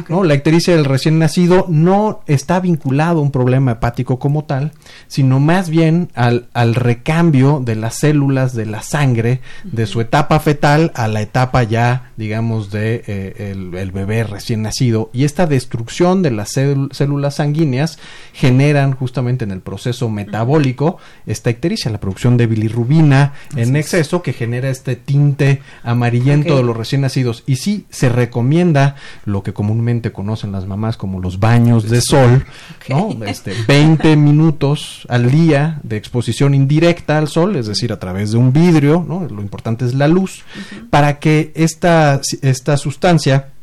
¿no? 0.08 0.24
La 0.24 0.34
ictericia 0.34 0.74
del 0.74 0.84
recién 0.84 1.18
nacido 1.18 1.66
no 1.68 2.22
está 2.26 2.60
vinculado 2.60 3.20
a 3.20 3.22
un 3.22 3.30
problema 3.30 3.72
hepático 3.72 4.18
como 4.18 4.44
tal, 4.44 4.72
sino 5.06 5.40
más 5.40 5.70
bien 5.70 6.10
al, 6.14 6.48
al 6.54 6.74
recambio 6.74 7.60
de 7.64 7.76
las 7.76 7.98
células 7.98 8.54
de 8.54 8.66
la 8.66 8.82
sangre 8.82 9.40
de 9.64 9.86
su 9.86 10.00
etapa 10.00 10.40
fetal 10.40 10.92
a 10.94 11.08
la 11.08 11.20
etapa 11.20 11.62
ya, 11.62 12.10
digamos, 12.16 12.70
de 12.70 13.04
eh, 13.06 13.52
el, 13.52 13.92
bebé 13.92 14.24
recién 14.24 14.62
nacido. 14.62 15.10
Y 15.12 15.24
esta 15.24 15.46
destrucción 15.46 16.22
de 16.22 16.30
las 16.30 16.50
células 16.50 17.36
sanguíneas 17.36 17.98
generan 18.32 18.92
justamente 18.92 19.44
en 19.44 19.50
el 19.50 19.60
proceso 19.60 20.08
metabólico 20.08 20.98
esta 21.26 21.50
ictericia, 21.50 21.90
la 21.90 22.00
producción 22.00 22.23
de 22.32 22.46
bilirrubina 22.46 23.34
en 23.54 23.76
exceso 23.76 24.22
que 24.22 24.32
genera 24.32 24.70
este 24.70 24.96
tinte 24.96 25.60
amarillento 25.82 26.56
de 26.56 26.62
los 26.62 26.76
recién 26.76 27.02
nacidos. 27.02 27.44
Y 27.46 27.56
sí, 27.56 27.86
se 27.90 28.08
recomienda 28.08 28.96
lo 29.24 29.42
que 29.42 29.52
comúnmente 29.52 30.12
conocen 30.12 30.52
las 30.52 30.66
mamás 30.66 30.96
como 30.96 31.20
los 31.20 31.38
baños 31.38 31.88
de 31.88 32.00
sol, 32.00 32.44
¿no? 32.88 33.10
Este, 33.26 33.52
20 33.68 34.16
minutos 34.16 35.06
al 35.08 35.30
día 35.30 35.80
de 35.82 35.96
exposición 35.96 36.54
indirecta 36.54 37.18
al 37.18 37.28
sol, 37.28 37.56
es 37.56 37.66
decir, 37.66 37.92
a 37.92 37.98
través 37.98 38.32
de 38.32 38.38
un 38.38 38.52
vidrio, 38.52 39.04
¿no? 39.06 39.26
Lo 39.28 39.42
importante 39.42 39.84
es 39.84 39.94
la 39.94 40.08
luz, 40.08 40.42
para 40.90 41.18
que 41.18 41.52
esta, 41.54 42.20
esta 42.42 42.76
sustancia 42.76 43.53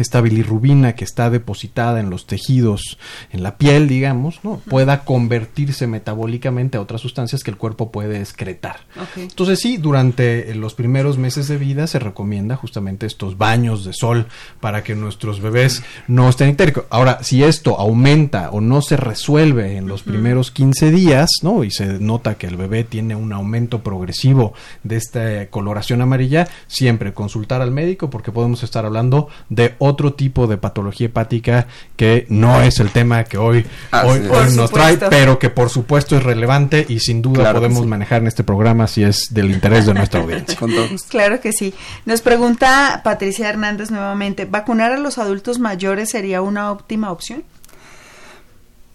esta 0.00 0.20
bilirrubina 0.20 0.94
que 0.94 1.04
está 1.04 1.30
depositada 1.30 2.00
en 2.00 2.10
los 2.10 2.26
tejidos, 2.26 2.98
en 3.32 3.42
la 3.42 3.56
piel, 3.56 3.88
digamos, 3.88 4.40
¿no? 4.42 4.60
pueda 4.68 5.04
convertirse 5.04 5.86
metabólicamente 5.86 6.78
a 6.78 6.80
otras 6.80 7.00
sustancias 7.00 7.42
que 7.42 7.50
el 7.50 7.56
cuerpo 7.56 7.90
puede 7.90 8.20
excretar. 8.20 8.80
Entonces 9.16 9.60
sí, 9.60 9.76
durante 9.76 10.54
los 10.54 10.74
primeros 10.74 11.18
meses 11.18 11.48
de 11.48 11.56
vida 11.56 11.86
se 11.86 11.98
recomienda 11.98 12.56
justamente 12.56 13.06
estos 13.06 13.38
baños 13.38 13.84
de 13.84 13.92
sol 13.92 14.26
para 14.60 14.82
que 14.82 14.94
nuestros 14.94 15.40
bebés 15.40 15.82
no 16.08 16.28
estén 16.28 16.50
ictéricos. 16.50 16.84
Ahora, 16.90 17.22
si 17.22 17.44
esto 17.44 17.78
aumenta 17.78 18.50
o 18.50 18.60
no 18.60 18.82
se 18.82 18.96
resuelve 18.96 19.76
en 19.76 19.88
los 19.88 20.02
primeros 20.02 20.50
15 20.50 20.90
días, 20.90 21.28
¿no? 21.42 21.64
Y 21.64 21.70
se 21.70 21.98
nota 21.98 22.36
que 22.36 22.46
el 22.46 22.56
bebé 22.56 22.84
tiene 22.84 23.14
un 23.14 23.32
aumento 23.32 23.82
progresivo 23.82 24.54
de 24.82 24.96
esta 24.96 25.46
coloración 25.46 26.00
amarilla, 26.00 26.48
siempre 26.66 27.12
consultar 27.12 27.62
al 27.62 27.70
médico 27.70 28.10
porque 28.10 28.32
podemos 28.32 28.62
estar 28.62 28.84
hablando 28.84 29.28
de 29.48 29.74
otro 29.78 29.89
tipo 30.14 30.46
de 30.46 30.56
patología 30.56 31.06
hepática 31.06 31.66
que 31.96 32.26
no 32.28 32.60
es 32.62 32.80
el 32.80 32.90
tema 32.90 33.24
que 33.24 33.38
hoy, 33.38 33.64
hoy, 34.04 34.20
nos 34.54 34.70
trae, 34.70 34.96
pero 34.96 35.38
que 35.38 35.50
por 35.50 35.70
supuesto 35.70 36.16
es 36.16 36.22
relevante 36.22 36.84
y 36.88 37.00
sin 37.00 37.22
duda 37.22 37.52
podemos 37.52 37.86
manejar 37.86 38.22
en 38.22 38.28
este 38.28 38.44
programa 38.44 38.86
si 38.86 39.02
es 39.02 39.32
del 39.32 39.50
interés 39.50 39.86
de 39.86 39.94
nuestra 39.94 40.20
audiencia. 40.20 40.58
claro 41.08 41.40
que 41.40 41.52
sí. 41.52 41.74
Nos 42.06 42.20
pregunta 42.22 43.00
Patricia 43.04 43.48
Hernández 43.48 43.90
nuevamente, 43.90 44.44
¿vacunar 44.44 44.92
a 44.92 44.98
los 44.98 45.18
adultos 45.18 45.58
mayores 45.58 46.10
sería 46.10 46.42
una 46.42 46.70
óptima 46.72 47.10
opción? 47.10 47.44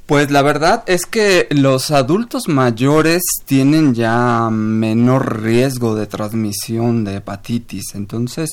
Pues 0.06 0.30
la 0.30 0.44
verdad 0.44 0.84
es 0.86 1.08
que 1.08 1.48
los 1.50 1.90
adultos 1.90 2.48
mayores 2.48 3.24
tienen 3.46 3.96
ya 3.96 4.50
menor 4.52 5.42
riesgo 5.42 5.96
de 5.96 6.06
transmisión 6.06 7.04
de 7.04 7.16
hepatitis, 7.16 7.96
entonces 7.96 8.52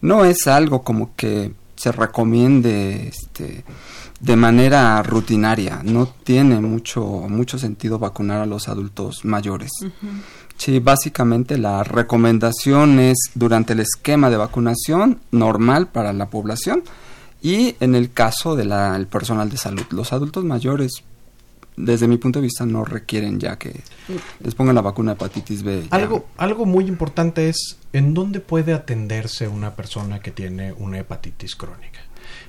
no 0.00 0.24
es 0.24 0.46
algo 0.46 0.82
como 0.82 1.14
que 1.14 1.52
se 1.84 1.92
recomiende 1.92 3.08
este, 3.08 3.62
de 4.18 4.36
manera 4.36 5.02
rutinaria. 5.02 5.82
No 5.84 6.06
tiene 6.06 6.58
mucho, 6.58 7.04
mucho 7.04 7.58
sentido 7.58 7.98
vacunar 7.98 8.40
a 8.40 8.46
los 8.46 8.68
adultos 8.68 9.22
mayores. 9.26 9.70
Sí, 10.56 10.78
básicamente 10.78 11.58
la 11.58 11.84
recomendación 11.84 13.00
es 13.00 13.18
durante 13.34 13.74
el 13.74 13.80
esquema 13.80 14.30
de 14.30 14.38
vacunación 14.38 15.18
normal 15.30 15.88
para 15.88 16.14
la 16.14 16.30
población 16.30 16.84
y 17.42 17.76
en 17.80 17.94
el 17.94 18.12
caso 18.12 18.56
del 18.56 19.06
personal 19.08 19.50
de 19.50 19.58
salud. 19.58 19.84
Los 19.90 20.14
adultos 20.14 20.42
mayores, 20.42 21.04
desde 21.76 22.08
mi 22.08 22.16
punto 22.18 22.40
de 22.40 22.44
vista, 22.44 22.64
no 22.66 22.84
requieren 22.84 23.40
ya 23.40 23.56
que 23.58 23.80
les 24.40 24.54
pongan 24.54 24.74
la 24.74 24.80
vacuna 24.80 25.12
de 25.12 25.16
hepatitis 25.16 25.62
B. 25.62 25.86
Algo, 25.90 26.26
algo 26.36 26.66
muy 26.66 26.86
importante 26.86 27.48
es 27.48 27.78
¿en 27.92 28.14
dónde 28.14 28.40
puede 28.40 28.72
atenderse 28.72 29.48
una 29.48 29.74
persona 29.74 30.20
que 30.20 30.30
tiene 30.30 30.72
una 30.72 30.98
hepatitis 30.98 31.56
crónica? 31.56 32.00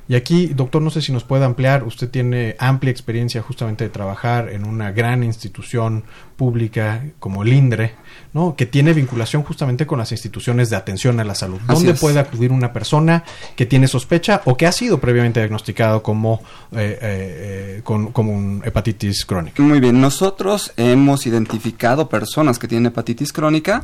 Y 0.08 0.16
aquí, 0.16 0.48
doctor, 0.48 0.82
no 0.82 0.92
sé 0.92 1.02
si 1.02 1.12
nos 1.12 1.24
puede 1.24 1.46
ampliar, 1.46 1.84
usted 1.84 2.10
tiene 2.10 2.56
amplia 2.60 2.92
experiencia 2.92 3.42
justamente 3.42 3.86
de 3.86 3.90
trabajar 3.90 4.50
en 4.50 4.64
una 4.66 4.92
gran 4.92 5.24
institución 5.24 6.04
pública 6.36 7.04
como 7.18 7.44
el 7.44 7.54
INDRE, 7.54 7.96
¿no? 8.34 8.56
que 8.56 8.68
tiene 8.68 8.94
vinculación 8.94 9.42
justamente 9.44 9.88
con 9.88 9.98
las 9.98 10.12
instituciones 10.12 10.70
de 10.70 10.76
atención 10.76 11.20
a 11.20 11.24
la 11.24 11.34
salud. 11.34 11.60
¿Dónde 11.68 11.96
puede 11.96 12.20
acudir 12.20 12.52
una 12.52 12.72
persona 12.72 13.24
que 13.56 13.66
tiene 13.66 13.88
sospecha 13.88 14.42
o 14.46 14.56
que 14.56 14.68
ha 14.68 14.72
sido 14.72 15.00
previamente 15.00 15.40
diagnosticado 15.40 16.04
como, 16.04 16.42
eh, 16.74 17.00
eh, 17.02 17.82
con, 17.84 18.12
como 18.12 18.34
un 18.34 18.62
hepatitis 18.64 19.26
crónica? 19.26 19.64
Muy 19.64 19.80
bien, 19.80 20.00
nosotros 20.00 20.72
hemos 20.78 21.26
identificado 21.26 22.10
personas 22.10 22.60
que 22.60 22.68
tienen 22.68 22.88
hepatitis 22.88 23.34
crónica 23.34 23.84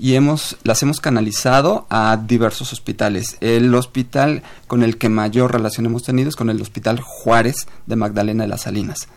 y 0.00 0.14
hemos, 0.14 0.56
las 0.64 0.82
hemos 0.82 0.98
canalizado 0.98 1.86
a 1.90 2.16
diversos 2.16 2.72
hospitales. 2.72 3.36
El 3.42 3.74
hospital 3.74 4.42
con 4.66 4.82
el 4.82 4.96
que 4.96 5.10
mayor 5.10 5.52
relación 5.52 5.84
hemos 5.84 6.04
tenido 6.04 6.30
es 6.30 6.36
con 6.36 6.48
el 6.48 6.62
Hospital 6.62 7.00
Juárez 7.00 7.66
de 7.84 7.96
Magdalena 7.96 8.44
de 8.44 8.48
las 8.48 8.62
Salinas. 8.62 9.08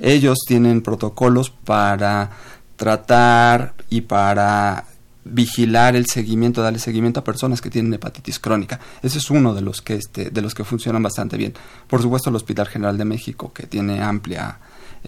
Ellos 0.00 0.38
tienen 0.46 0.82
protocolos 0.82 1.50
para 1.50 2.30
tratar 2.76 3.74
y 3.90 4.02
para 4.02 4.84
vigilar 5.24 5.96
el 5.96 6.06
seguimiento, 6.06 6.62
darle 6.62 6.78
seguimiento 6.78 7.18
a 7.18 7.24
personas 7.24 7.60
que 7.60 7.68
tienen 7.68 7.92
hepatitis 7.92 8.38
crónica. 8.38 8.78
Ese 9.02 9.18
es 9.18 9.30
uno 9.32 9.54
de 9.54 9.60
los 9.60 9.82
que 9.82 9.94
este, 9.94 10.30
de 10.30 10.40
los 10.40 10.54
que 10.54 10.62
funcionan 10.62 11.02
bastante 11.02 11.36
bien. 11.36 11.52
Por 11.88 12.00
supuesto, 12.00 12.30
el 12.30 12.36
Hospital 12.36 12.68
General 12.68 12.96
de 12.96 13.04
México, 13.04 13.52
que 13.52 13.66
tiene 13.66 14.00
amplia 14.00 14.60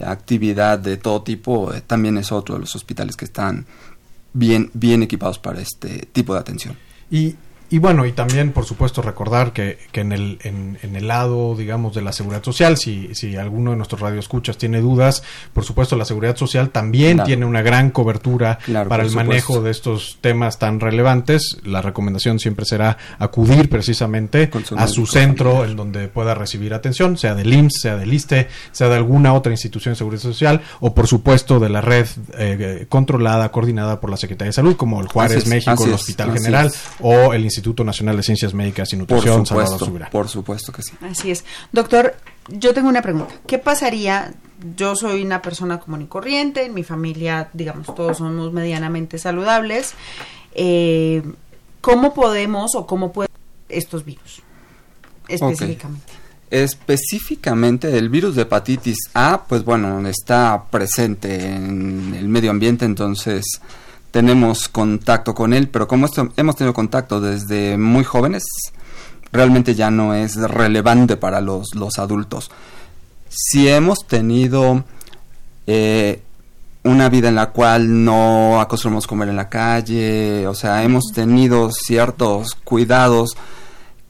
actividad 0.05 0.79
de 0.79 0.97
todo 0.97 1.23
tipo, 1.23 1.73
eh, 1.73 1.83
también 1.83 2.17
es 2.19 2.33
otro 2.33 2.55
de 2.55 2.61
los 2.61 2.75
hospitales 2.75 3.17
que 3.17 3.25
están 3.25 3.67
bien, 4.33 4.71
bien 4.75 5.03
equipados 5.03 5.39
para 5.39 5.61
este 5.61 6.09
tipo 6.13 6.35
de 6.35 6.41
atención. 6.41 6.77
Y 7.73 7.79
bueno, 7.79 8.05
y 8.05 8.11
también, 8.11 8.51
por 8.51 8.65
supuesto, 8.65 9.01
recordar 9.01 9.53
que, 9.53 9.79
que 9.93 10.01
en, 10.01 10.11
el, 10.11 10.39
en, 10.43 10.77
el 10.83 11.07
lado, 11.07 11.55
digamos, 11.55 11.95
de 11.95 12.03
la 12.03 12.13
seguridad 12.13 12.43
social, 12.43 12.77
si, 12.77 13.15
si 13.15 13.37
alguno 13.37 13.71
de 13.71 13.77
nuestros 13.77 14.01
radioescuchas 14.01 14.59
tiene 14.59 14.81
dudas, 14.81 15.23
por 15.53 15.65
supuesto, 15.65 15.95
la 15.95 16.05
seguridad 16.05 16.37
social 16.37 16.71
también 16.71 17.23
tiene 17.23 17.47
una 17.47 17.63
gran 17.63 17.93
cobertura 17.93 18.59
para 18.89 19.05
el 19.05 19.13
manejo 19.13 19.63
de 19.63 19.71
estos 19.71 20.19
temas 20.21 20.59
tan 20.59 20.81
relevantes. 20.81 21.59
La 21.63 21.81
recomendación 21.81 22.41
siempre 22.41 22.65
será 22.65 22.99
acudir 23.21 23.71
precisamente 23.71 24.51
a 24.77 24.89
su 24.89 25.07
centro 25.07 25.65
en 25.65 25.77
donde 25.77 26.09
pueda 26.09 26.35
recibir 26.35 26.75
atención, 26.75 27.17
sea 27.19 27.37
del 27.37 27.53
IMSS, 27.53 27.83
sea 27.83 27.97
del 27.97 28.13
ISTE, 28.13 28.49
sea 28.73 28.89
de 28.89 28.97
alguna 28.97 29.33
otra 29.33 29.53
institución 29.53 29.93
de 29.93 29.99
seguridad 29.99 30.23
social, 30.23 30.61
o 30.81 30.93
por 30.93 31.07
supuesto 31.07 31.61
de 31.61 31.69
la 31.69 31.83
red 31.83 32.09
eh, 32.37 32.87
controlada, 32.89 33.53
coordinada 33.53 34.01
por 34.01 34.11
la 34.11 34.17
Secretaría 34.17 34.49
de 34.49 34.55
Salud, 34.55 34.77
como 34.77 35.01
el 35.01 35.07
Juárez 35.07 35.47
México, 35.47 35.85
el 35.85 35.93
Hospital 35.93 36.33
General 36.33 36.73
o 36.99 37.33
el 37.33 37.45
Instituto 37.45 37.60
Instituto 37.61 37.85
Nacional 37.85 38.17
de 38.17 38.23
Ciencias 38.23 38.55
Médicas 38.55 38.91
y 38.93 38.97
Nutrición, 38.97 39.45
por 39.45 39.47
supuesto, 39.47 39.93
Por 40.11 40.29
supuesto 40.29 40.73
que 40.73 40.83
sí. 40.83 40.93
Así 41.03 41.31
es. 41.31 41.45
Doctor, 41.73 42.17
yo 42.49 42.73
tengo 42.73 42.89
una 42.89 43.03
pregunta. 43.03 43.35
¿Qué 43.47 43.59
pasaría? 43.59 44.33
Yo 44.77 44.97
soy 44.97 45.23
una 45.23 45.43
persona 45.43 45.79
común 45.79 46.03
y 46.03 46.07
corriente, 46.07 46.65
en 46.65 46.73
mi 46.73 46.85
familia, 46.85 47.51
digamos, 47.53 47.95
todos 47.95 48.19
somos 48.19 48.53
medianamente 48.53 49.19
saludables. 49.19 49.93
Eh, 50.55 51.23
¿Cómo 51.83 52.15
podemos 52.15 52.75
o 52.75 52.87
cómo 52.87 53.13
pueden 53.13 53.31
estos 53.69 54.05
virus 54.05 54.43
específicamente? 55.29 56.13
Específicamente 56.51 57.97
el 57.97 58.09
virus 58.09 58.37
de 58.37 58.43
hepatitis 58.43 58.97
A, 59.13 59.45
pues 59.47 59.65
bueno, 59.65 60.07
está 60.09 60.65
presente 60.71 61.55
en 61.55 62.15
el 62.15 62.27
medio 62.27 62.51
ambiente, 62.51 62.87
entonces 62.87 63.45
tenemos 64.11 64.69
contacto 64.69 65.35
con 65.35 65.53
él, 65.53 65.69
pero 65.69 65.87
como 65.87 66.09
hemos 66.37 66.57
tenido 66.57 66.75
contacto 66.75 67.21
desde 67.21 67.79
muy 67.79 68.05
jóvenes, 68.05 68.45
realmente 69.33 69.75
ya 69.75 69.91
no 69.91 70.15
es 70.15 70.37
relevante 70.37 71.17
para 71.17 71.41
los, 71.41 71.69
adultos. 71.99 72.51
Si 73.29 73.69
hemos 73.69 74.07
tenido 74.07 74.85
eh, 75.67 76.23
una 76.83 77.09
vida 77.09 77.29
en 77.29 77.37
la 77.37 77.51
cual 77.51 78.05
no 78.05 78.61
acostumbramos 78.61 79.07
comer 79.07 79.29
en 79.29 79.37
la 79.37 79.49
calle, 79.49 80.47
o 80.47 80.55
sea, 80.55 80.83
hemos 80.83 81.05
tenido 81.15 81.71
ciertos 81.71 82.55
cuidados 82.65 83.37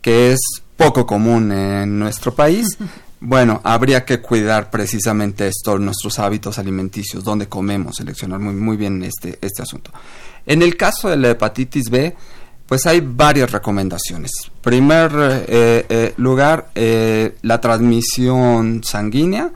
que 0.01 0.33
es 0.33 0.41
poco 0.77 1.05
común 1.05 1.53
en 1.53 1.99
nuestro 1.99 2.35
país, 2.35 2.79
Bueno, 3.23 3.61
habría 3.65 4.05
que 4.05 4.21
cuidar 4.21 4.71
precisamente 4.71 5.47
esto, 5.47 5.79
nuestros 5.79 6.19
hábitos 6.19 6.59
alimenticios, 6.59 7.23
dónde 7.23 7.49
comemos, 7.49 7.97
seleccionar 7.97 8.41
muy, 8.41 8.55
muy 8.55 8.79
bien 8.79 9.03
este, 9.03 9.39
este 9.43 9.63
asunto. 9.63 9.91
En 10.47 10.63
el 10.63 10.77
caso 10.77 11.11
de 11.11 11.19
la 11.19 11.31
hepatitis 11.31 11.91
B, 11.91 12.17
pues 12.71 12.87
hay 12.87 13.01
varias 13.01 13.51
recomendaciones. 13.51 14.31
Primer 14.63 15.11
eh, 15.15 15.87
eh, 15.89 16.15
lugar, 16.19 16.71
eh, 16.77 17.35
la 17.43 17.61
transmisión 17.61 18.85
sanguínea, 18.85 19.51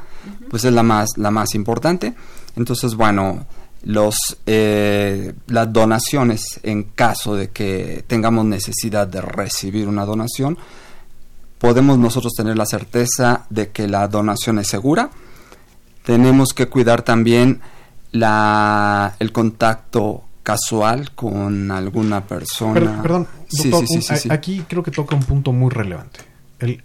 pues 0.50 0.64
es 0.64 0.72
la 0.72 0.82
más, 0.82 1.10
la 1.16 1.30
más 1.30 1.54
importante. 1.54 2.12
Entonces, 2.56 2.96
bueno, 2.96 3.46
los, 3.84 4.16
las 4.46 5.72
donaciones 5.72 6.60
en 6.64 6.82
caso 6.82 7.36
de 7.36 7.50
que 7.50 8.04
tengamos 8.06 8.44
necesidad 8.46 9.06
de 9.06 9.20
recibir 9.20 9.86
una 9.86 10.04
donación, 10.04 10.58
podemos 11.64 11.96
nosotros 11.96 12.34
tener 12.34 12.58
la 12.58 12.66
certeza 12.66 13.46
de 13.48 13.70
que 13.70 13.88
la 13.88 14.06
donación 14.06 14.58
es 14.58 14.68
segura. 14.68 15.08
Tenemos 16.04 16.52
que 16.52 16.68
cuidar 16.68 17.00
también 17.00 17.62
la, 18.12 19.16
el 19.18 19.32
contacto 19.32 20.24
casual 20.42 21.12
con 21.12 21.70
alguna 21.70 22.26
persona. 22.26 23.00
perdón, 23.00 23.26
doctor, 23.50 23.84
aquí 24.28 24.62
creo 24.68 24.82
que 24.82 24.90
toca 24.90 25.16
un 25.16 25.22
punto 25.22 25.54
muy 25.54 25.70
relevante. 25.70 26.20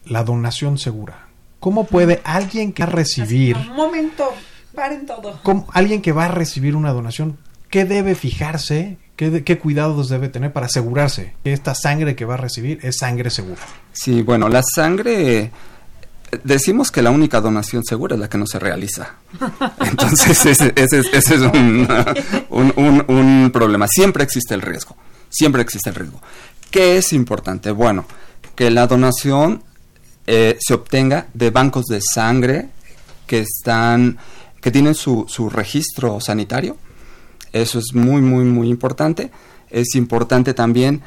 la 0.05 0.23
donación 0.23 0.77
segura. 0.77 1.27
¿Cómo 1.59 1.83
puede 1.85 2.21
alguien 2.23 2.71
que 2.71 2.83
va 2.83 2.89
a 2.89 2.93
recibir... 2.93 3.57
Un 3.57 3.75
momento, 3.75 4.29
paren 4.73 5.05
todo. 5.05 5.41
alguien 5.73 6.01
que 6.01 6.13
va 6.13 6.23
a 6.23 6.29
recibir 6.29 6.77
una 6.77 6.93
donación, 6.93 7.37
¿qué 7.69 7.83
debe 7.83 8.15
fijarse 8.15 8.97
¿Qué, 9.19 9.59
cuidados 9.59 10.07
debe 10.07 10.29
tener 10.29 10.53
para 10.53 10.67
asegurarse 10.67 11.33
que 11.43 11.51
esta 11.51 11.75
sangre 11.75 12.15
que 12.15 12.23
va 12.23 12.35
a 12.35 12.37
recibir 12.37 12.79
es 12.83 12.99
sangre 12.99 13.29
segura? 13.29 13.59
Sí, 13.91 14.21
bueno, 14.21 14.47
la 14.47 14.63
sangre 14.63 15.51
decimos 16.45 16.89
que 16.89 17.01
la 17.01 17.11
única 17.11 17.41
donación 17.41 17.83
segura 17.83 18.15
es 18.15 18.21
la 18.21 18.29
que 18.29 18.37
no 18.37 18.47
se 18.47 18.59
realiza. 18.59 19.15
Entonces, 19.81 20.45
ese, 20.45 20.73
es 20.77 21.41
un, 22.49 23.51
problema. 23.51 23.89
Siempre 23.89 24.23
existe 24.23 24.53
el 24.53 24.61
riesgo. 24.61 24.95
Siempre 25.27 25.63
existe 25.63 25.89
el 25.89 25.95
riesgo. 25.95 26.21
¿Qué 26.71 26.95
es 26.95 27.11
importante? 27.11 27.71
Bueno, 27.71 28.05
que 28.55 28.71
la 28.71 28.87
donación 28.87 29.63
eh, 30.27 30.57
se 30.61 30.73
obtenga 30.73 31.27
de 31.33 31.49
bancos 31.49 31.87
de 31.87 31.99
sangre 31.99 32.69
que 33.27 33.39
están, 33.39 34.17
que 34.61 34.71
tienen 34.71 34.95
su, 34.95 35.25
su 35.27 35.49
registro 35.49 36.21
sanitario 36.21 36.77
eso 37.53 37.79
es 37.79 37.93
muy, 37.93 38.21
muy, 38.21 38.45
muy 38.45 38.69
importante. 38.69 39.31
Es 39.69 39.95
importante 39.95 40.53
también 40.53 41.01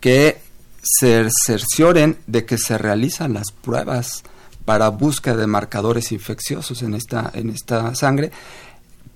que 0.00 0.38
se 0.82 1.28
cercioren 1.44 2.18
de 2.26 2.44
que 2.44 2.58
se 2.58 2.78
realizan 2.78 3.32
las 3.32 3.50
pruebas 3.50 4.22
para 4.64 4.88
búsqueda 4.88 5.36
de 5.36 5.46
marcadores 5.46 6.12
infecciosos 6.12 6.82
en 6.82 6.94
esta, 6.94 7.30
en 7.34 7.50
esta 7.50 7.94
sangre. 7.94 8.30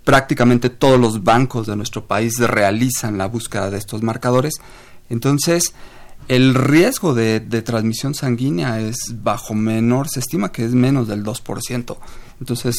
Prácticamente 0.04 0.70
todos 0.70 0.98
los 0.98 1.22
bancos 1.22 1.66
de 1.66 1.76
nuestro 1.76 2.06
país 2.06 2.38
realizan 2.38 3.18
la 3.18 3.26
búsqueda 3.26 3.70
de 3.70 3.78
estos 3.78 4.02
marcadores. 4.02 4.54
Entonces, 5.08 5.74
el 6.28 6.54
riesgo 6.54 7.14
de, 7.14 7.40
de, 7.40 7.62
transmisión 7.62 8.14
sanguínea 8.14 8.80
es 8.80 8.96
bajo 9.22 9.54
menor, 9.54 10.08
se 10.08 10.20
estima 10.20 10.52
que 10.52 10.64
es 10.64 10.72
menos 10.72 11.08
del 11.08 11.24
2%. 11.24 11.96
Entonces, 12.38 12.76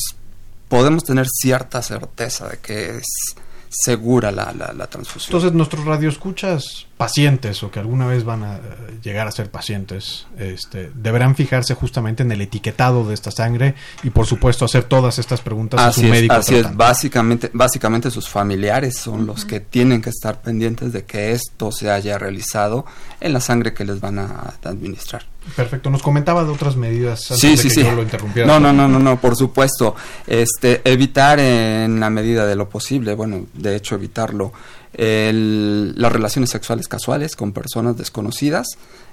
podemos 0.70 1.04
tener 1.04 1.28
cierta 1.30 1.82
certeza 1.82 2.48
de 2.48 2.58
que 2.60 2.98
es 2.98 3.36
segura 3.72 4.32
la, 4.32 4.54
la, 4.54 4.74
la 4.74 4.88
transfusión. 4.88 5.30
Entonces, 5.30 5.54
nuestros 5.54 5.86
radioescuchas 5.86 6.86
pacientes 7.02 7.64
o 7.64 7.72
que 7.72 7.80
alguna 7.80 8.06
vez 8.06 8.24
van 8.24 8.44
a 8.44 8.58
eh, 8.58 8.60
llegar 9.02 9.28
a 9.28 9.32
ser 9.32 9.50
pacientes, 9.50 10.28
este, 10.38 10.92
deberán 10.94 11.36
fijarse 11.36 11.74
justamente 11.74 12.22
en 12.22 12.32
el 12.32 12.42
etiquetado 12.42 13.08
de 13.08 13.16
esta 13.16 13.32
sangre 13.32 13.74
y 14.04 14.12
por 14.12 14.28
supuesto 14.28 14.66
hacer 14.66 14.84
todas 14.84 15.18
estas 15.18 15.42
preguntas 15.42 15.82
a 15.82 15.92
su 15.92 16.04
médico. 16.04 16.36
Así 16.36 16.54
es, 16.54 16.76
básicamente, 16.76 17.50
básicamente 17.54 18.12
sus 18.12 18.30
familiares 18.30 19.00
son 19.00 19.26
los 19.26 19.46
que 19.46 19.60
tienen 19.60 20.00
que 20.00 20.12
estar 20.12 20.42
pendientes 20.42 20.94
de 20.94 21.04
que 21.04 21.32
esto 21.32 21.72
se 21.72 21.90
haya 21.90 22.20
realizado 22.20 22.86
en 23.20 23.34
la 23.34 23.40
sangre 23.40 23.74
que 23.74 23.84
les 23.84 24.00
van 24.00 24.20
a 24.20 24.54
administrar. 24.64 25.26
Perfecto, 25.56 25.90
nos 25.90 26.04
comentaba 26.04 26.44
de 26.44 26.52
otras 26.52 26.76
medidas 26.76 27.32
antes 27.32 27.60
sí, 27.60 27.70
de 27.70 27.76
que 27.76 27.84
yo 27.84 27.92
lo 27.94 28.04
interrumpiera. 28.04 28.48
No, 28.48 28.60
no, 28.60 28.72
no, 28.72 28.88
no, 28.88 29.00
no, 29.00 29.20
por 29.20 29.36
supuesto. 29.36 29.96
Este, 30.28 30.82
evitar 30.86 31.40
en 31.40 32.00
la 32.00 32.12
medida 32.12 32.46
de 32.46 32.56
lo 32.56 32.70
posible, 32.70 33.16
bueno, 33.16 33.48
de 33.54 33.76
hecho 33.76 33.96
evitarlo 33.96 34.54
las 34.94 36.12
relaciones 36.12 36.50
sexuales 36.50 36.88
casuales 36.88 37.36
con 37.36 37.52
personas 37.52 37.98
desconocidas. 37.98 38.68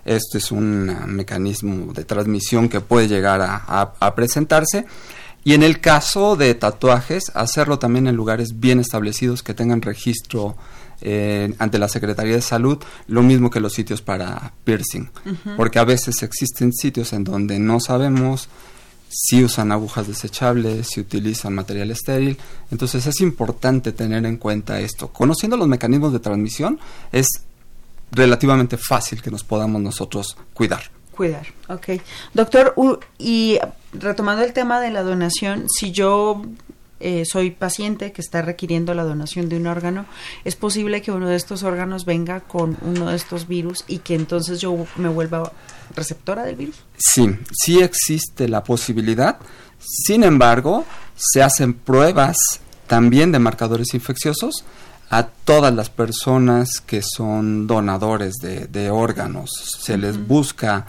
Este 0.05 0.39
es 0.39 0.51
un 0.51 0.97
mecanismo 1.07 1.93
de 1.93 2.05
transmisión 2.05 2.69
que 2.69 2.81
puede 2.81 3.09
llegar 3.09 3.41
a, 3.43 4.15
presentarse. 4.15 4.87
Y 5.45 5.55
en 5.55 5.63
el 5.63 5.81
caso 5.81 6.37
de 6.37 6.55
tatuajes, 6.55 7.31
hacerlo 7.35 7.79
también 7.79 8.07
en 8.07 8.17
lugares 8.17 8.59
bien 8.61 8.81
establecidos 8.81 9.43
que 9.43 9.55
tengan 9.55 9.81
registro 9.81 10.57
eh, 11.01 11.55
ante 11.59 11.79
la 11.79 11.89
Secretaría 11.89 12.35
de 12.35 12.43
Salud, 12.43 12.79
lo 13.07 13.23
mismo 13.23 13.49
que 13.49 13.61
los 13.61 13.73
sitios 13.73 14.03
para 14.03 14.53
piercing, 14.65 15.09
porque 15.57 15.79
a 15.79 15.85
veces 15.85 16.23
existen 16.23 16.73
sitios 16.73 17.13
en 17.13 17.23
donde 17.23 17.59
no 17.61 17.79
sabemos 17.79 18.49
si 19.09 19.43
usan 19.43 19.73
agujas 19.73 20.07
desechables, 20.07 20.89
si 20.89 21.01
utilizan 21.01 21.55
material 21.55 21.91
estéril. 21.91 22.39
Entonces 22.71 23.07
es 23.07 23.21
importante 23.21 23.93
tener 23.93 24.25
en 24.27 24.37
cuenta 24.37 24.81
esto. 24.81 25.09
Conociendo 25.09 25.57
los 25.57 25.69
mecanismos 25.69 26.13
de 26.13 26.21
transmisión 26.21 26.79
es 27.13 27.27
relativamente 28.13 28.77
fácil 28.77 29.23
que 29.23 29.31
nos 29.31 29.45
podamos 29.45 29.81
nosotros 29.83 30.37
cuidar. 30.55 30.83
Cuidar, 31.15 31.47
ok. 31.69 32.01
Doctor, 32.33 32.75
y 33.19 33.59
retomando 33.93 34.45
el 34.45 34.53
tema 34.53 34.81
de 34.81 34.91
la 34.91 35.03
donación, 35.03 35.67
si 35.69 35.91
yo 35.91 36.43
eh, 37.01 37.25
soy 37.25 37.51
paciente 37.51 38.13
que 38.13 38.21
está 38.21 38.43
requiriendo 38.43 38.95
la 38.95 39.05
donación 39.05 39.49
de 39.49 39.57
un 39.57 39.67
órgano, 39.67 40.07
es 40.45 40.57
posible 40.57 41.03
que 41.03 41.13
uno 41.13 41.29
de 41.29 41.37
estos 41.37 41.63
órganos 41.63 42.05
venga 42.05 42.41
con 42.41 42.77
uno 42.83 43.11
de 43.11 43.17
estos 43.17 43.49
virus 43.49 43.85
y 43.89 43.99
que 43.99 44.15
entonces 44.15 44.61
yo 44.61 44.87
me 44.97 45.09
vuelva 45.09 45.53
receptora 45.95 46.45
del 46.45 46.57
virus? 46.57 46.77
Sí, 46.97 47.29
sí 47.53 47.81
existe 47.81 48.49
la 48.49 48.63
posibilidad. 48.63 49.39
Sin 49.79 50.25
embargo, 50.25 50.85
se 51.15 51.43
hacen 51.43 51.75
pruebas 51.75 52.37
también 52.87 53.33
de 53.33 53.39
marcadores 53.39 53.95
infecciosos 53.95 54.65
a 55.11 55.25
todas 55.25 55.75
las 55.75 55.89
personas 55.89 56.81
que 56.81 57.03
son 57.03 57.67
donadores 57.67 58.35
de, 58.37 58.91
órganos. 58.91 59.51
Se 59.81 59.97
les 59.97 60.27
busca 60.27 60.87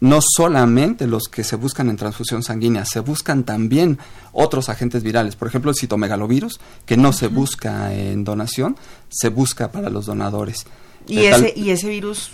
no 0.00 0.20
solamente 0.20 1.06
los 1.06 1.24
que 1.24 1.44
se 1.44 1.56
buscan 1.56 1.88
en 1.88 1.96
transfusión 1.96 2.42
sanguínea, 2.42 2.84
se 2.84 3.00
buscan 3.00 3.44
también 3.44 3.98
otros 4.32 4.68
agentes 4.68 5.02
virales. 5.02 5.36
Por 5.36 5.48
ejemplo, 5.48 5.70
el 5.70 5.76
citomegalovirus, 5.76 6.60
que 6.84 6.96
no 6.96 7.12
se 7.12 7.28
busca 7.28 7.92
en 7.94 8.24
donación, 8.24 8.76
se 9.08 9.28
busca 9.28 9.70
para 9.70 9.88
los 9.90 10.06
donadores. 10.06 10.66
¿Y, 11.06 11.20
ese, 11.20 11.52
¿y 11.56 11.70
ese 11.70 11.88
virus 11.88 12.30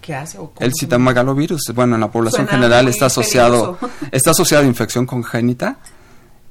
¿Qué 0.00 0.14
hace? 0.14 0.38
el 0.58 0.72
citomegalovirus, 0.74 1.72
bueno, 1.74 1.94
en 1.94 2.00
la 2.00 2.10
población 2.10 2.48
general 2.48 2.88
está 2.88 3.06
asociado, 3.06 3.78
está 4.10 4.32
asociado 4.32 4.64
a 4.64 4.66
infección 4.66 5.06
congénita, 5.06 5.78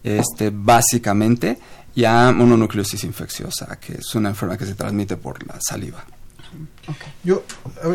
este, 0.03 0.51
básicamente, 0.53 1.59
y 1.93 2.05
a 2.05 2.31
mononucleosis 2.31 3.03
infecciosa, 3.03 3.77
que 3.77 3.95
es 3.95 4.15
una 4.15 4.29
enfermedad 4.29 4.57
que 4.57 4.65
se 4.65 4.75
transmite 4.75 5.17
por 5.17 5.45
la 5.45 5.59
saliva. 5.59 6.03
Yo 7.23 7.43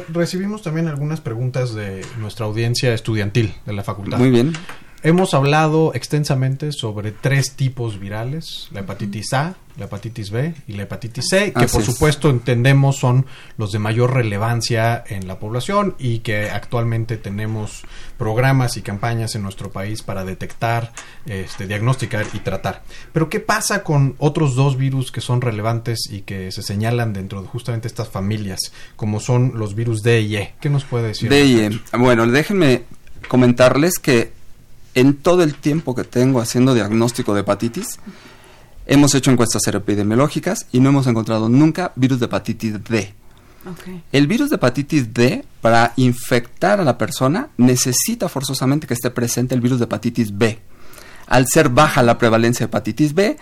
recibimos 0.08 0.62
también 0.62 0.88
algunas 0.88 1.20
preguntas 1.20 1.74
de 1.74 2.04
nuestra 2.18 2.46
audiencia 2.46 2.94
estudiantil 2.94 3.54
de 3.66 3.72
la 3.72 3.82
facultad. 3.82 4.18
Muy 4.18 4.30
bien. 4.30 4.52
Hemos 5.02 5.34
hablado 5.34 5.92
extensamente 5.94 6.72
sobre 6.72 7.12
tres 7.12 7.52
tipos 7.52 8.00
virales, 8.00 8.68
la 8.72 8.80
hepatitis 8.80 9.32
A, 9.34 9.56
la 9.78 9.84
hepatitis 9.84 10.30
B 10.30 10.54
y 10.66 10.72
la 10.72 10.84
hepatitis 10.84 11.28
C, 11.28 11.52
que 11.52 11.66
por 11.66 11.82
supuesto 11.82 12.30
entendemos 12.30 12.96
son 12.96 13.26
los 13.58 13.72
de 13.72 13.78
mayor 13.78 14.14
relevancia 14.14 15.04
en 15.06 15.28
la 15.28 15.38
población 15.38 15.94
y 15.98 16.20
que 16.20 16.50
actualmente 16.50 17.18
tenemos 17.18 17.82
programas 18.16 18.76
y 18.76 18.82
campañas 18.82 19.34
en 19.34 19.42
nuestro 19.42 19.70
país 19.70 20.02
para 20.02 20.24
detectar, 20.24 20.92
este, 21.26 21.66
diagnosticar 21.66 22.26
y 22.32 22.38
tratar. 22.38 22.82
Pero 23.12 23.28
¿qué 23.28 23.40
pasa 23.40 23.82
con 23.82 24.16
otros 24.18 24.54
dos 24.54 24.76
virus 24.76 25.12
que 25.12 25.20
son 25.20 25.40
relevantes 25.40 26.08
y 26.10 26.22
que 26.22 26.50
se 26.52 26.62
señalan 26.62 27.12
dentro 27.12 27.42
de 27.42 27.48
justamente 27.48 27.86
estas 27.86 28.08
familias, 28.08 28.72
como 28.96 29.20
son 29.20 29.52
los 29.56 29.74
virus 29.74 30.02
D 30.02 30.22
y 30.22 30.36
E? 30.36 30.54
¿Qué 30.60 30.70
nos 30.70 30.84
puede 30.84 31.08
decir? 31.08 31.28
D 31.28 31.44
y 31.44 31.60
E. 31.60 31.70
Bueno, 31.98 32.26
déjenme 32.26 32.84
comentarles 33.28 33.98
que 33.98 34.32
en 34.96 35.14
todo 35.14 35.42
el 35.42 35.54
tiempo 35.54 35.94
que 35.94 36.04
tengo 36.04 36.40
haciendo 36.40 36.74
diagnóstico 36.74 37.34
de 37.34 37.42
hepatitis, 37.42 38.00
hemos 38.86 39.14
hecho 39.14 39.30
encuestas 39.30 39.62
epidemiológicas 39.68 40.66
y 40.72 40.80
no 40.80 40.88
hemos 40.88 41.06
encontrado 41.06 41.50
nunca 41.50 41.92
virus 41.96 42.18
de 42.18 42.26
hepatitis 42.26 42.82
D. 42.82 43.14
El 44.10 44.26
virus 44.26 44.48
de 44.48 44.56
hepatitis 44.56 45.12
D, 45.12 45.44
para 45.60 45.92
infectar 45.96 46.80
a 46.80 46.84
la 46.84 46.96
persona, 46.96 47.48
necesita 47.58 48.28
forzosamente 48.30 48.86
que 48.86 48.94
esté 48.94 49.10
presente 49.10 49.54
el 49.54 49.60
virus 49.60 49.80
de 49.80 49.84
hepatitis 49.84 50.36
B. 50.36 50.58
Al 51.26 51.46
ser 51.46 51.68
baja 51.68 52.02
la 52.02 52.16
prevalencia 52.16 52.64
de 52.64 52.70
hepatitis 52.70 53.12
B, 53.12 53.36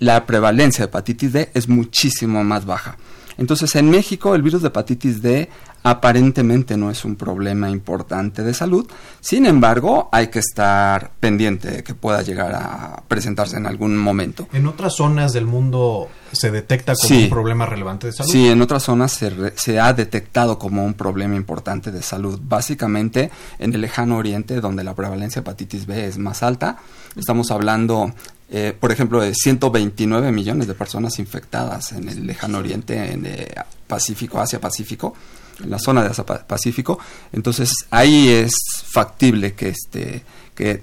la 0.00 0.26
prevalencia 0.26 0.84
de 0.84 0.88
hepatitis 0.88 1.32
D 1.32 1.50
es 1.54 1.68
muchísimo 1.68 2.42
más 2.42 2.66
baja. 2.66 2.96
Entonces, 3.38 3.74
en 3.76 3.88
México, 3.88 4.34
el 4.34 4.42
virus 4.42 4.60
de 4.60 4.68
hepatitis 4.68 5.22
D 5.22 5.48
aparentemente 5.82 6.76
no 6.76 6.90
es 6.90 7.06
un 7.06 7.16
problema 7.16 7.70
importante 7.70 8.42
de 8.42 8.52
salud. 8.52 8.86
Sin 9.20 9.46
embargo, 9.46 10.10
hay 10.12 10.28
que 10.28 10.40
estar 10.40 11.12
pendiente 11.20 11.70
de 11.70 11.82
que 11.82 11.94
pueda 11.94 12.20
llegar 12.20 12.54
a 12.54 13.02
presentarse 13.08 13.56
en 13.56 13.66
algún 13.66 13.96
momento. 13.96 14.46
¿En 14.52 14.66
otras 14.66 14.94
zonas 14.96 15.32
del 15.32 15.46
mundo 15.46 16.08
se 16.32 16.50
detecta 16.50 16.92
como 16.94 17.18
un 17.18 17.30
problema 17.30 17.64
relevante 17.64 18.08
de 18.08 18.12
salud? 18.12 18.30
Sí, 18.30 18.48
en 18.48 18.60
otras 18.60 18.82
zonas 18.82 19.12
se, 19.12 19.32
se, 19.56 19.80
ha 19.80 19.92
detectado 19.94 20.58
como 20.58 20.84
un 20.84 20.92
problema 20.92 21.34
importante 21.34 21.90
de 21.90 22.02
salud. 22.02 22.38
Básicamente 22.42 23.30
en 23.58 23.72
el 23.72 23.80
lejano 23.80 24.18
oriente, 24.18 24.60
donde 24.60 24.84
la 24.84 24.94
prevalencia 24.94 25.40
de 25.40 25.48
hepatitis 25.48 25.86
B 25.86 26.06
es 26.06 26.18
más 26.18 26.42
alta. 26.42 26.76
Estamos 27.16 27.50
hablando 27.50 28.12
eh, 28.52 28.76
por 28.78 28.90
ejemplo, 28.90 29.20
de 29.20 29.32
129 29.32 30.32
millones 30.32 30.66
de 30.66 30.74
personas 30.74 31.18
infectadas 31.20 31.92
en 31.92 32.08
el 32.08 32.26
lejano 32.26 32.58
oriente, 32.58 33.12
en 33.12 33.24
eh, 33.24 33.54
Pacífico, 33.86 34.40
Asia-Pacífico, 34.40 35.14
en 35.62 35.70
la 35.70 35.78
zona 35.78 36.02
de 36.02 36.08
Asia-Pacífico. 36.08 36.98
Entonces, 37.32 37.72
ahí 37.90 38.28
es 38.28 38.52
factible 38.84 39.54
que, 39.54 39.68
este, 39.68 40.24
que 40.56 40.82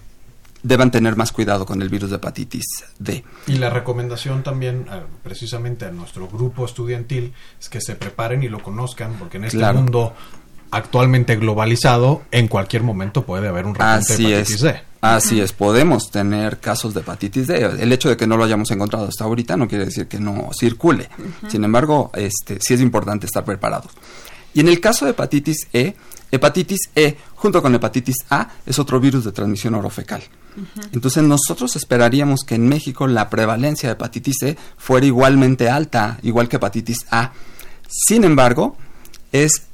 deban 0.63 0.91
tener 0.91 1.18
más 1.18 1.34
cuidado 1.34 1.65
con 1.65 1.82
el 1.82 1.89
virus 1.89 2.09
de 2.09 2.15
hepatitis 2.15 2.65
D. 2.99 3.26
Y 3.47 3.55
la 3.55 3.70
recomendación 3.70 4.43
también, 4.43 4.86
precisamente 5.22 5.86
a 5.86 5.91
nuestro 5.91 6.30
grupo 6.30 6.65
estudiantil, 6.65 7.34
es 7.59 7.68
que 7.68 7.82
se 7.82 7.95
preparen 7.95 8.43
y 8.43 8.47
lo 8.47 8.63
conozcan, 8.63 9.15
porque 9.20 9.38
en 9.38 9.45
este 9.45 9.74
mundo 9.74 10.13
actualmente 10.72 11.36
globalizado, 11.36 12.24
en 12.32 12.47
cualquier 12.47 12.84
momento 12.84 13.26
puede 13.26 13.47
haber 13.47 13.65
un 13.65 13.76
repunte 13.76 14.18
de 14.18 14.30
hepatitis 14.30 14.61
D. 14.61 14.87
Así 15.16 15.39
es, 15.39 15.53
podemos 15.53 16.12
tener 16.12 16.60
casos 16.60 16.93
de 16.93 16.99
hepatitis 16.99 17.47
D. 17.47 17.64
El 17.80 17.93
hecho 17.93 18.10
de 18.10 18.18
que 18.18 18.28
no 18.28 18.36
lo 18.36 18.43
hayamos 18.43 18.70
encontrado 18.72 19.08
hasta 19.08 19.24
ahorita 19.24 19.55
no 19.55 19.66
quiere 19.66 19.86
decir 19.86 20.10
que 20.10 20.20
no 20.20 20.49
circule. 20.51 21.08
Sin 21.47 21.64
embargo, 21.64 22.12
este, 22.14 22.60
sí 22.60 22.74
es 22.74 22.82
importante 22.82 23.26
estar 23.26 23.45
preparados. 23.45 23.93
Y 24.53 24.60
en 24.60 24.68
el 24.68 24.82
caso 24.82 25.05
de 25.05 25.12
hepatitis 25.12 25.70
E, 25.72 25.95
hepatitis 26.30 26.89
E 26.93 27.16
junto 27.36 27.62
con 27.62 27.74
hepatitis 27.74 28.18
A 28.30 28.49
es 28.66 28.80
otro 28.80 28.99
virus 28.99 29.24
de 29.24 29.32
transmisión 29.32 29.76
orofecal. 29.76 30.24
Entonces 30.91 31.24
nosotros 31.24 31.78
esperaríamos 31.78 32.41
que 32.43 32.55
en 32.55 32.68
México 32.68 33.08
la 33.08 33.30
prevalencia 33.30 33.88
de 33.88 33.93
hepatitis 33.93 34.41
E 34.41 34.58
fuera 34.76 35.05
igualmente 35.05 35.70
alta, 35.70 36.20
igual 36.22 36.49
que 36.49 36.58
hepatitis 36.58 37.05
A. 37.12 37.32
Sin 37.88 38.26
embargo, 38.26 38.76
es 39.32 39.68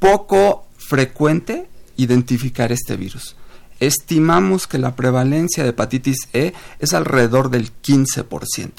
poco 0.00 0.66
frecuente 0.76 1.68
identificar 1.96 2.72
este 2.72 2.96
virus 2.96 3.36
estimamos 3.80 4.66
que 4.66 4.78
la 4.78 4.96
prevalencia 4.96 5.62
de 5.62 5.70
hepatitis 5.70 6.28
E 6.32 6.52
es 6.78 6.94
alrededor 6.94 7.50
del 7.50 7.70
15%. 7.82 8.70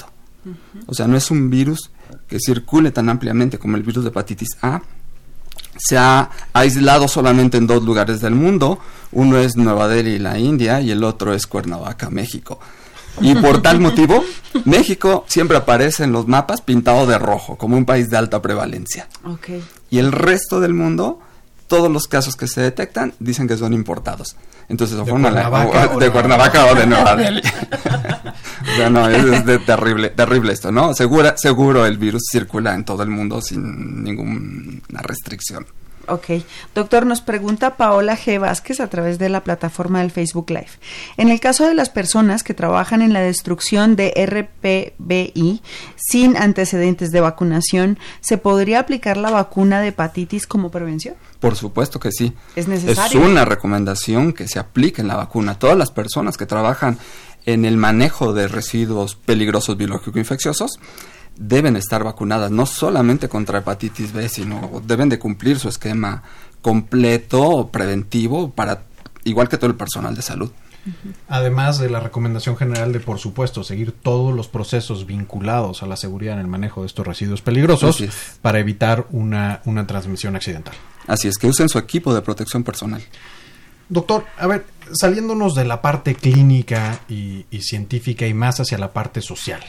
O 0.86 0.94
sea, 0.94 1.06
no 1.06 1.16
es 1.16 1.30
un 1.30 1.50
virus 1.50 1.90
que 2.26 2.38
circule 2.40 2.90
tan 2.90 3.08
ampliamente 3.08 3.58
como 3.58 3.76
el 3.76 3.82
virus 3.82 4.04
de 4.04 4.10
hepatitis 4.10 4.48
A. 4.62 4.82
Se 5.76 5.96
ha 5.96 6.30
aislado 6.52 7.06
solamente 7.06 7.56
en 7.58 7.66
dos 7.66 7.84
lugares 7.84 8.20
del 8.20 8.34
mundo. 8.34 8.78
Uno 9.12 9.38
es 9.38 9.56
Nueva 9.56 9.88
Delhi, 9.88 10.18
la 10.18 10.38
India, 10.38 10.80
y 10.80 10.90
el 10.90 11.04
otro 11.04 11.34
es 11.34 11.46
Cuernavaca, 11.46 12.10
México. 12.10 12.58
Y 13.20 13.34
por 13.34 13.62
tal 13.62 13.80
motivo, 13.80 14.24
México 14.64 15.24
siempre 15.28 15.56
aparece 15.56 16.04
en 16.04 16.12
los 16.12 16.26
mapas 16.26 16.60
pintado 16.60 17.06
de 17.06 17.18
rojo, 17.18 17.56
como 17.56 17.76
un 17.76 17.84
país 17.84 18.08
de 18.08 18.16
alta 18.16 18.42
prevalencia. 18.42 19.08
Y 19.90 19.98
el 19.98 20.12
resto 20.12 20.60
del 20.60 20.74
mundo, 20.74 21.20
todos 21.68 21.90
los 21.90 22.08
casos 22.08 22.34
que 22.34 22.48
se 22.48 22.60
detectan 22.60 23.14
dicen 23.20 23.46
que 23.46 23.56
son 23.56 23.72
importados. 23.72 24.36
Entonces, 24.68 24.98
de 24.98 25.04
Cuernavaca, 25.04 25.90
o, 25.94 25.98
de, 25.98 26.10
Cuernavaca 26.10 26.66
o 26.66 26.74
de 26.74 26.86
Nueva 26.86 27.16
Delhi. 27.16 27.40
o 28.72 28.76
sea, 28.76 28.90
no, 28.90 29.08
es, 29.08 29.44
terrible, 29.64 30.10
terrible 30.10 30.52
esto, 30.52 30.72
¿no? 30.72 30.92
Segura, 30.94 31.36
seguro 31.38 31.86
el 31.86 31.96
virus 31.96 32.24
circula 32.30 32.74
en 32.74 32.84
todo 32.84 33.02
el 33.02 33.08
mundo 33.08 33.40
sin 33.40 34.02
ninguna 34.02 35.00
restricción. 35.02 35.66
Ok. 36.08 36.42
Doctor, 36.74 37.06
nos 37.06 37.20
pregunta 37.20 37.76
Paola 37.76 38.16
G. 38.16 38.38
Vázquez 38.40 38.80
a 38.80 38.88
través 38.88 39.18
de 39.18 39.28
la 39.28 39.42
plataforma 39.42 40.00
del 40.00 40.10
Facebook 40.10 40.50
Live. 40.50 40.70
En 41.16 41.28
el 41.28 41.40
caso 41.40 41.66
de 41.66 41.74
las 41.74 41.90
personas 41.90 42.42
que 42.42 42.54
trabajan 42.54 43.02
en 43.02 43.12
la 43.12 43.20
destrucción 43.20 43.96
de 43.96 44.12
RPBI 44.16 45.62
sin 45.96 46.36
antecedentes 46.36 47.10
de 47.10 47.20
vacunación, 47.20 47.98
¿se 48.20 48.38
podría 48.38 48.80
aplicar 48.80 49.16
la 49.16 49.30
vacuna 49.30 49.80
de 49.80 49.88
hepatitis 49.88 50.46
como 50.46 50.70
prevención? 50.70 51.14
Por 51.40 51.56
supuesto 51.56 52.00
que 52.00 52.10
sí. 52.10 52.32
Es 52.56 52.68
necesario. 52.68 53.20
Es 53.20 53.26
una 53.26 53.44
recomendación 53.44 54.32
que 54.32 54.48
se 54.48 54.58
aplique 54.58 55.02
en 55.02 55.08
la 55.08 55.16
vacuna. 55.16 55.58
Todas 55.58 55.76
las 55.76 55.90
personas 55.90 56.36
que 56.36 56.46
trabajan 56.46 56.98
en 57.46 57.64
el 57.64 57.76
manejo 57.76 58.32
de 58.32 58.48
residuos 58.48 59.14
peligrosos 59.14 59.76
biológico-infecciosos 59.76 60.78
deben 61.38 61.76
estar 61.76 62.04
vacunadas, 62.04 62.50
no 62.50 62.66
solamente 62.66 63.28
contra 63.28 63.60
hepatitis 63.60 64.12
B, 64.12 64.28
sino 64.28 64.82
deben 64.84 65.08
de 65.08 65.18
cumplir 65.18 65.58
su 65.58 65.68
esquema 65.68 66.22
completo, 66.60 67.70
preventivo, 67.72 68.50
para 68.50 68.82
igual 69.24 69.48
que 69.48 69.56
todo 69.56 69.70
el 69.70 69.76
personal 69.76 70.14
de 70.14 70.22
salud. 70.22 70.50
Además 71.28 71.78
de 71.78 71.90
la 71.90 72.00
recomendación 72.00 72.56
general 72.56 72.92
de, 72.92 73.00
por 73.00 73.18
supuesto, 73.18 73.62
seguir 73.62 73.92
todos 73.92 74.34
los 74.34 74.48
procesos 74.48 75.06
vinculados 75.06 75.82
a 75.82 75.86
la 75.86 75.96
seguridad 75.96 76.34
en 76.34 76.40
el 76.40 76.46
manejo 76.46 76.80
de 76.80 76.86
estos 76.86 77.06
residuos 77.06 77.42
peligrosos 77.42 78.02
para 78.40 78.58
evitar 78.58 79.06
una, 79.10 79.60
una 79.64 79.86
transmisión 79.86 80.34
accidental. 80.34 80.74
Así 81.06 81.28
es, 81.28 81.36
que 81.36 81.46
usen 81.46 81.68
su 81.68 81.78
equipo 81.78 82.14
de 82.14 82.22
protección 82.22 82.64
personal. 82.64 83.02
Doctor, 83.90 84.26
a 84.38 84.46
ver, 84.46 84.66
saliéndonos 84.92 85.54
de 85.54 85.64
la 85.64 85.80
parte 85.80 86.14
clínica 86.14 87.00
y, 87.08 87.44
científica 87.60 88.26
y 88.26 88.34
más 88.34 88.60
hacia 88.60 88.78
la 88.78 88.92
parte 88.92 89.22
social. 89.22 89.60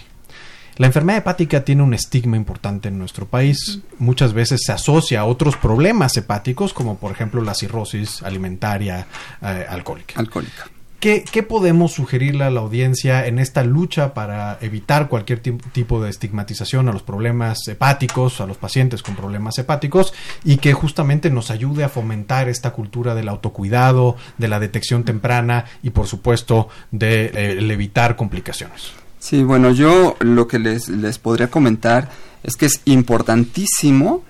La 0.80 0.88
enfermedad 0.88 1.20
hepática 1.20 1.66
tiene 1.66 1.84
un 1.84 1.94
estigma 1.94 2.38
importante 2.38 2.88
en 2.88 2.98
nuestro 2.98 3.28
país. 3.28 3.82
Muchas 3.98 4.32
veces 4.32 4.62
se 4.64 4.72
asocia 4.72 5.20
a 5.20 5.26
otros 5.26 5.58
problemas 5.58 6.16
hepáticos, 6.16 6.74
como 6.74 6.98
por 6.98 7.12
ejemplo 7.12 7.42
la 7.42 7.54
cirrosis 7.54 8.24
alimentaria 8.24 9.06
eh, 9.42 9.66
alcohólica. 9.68 10.18
Alcohólica. 10.18 10.70
¿Qué, 11.02 11.44
podemos 11.44 11.92
sugerirle 11.92 12.46
a 12.46 12.50
la 12.50 12.62
audiencia 12.62 13.28
en 13.28 13.40
esta 13.40 13.66
lucha 13.66 14.14
para 14.14 14.58
evitar 14.62 15.10
cualquier 15.10 15.42
tipo 15.42 16.02
de 16.02 16.10
estigmatización 16.10 16.88
a 16.88 16.94
los 16.94 17.04
problemas 17.04 17.68
hepáticos, 17.68 18.40
a 18.40 18.46
los 18.46 18.56
pacientes 18.56 19.04
con 19.04 19.18
problemas 19.18 19.58
hepáticos 19.58 20.14
y 20.46 20.58
que 20.58 20.72
justamente 20.72 21.30
nos 21.30 21.52
ayude 21.52 21.84
a 21.84 21.90
fomentar 21.90 22.48
esta 22.48 22.72
cultura 22.72 23.16
del 23.16 23.28
autocuidado, 23.28 24.16
de 24.38 24.48
la 24.48 24.62
detección 24.62 25.04
temprana 25.04 25.66
y 25.84 25.90
por 25.90 26.08
supuesto 26.08 26.70
de 26.92 27.26
eh, 27.26 27.58
evitar 27.60 28.16
complicaciones? 28.16 28.94
Sí, 29.20 29.44
bueno, 29.44 29.72
yo 29.72 30.16
lo 30.20 30.48
que 30.48 30.60
les, 30.60 30.90
les 30.90 31.20
podría 31.20 31.50
comentar 31.50 32.10
es 32.44 32.56
que 32.56 32.66
es 32.66 32.82
importantísimo 32.86 34.24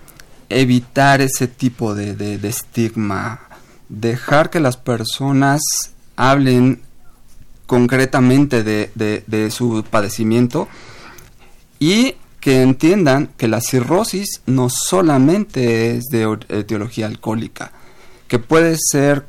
evitar 0.49 1.21
ese 1.21 1.47
tipo 1.47 1.93
de, 1.93 2.15
de 2.15 2.47
estigma, 2.47 3.41
dejar 3.87 4.49
que 4.49 4.59
las 4.59 4.77
personas 4.77 5.61
hablen 6.15 6.81
concretamente 7.69 8.63
de, 8.63 9.51
su 9.51 9.85
padecimiento 9.89 10.67
y 11.77 12.15
que 12.41 12.63
entiendan 12.63 13.29
que 13.37 13.47
la 13.47 13.61
cirrosis 13.61 14.41
no 14.47 14.69
solamente 14.69 15.95
es 15.95 16.05
de 16.05 16.39
etiología 16.49 17.05
alcohólica, 17.05 17.71
que 18.27 18.39
puede 18.39 18.75
ser 18.79 19.25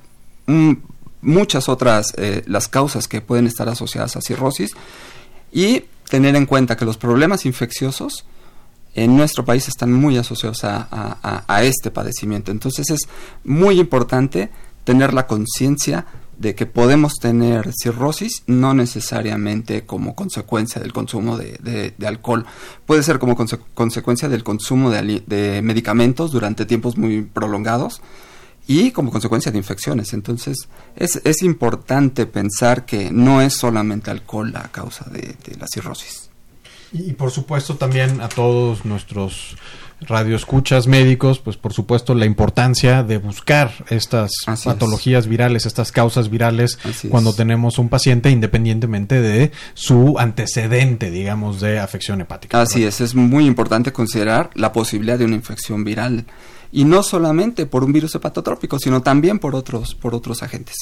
muchas 1.20 1.68
otras 1.68 2.14
eh, 2.16 2.42
las 2.46 2.66
causas 2.68 3.08
que 3.08 3.20
pueden 3.20 3.46
estar 3.46 3.68
asociadas 3.68 4.16
a 4.16 4.22
cirrosis 4.22 4.70
y 5.52 5.84
tener 6.08 6.36
en 6.36 6.46
cuenta 6.46 6.76
que 6.76 6.84
los 6.84 6.96
problemas 6.96 7.46
infecciosos 7.46 8.24
en 8.94 9.16
nuestro 9.16 9.44
país 9.44 9.68
están 9.68 9.92
muy 9.92 10.16
asociados 10.16 10.64
a, 10.64 11.44
a 11.46 11.62
este 11.62 11.90
padecimiento. 11.90 12.50
Entonces 12.50 12.90
es 12.90 13.08
muy 13.44 13.78
importante 13.78 14.50
tener 14.84 15.14
la 15.14 15.26
conciencia 15.26 16.06
de 16.40 16.54
que 16.54 16.64
podemos 16.64 17.16
tener 17.20 17.70
cirrosis, 17.74 18.44
no 18.46 18.72
necesariamente 18.72 19.84
como 19.84 20.14
consecuencia 20.14 20.80
del 20.80 20.94
consumo 20.94 21.36
de, 21.36 21.94
alcohol, 22.06 22.46
puede 22.86 23.02
ser 23.02 23.18
como 23.18 23.36
consecuencia 23.74 24.26
del 24.30 24.42
consumo 24.42 24.90
de, 24.90 25.60
medicamentos 25.62 26.32
durante 26.32 26.64
tiempos 26.64 26.96
muy 26.96 27.20
prolongados 27.20 28.00
y 28.70 28.92
como 28.92 29.10
consecuencia 29.10 29.50
de 29.50 29.58
infecciones. 29.58 30.12
Entonces 30.12 30.68
es, 30.94 31.20
es 31.24 31.42
importante 31.42 32.24
pensar 32.26 32.86
que 32.86 33.10
no 33.10 33.42
es 33.42 33.54
solamente 33.54 34.12
alcohol 34.12 34.52
la 34.52 34.62
causa 34.70 35.06
de, 35.10 35.34
la 35.58 35.66
cirrosis. 35.66 36.30
y 36.92 37.12
por 37.14 37.32
supuesto 37.32 37.74
también 37.74 38.20
a 38.20 38.28
todos 38.28 38.84
nuestros 38.84 39.56
radioescuchas 40.02 40.86
médicos, 40.86 41.40
pues 41.40 41.56
por 41.56 41.72
supuesto 41.72 42.14
la 42.14 42.26
importancia 42.26 43.02
de 43.02 43.18
buscar 43.18 43.72
estas 43.88 44.30
patologías 44.64 45.26
virales, 45.26 45.66
estas 45.66 45.90
causas 45.90 46.30
virales 46.30 46.78
cuando 47.10 47.34
tenemos 47.34 47.78
un 47.78 47.88
paciente 47.88 48.30
independientemente 48.30 49.20
de 49.20 49.50
su 49.74 50.16
antecedente, 50.16 51.10
digamos, 51.10 51.60
de 51.60 51.80
afección 51.80 52.20
hepática. 52.20 52.62
Así 52.62 52.84
es, 52.84 53.00
es 53.00 53.16
muy 53.16 53.46
importante 53.46 53.92
considerar 53.92 54.50
la 54.54 54.72
posibilidad 54.72 55.18
de 55.18 55.24
una 55.24 55.34
infección 55.34 55.82
viral 55.82 56.24
y 56.72 56.84
no 56.84 57.02
solamente 57.02 57.66
por 57.66 57.84
un 57.84 57.92
virus 57.92 58.14
hepatotrópico, 58.14 58.78
sino 58.78 59.02
también 59.02 59.38
por 59.38 59.54
otros 59.54 59.94
por 59.94 60.14
otros 60.14 60.42
agentes. 60.42 60.76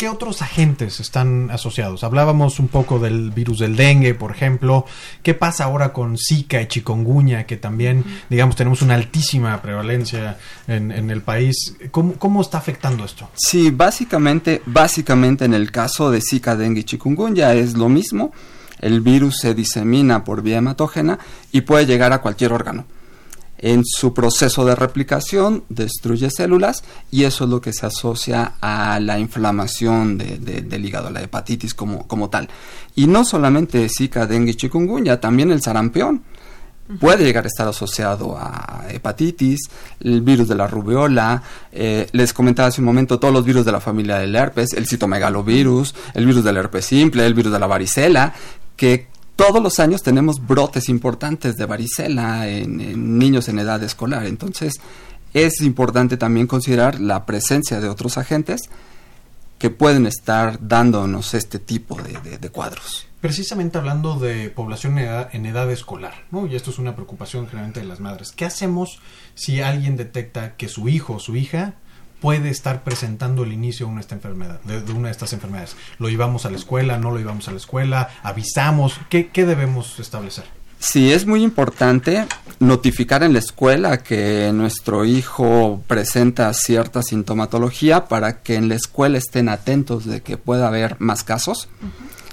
¿Qué 0.00 0.08
otros 0.08 0.40
agentes 0.40 0.98
están 0.98 1.50
asociados? 1.50 2.04
Hablábamos 2.04 2.58
un 2.58 2.68
poco 2.68 2.98
del 2.98 3.32
virus 3.32 3.58
del 3.58 3.76
dengue, 3.76 4.14
por 4.14 4.30
ejemplo. 4.30 4.86
¿Qué 5.22 5.34
pasa 5.34 5.64
ahora 5.64 5.92
con 5.92 6.16
Zika 6.16 6.62
y 6.62 6.68
chikungunya, 6.68 7.44
que 7.44 7.58
también, 7.58 8.02
digamos, 8.30 8.56
tenemos 8.56 8.80
una 8.80 8.94
altísima 8.94 9.60
prevalencia 9.60 10.38
en, 10.66 11.10
el 11.10 11.20
país? 11.20 11.76
¿Cómo, 11.90 12.40
está 12.40 12.56
afectando 12.56 13.04
esto? 13.04 13.28
Sí, 13.34 13.70
básicamente, 13.70 14.62
básicamente 14.64 15.44
en 15.44 15.52
el 15.52 15.70
caso 15.70 16.10
de 16.10 16.22
Zika, 16.22 16.56
dengue 16.56 16.80
y 16.80 16.84
chikungunya 16.84 17.52
es 17.52 17.74
lo 17.74 17.90
mismo. 17.90 18.32
El 18.78 19.02
virus 19.02 19.40
se 19.40 19.52
disemina 19.52 20.24
por 20.24 20.40
vía 20.40 20.56
hematógena 20.56 21.18
y 21.52 21.60
puede 21.60 21.84
llegar 21.84 22.14
a 22.14 22.22
cualquier 22.22 22.54
órgano 22.54 22.86
en 23.60 23.84
su 23.84 24.14
proceso 24.14 24.64
de 24.64 24.74
replicación 24.74 25.64
destruye 25.68 26.30
células 26.30 26.82
y 27.10 27.24
eso 27.24 27.44
es 27.44 27.50
lo 27.50 27.60
que 27.60 27.72
se 27.72 27.86
asocia 27.86 28.54
a 28.60 28.98
la 29.00 29.18
inflamación 29.18 30.16
del 30.18 30.84
hígado, 30.84 31.10
la 31.10 31.22
hepatitis 31.22 31.74
como, 31.74 32.06
como 32.08 32.30
tal. 32.30 32.48
Y 32.96 33.06
no 33.06 33.24
solamente 33.24 33.88
Zika, 33.88 34.26
dengue 34.26 34.52
y 34.52 34.54
chikungunya, 34.54 35.20
también 35.20 35.50
el 35.52 35.60
sarampión 35.60 36.22
puede 36.98 37.24
llegar 37.24 37.44
a 37.44 37.48
estar 37.48 37.68
asociado 37.68 38.36
a 38.36 38.86
hepatitis, 38.88 39.60
el 40.00 40.22
virus 40.22 40.48
de 40.48 40.56
la 40.56 40.66
rubeola, 40.66 41.42
eh, 41.70 42.08
les 42.12 42.32
comentaba 42.32 42.68
hace 42.68 42.80
un 42.80 42.86
momento 42.86 43.20
todos 43.20 43.32
los 43.32 43.44
virus 43.44 43.64
de 43.64 43.72
la 43.72 43.80
familia 43.80 44.18
del 44.18 44.34
herpes, 44.34 44.72
el 44.72 44.86
citomegalovirus, 44.86 45.94
el 46.14 46.26
virus 46.26 46.42
del 46.42 46.56
herpes 46.56 46.86
simple, 46.86 47.26
el 47.26 47.34
virus 47.34 47.52
de 47.52 47.58
la 47.60 47.66
varicela, 47.66 48.34
que 48.74 49.09
todos 49.40 49.62
los 49.62 49.80
años 49.80 50.02
tenemos 50.02 50.46
brotes 50.46 50.90
importantes 50.90 51.56
de 51.56 51.64
varicela 51.64 52.46
en, 52.46 53.18
niños 53.18 53.48
en 53.48 53.58
edad 53.58 53.82
escolar. 53.82 54.26
Entonces, 54.26 54.74
es 55.32 55.62
importante 55.62 56.18
también 56.18 56.46
considerar 56.46 57.00
la 57.00 57.24
presencia 57.24 57.80
de 57.80 57.88
otros 57.88 58.18
agentes 58.18 58.60
que 59.58 59.70
pueden 59.70 60.04
estar 60.04 60.58
dándonos 60.60 61.32
este 61.32 61.58
tipo 61.58 61.98
de, 62.02 62.50
cuadros. 62.50 63.06
Precisamente 63.22 63.78
hablando 63.78 64.18
de 64.18 64.50
población 64.50 64.98
en 64.98 65.04
edad, 65.06 65.30
en 65.32 65.46
edad, 65.46 65.70
escolar, 65.70 66.26
¿no? 66.30 66.46
Y 66.46 66.54
esto 66.54 66.68
es 66.68 66.78
una 66.78 66.94
preocupación 66.94 67.46
generalmente 67.46 67.80
de 67.80 67.86
las 67.86 67.98
madres. 67.98 68.32
¿Qué 68.32 68.44
hacemos 68.44 69.00
si 69.34 69.62
alguien 69.62 69.96
detecta 69.96 70.54
que 70.56 70.68
su 70.68 70.86
hijo 70.90 71.14
o 71.14 71.18
su 71.18 71.34
hija 71.34 71.76
puede 72.20 72.50
estar 72.50 72.84
presentando 72.84 73.44
el 73.44 73.52
inicio 73.52 73.86
de 73.86 73.92
una, 73.92 74.00
esta 74.00 74.14
enfermedad, 74.14 74.60
de, 74.62 74.92
una 74.92 75.08
de 75.08 75.12
estas 75.12 75.32
enfermedades. 75.32 75.76
¿Lo 75.98 76.08
llevamos 76.08 76.46
a 76.46 76.50
la 76.50 76.56
escuela? 76.56 76.98
¿No 76.98 77.10
lo 77.10 77.18
llevamos 77.18 77.48
a 77.48 77.50
la 77.50 77.56
escuela? 77.56 78.10
¿Avisamos? 78.22 79.00
¿Qué, 79.08 79.28
qué 79.28 79.46
debemos 79.46 79.98
establecer? 79.98 80.44
Sí, 80.80 81.12
es 81.12 81.26
muy 81.26 81.42
importante 81.42 82.26
notificar 82.58 83.22
en 83.22 83.34
la 83.34 83.38
escuela 83.38 83.98
que 83.98 84.50
nuestro 84.54 85.04
hijo 85.04 85.82
presenta 85.86 86.52
cierta 86.54 87.02
sintomatología 87.02 88.06
para 88.06 88.40
que 88.40 88.54
en 88.54 88.70
la 88.70 88.76
escuela 88.76 89.18
estén 89.18 89.50
atentos 89.50 90.06
de 90.06 90.22
que 90.22 90.38
pueda 90.38 90.68
haber 90.68 90.96
más 90.98 91.22
casos. 91.22 91.68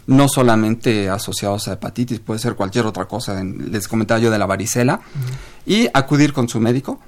No 0.06 0.30
solamente 0.30 1.10
asociados 1.10 1.68
a 1.68 1.74
hepatitis, 1.74 2.22
puede 2.22 2.40
ser 2.40 2.56
cualquier 2.56 2.86
otra 2.86 3.04
cosa. 3.04 3.44
Les 3.44 3.90
comentaba 3.90 4.22
yo 4.22 4.32
de 4.32 4.40
la 4.40 4.46
varicela. 4.46 5.02
Y 5.66 5.90
acudir 5.94 6.32
con 6.32 6.48
su 6.48 6.62
médico 6.62 7.02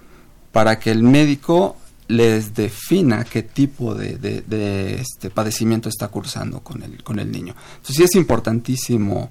para 0.51 0.77
que 0.77 0.91
el 0.91 1.03
médico 1.03 1.77
les 2.09 2.55
defina 2.55 3.23
qué 3.23 3.43
tipo 3.43 3.93
de, 3.93 4.99
este 4.99 5.29
padecimiento 5.29 5.89
está 5.89 6.07
cursando 6.07 6.59
con 6.61 6.81
el, 6.81 7.03
con 7.03 7.19
el 7.19 7.31
niño. 7.31 7.55
Entonces 7.75 7.95
sí 7.95 8.03
es 8.03 8.15
importantísimo 8.15 9.29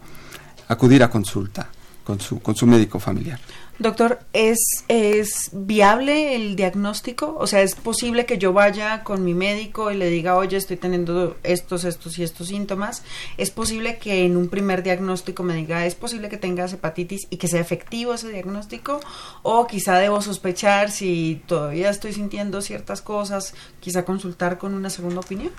acudir 0.69 1.03
a 1.03 1.11
consulta 1.11 1.69
con 2.05 2.21
su, 2.21 2.41
con 2.41 2.55
su 2.55 2.67
médico 2.67 3.01
familiar. 3.01 3.41
Doctor, 3.79 4.19
¿es, 4.33 4.59
¿es 4.89 5.51
viable 5.53 6.35
el 6.35 6.57
diagnóstico? 6.57 7.37
O 7.39 7.47
sea, 7.47 7.63
¿es 7.63 7.77
posible 7.77 8.27
que 8.27 8.37
yo 8.37 8.53
vaya 8.53 9.05
con 9.05 9.25
mi 9.25 9.35
médico 9.35 9.93
y 9.93 9.97
le 9.97 10.11
diga, 10.11 10.35
oye, 10.35 10.57
estoy 10.57 10.77
teniendo 10.77 11.37
estos, 11.45 11.85
estos 11.85 12.19
y 12.19 12.25
estos 12.25 12.49
síntomas? 12.49 13.05
¿Es 13.37 13.53
posible 13.53 13.99
que 13.99 14.25
en 14.25 14.37
un 14.37 14.49
primer 14.49 14.83
diagnóstico 14.83 15.45
me 15.45 15.55
diga, 15.55 15.87
es 15.87 15.95
posible 15.95 16.29
que 16.29 16.39
tengas 16.39 16.73
hepatitis 16.73 17.29
y 17.31 17.37
que 17.37 17.47
sea 17.47 17.61
efectivo 17.61 18.15
ese 18.15 18.31
diagnóstico? 18.31 18.99
¿O 19.45 19.69
quizá 19.69 19.97
debo 19.99 20.23
sospechar 20.23 20.91
si 20.91 21.41
todavía 21.47 21.91
estoy 21.91 22.13
sintiendo 22.13 22.63
ciertas 22.63 23.01
cosas, 23.01 23.55
quizá 23.79 24.05
consultar 24.05 24.59
con 24.59 24.75
una 24.75 24.91
segunda 24.91 25.21
opinión? 25.21 25.53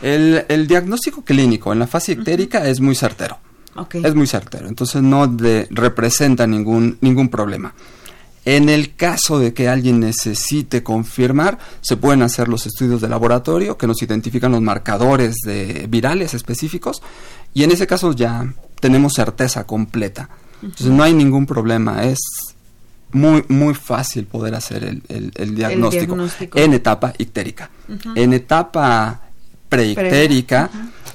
El, 0.00 0.46
el 0.48 0.68
diagnóstico 0.68 1.22
clínico 1.22 1.70
en 1.74 1.80
la 1.80 1.86
fase 1.86 2.12
ictérica 2.12 2.66
es 2.66 2.80
muy 2.80 2.94
certero 2.94 3.38
es 3.92 4.14
muy 4.14 4.26
certero, 4.26 4.68
entonces 4.68 5.02
no 5.02 5.36
representa 5.70 6.46
ningún, 6.46 6.98
ningún 7.00 7.28
problema. 7.28 7.74
En 8.44 8.70
el 8.70 8.94
caso 8.94 9.38
de 9.38 9.52
que 9.52 9.68
alguien 9.68 10.00
necesite 10.00 10.82
confirmar, 10.82 11.58
se 11.82 11.96
pueden 11.96 12.22
hacer 12.22 12.48
los 12.48 12.66
estudios 12.66 13.00
de 13.00 13.08
laboratorio 13.08 13.76
que 13.76 13.86
nos 13.86 14.02
identifican 14.02 14.52
los 14.52 14.62
marcadores 14.62 15.36
de 15.44 15.86
virales 15.88 16.32
específicos 16.32 17.02
y 17.52 17.64
en 17.64 17.72
ese 17.72 17.86
caso 17.86 18.12
ya 18.12 18.50
tenemos 18.80 19.12
certeza 19.14 19.64
completa. 19.64 20.30
Entonces 20.62 20.86
no 20.86 21.02
hay 21.02 21.12
ningún 21.12 21.44
problema, 21.46 22.04
es 22.04 22.18
muy, 23.12 23.44
muy 23.48 23.74
fácil 23.74 24.24
poder 24.24 24.54
hacer 24.54 24.82
el, 24.84 25.54
diagnóstico, 25.54 26.16
en 26.54 26.74
etapa 26.74 27.12
ictérica. 27.18 27.70
En 28.14 28.32
etapa 28.32 29.27
preictérica 29.68 30.70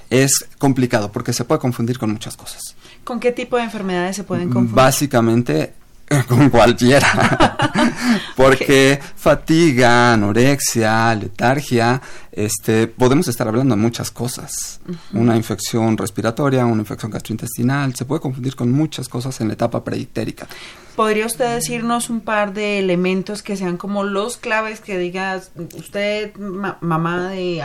es 0.10 0.46
complicado 0.58 1.12
porque 1.12 1.34
se 1.34 1.44
puede 1.44 1.60
confundir 1.60 1.98
con 1.98 2.12
muchas 2.12 2.38
cosas. 2.38 2.76
¿Con 3.04 3.20
qué 3.20 3.32
tipo 3.32 3.58
de 3.58 3.64
enfermedades 3.64 4.16
se 4.16 4.24
pueden 4.24 4.50
confundir? 4.50 4.76
Básicamente 4.76 5.74
con 6.28 6.50
cualquiera. 6.50 7.58
Porque 8.36 9.00
fatiga, 9.16 10.14
anorexia, 10.14 11.14
letargia, 11.16 12.02
este, 12.32 12.88
podemos 12.88 13.28
estar 13.28 13.48
hablando 13.48 13.76
de 13.76 13.82
muchas 13.82 14.12
cosas. 14.12 14.80
Una 15.14 15.36
infección 15.36 15.98
respiratoria, 15.98 16.66
una 16.66 16.82
infección 16.82 17.12
gastrointestinal, 17.12 17.96
se 17.96 18.06
puede 18.06 18.22
confundir 18.22 18.56
con 18.56 18.72
muchas 18.72 19.08
cosas 19.08 19.40
en 19.42 19.48
la 19.48 19.54
etapa 19.54 19.84
preictérica. 19.84 20.48
¿Podría 20.96 21.26
usted 21.26 21.56
decirnos 21.56 22.10
un 22.10 22.22
par 22.22 22.54
de 22.54 22.78
elementos 22.80 23.42
que 23.42 23.58
sean 23.58 23.78
como 23.78 24.04
los 24.04 24.38
claves 24.38 24.80
que 24.80 24.98
digas, 24.98 25.52
usted, 25.76 26.36
mamá 26.36 27.30
de, 27.30 27.64